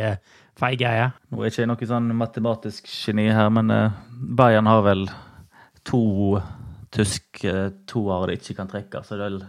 feig 0.59 0.83
er. 0.85 1.13
Nå 1.31 1.41
er 1.41 1.51
ikke 1.51 1.63
jeg 1.63 1.71
noe 1.71 1.89
sånn 1.89 2.13
matematisk 2.17 2.89
geni 2.89 3.29
her, 3.33 3.49
men 3.53 3.73
uh, 3.73 3.97
Bayern 4.11 4.69
har 4.69 4.83
vel 4.85 5.07
to 5.87 6.39
tyske 6.93 7.49
uh, 7.49 7.73
toere 7.89 8.31
de 8.31 8.39
ikke 8.39 8.57
kan 8.61 8.71
trekke. 8.71 9.03
Så 9.03 9.17
det 9.17 9.25
er 9.25 9.29
vel, 9.31 9.43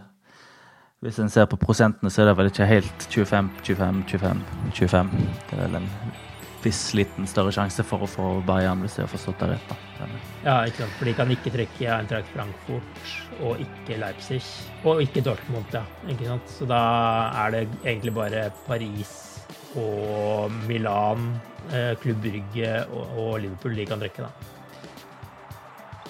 hvis 1.05 1.21
en 1.21 1.31
ser 1.31 1.49
på 1.51 1.59
prosentene, 1.61 2.11
så 2.11 2.23
er 2.23 2.31
det 2.31 2.37
vel 2.39 2.51
ikke 2.51 2.69
helt 2.69 3.09
25, 3.09 3.51
25, 3.63 4.05
25, 4.15 4.45
25. 4.73 5.11
Det 5.49 5.57
er 5.57 5.67
vel 5.67 5.81
en 5.83 5.91
viss 6.65 6.95
liten 6.97 7.27
større 7.29 7.53
sjanse 7.53 7.83
for 7.85 8.05
å 8.05 8.09
få 8.09 8.29
Bayern, 8.47 8.81
hvis 8.81 8.97
jeg 8.97 9.05
har 9.05 9.11
forstått 9.11 9.43
det 9.43 9.51
rett. 9.53 9.69
da. 9.69 10.07
Ja, 10.45 10.55
ikke 10.65 10.83
sant. 10.83 10.95
For 10.97 11.09
de 11.09 11.13
kan 11.17 11.33
ikke 11.33 11.53
trekke 11.53 11.91
Eintracht 11.93 12.31
Frankfurt 12.33 13.13
og 13.45 13.61
ikke 13.61 13.99
Leipzig. 14.01 14.41
Og 14.83 15.03
ikke 15.05 15.23
Dortmund, 15.25 15.69
ja. 15.73 15.85
Ikke 16.09 16.31
sant? 16.31 16.49
Så 16.49 16.67
da 16.69 16.81
er 17.45 17.53
det 17.53 17.63
egentlig 17.83 18.15
bare 18.17 18.47
Paris 18.65 19.13
og 19.75 20.24
Milan, 20.65 21.39
eh, 21.71 21.93
Klubb 22.01 22.21
Brygge 22.23 22.83
og, 22.91 23.39
Liverpool 23.43 23.75
de 23.75 23.87
kan 23.89 24.01
drikke. 24.01 24.27
da. 24.27 24.51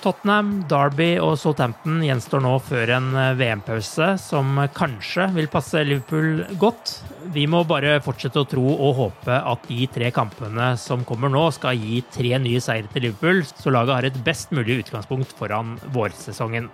Tottenham, 0.06 0.68
Derby 0.70 1.16
og 1.18 1.34
Southampton 1.42 2.04
gjenstår 2.06 2.44
nå 2.46 2.52
før 2.62 2.92
en 3.00 3.08
eh, 3.18 3.32
VM-pause 3.40 4.12
som 4.22 4.60
kanskje 4.76 5.32
vil 5.34 5.50
passe 5.50 5.82
Liverpool 5.82 6.44
godt. 6.62 7.00
Vi 7.34 7.48
må 7.50 7.64
bare 7.66 7.98
fortsette 8.06 8.44
å 8.44 8.50
tro 8.50 8.68
og 8.76 8.96
håpe 9.00 9.40
at 9.40 9.66
de 9.72 9.90
tre 9.90 10.12
kampene 10.14 10.76
som 10.78 11.08
kommer 11.10 11.34
nå, 11.34 11.48
skal 11.56 11.82
gi 11.82 12.04
tre 12.14 12.38
nye 12.38 12.62
seire 12.62 12.92
til 12.94 13.08
Liverpool, 13.08 13.42
så 13.50 13.74
laget 13.74 13.98
har 13.98 14.10
et 14.12 14.24
best 14.28 14.54
mulig 14.54 14.84
utgangspunkt 14.84 15.34
foran 15.40 15.80
vårsesongen. 15.96 16.70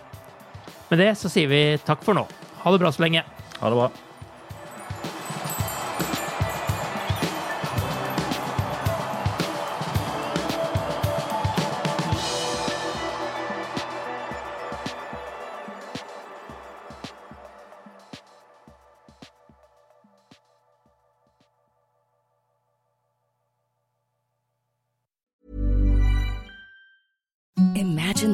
Med 0.91 0.99
det 0.99 1.14
så 1.16 1.32
sier 1.32 1.47
vi 1.47 1.66
takk 1.88 2.03
for 2.03 2.18
nå. 2.18 2.28
Ha 2.66 2.72
det 2.74 2.84
bra 2.84 2.91
så 2.91 3.07
lenge. 3.07 3.24
Ha 3.62 3.70
det 3.70 3.78
bra. 3.80 4.11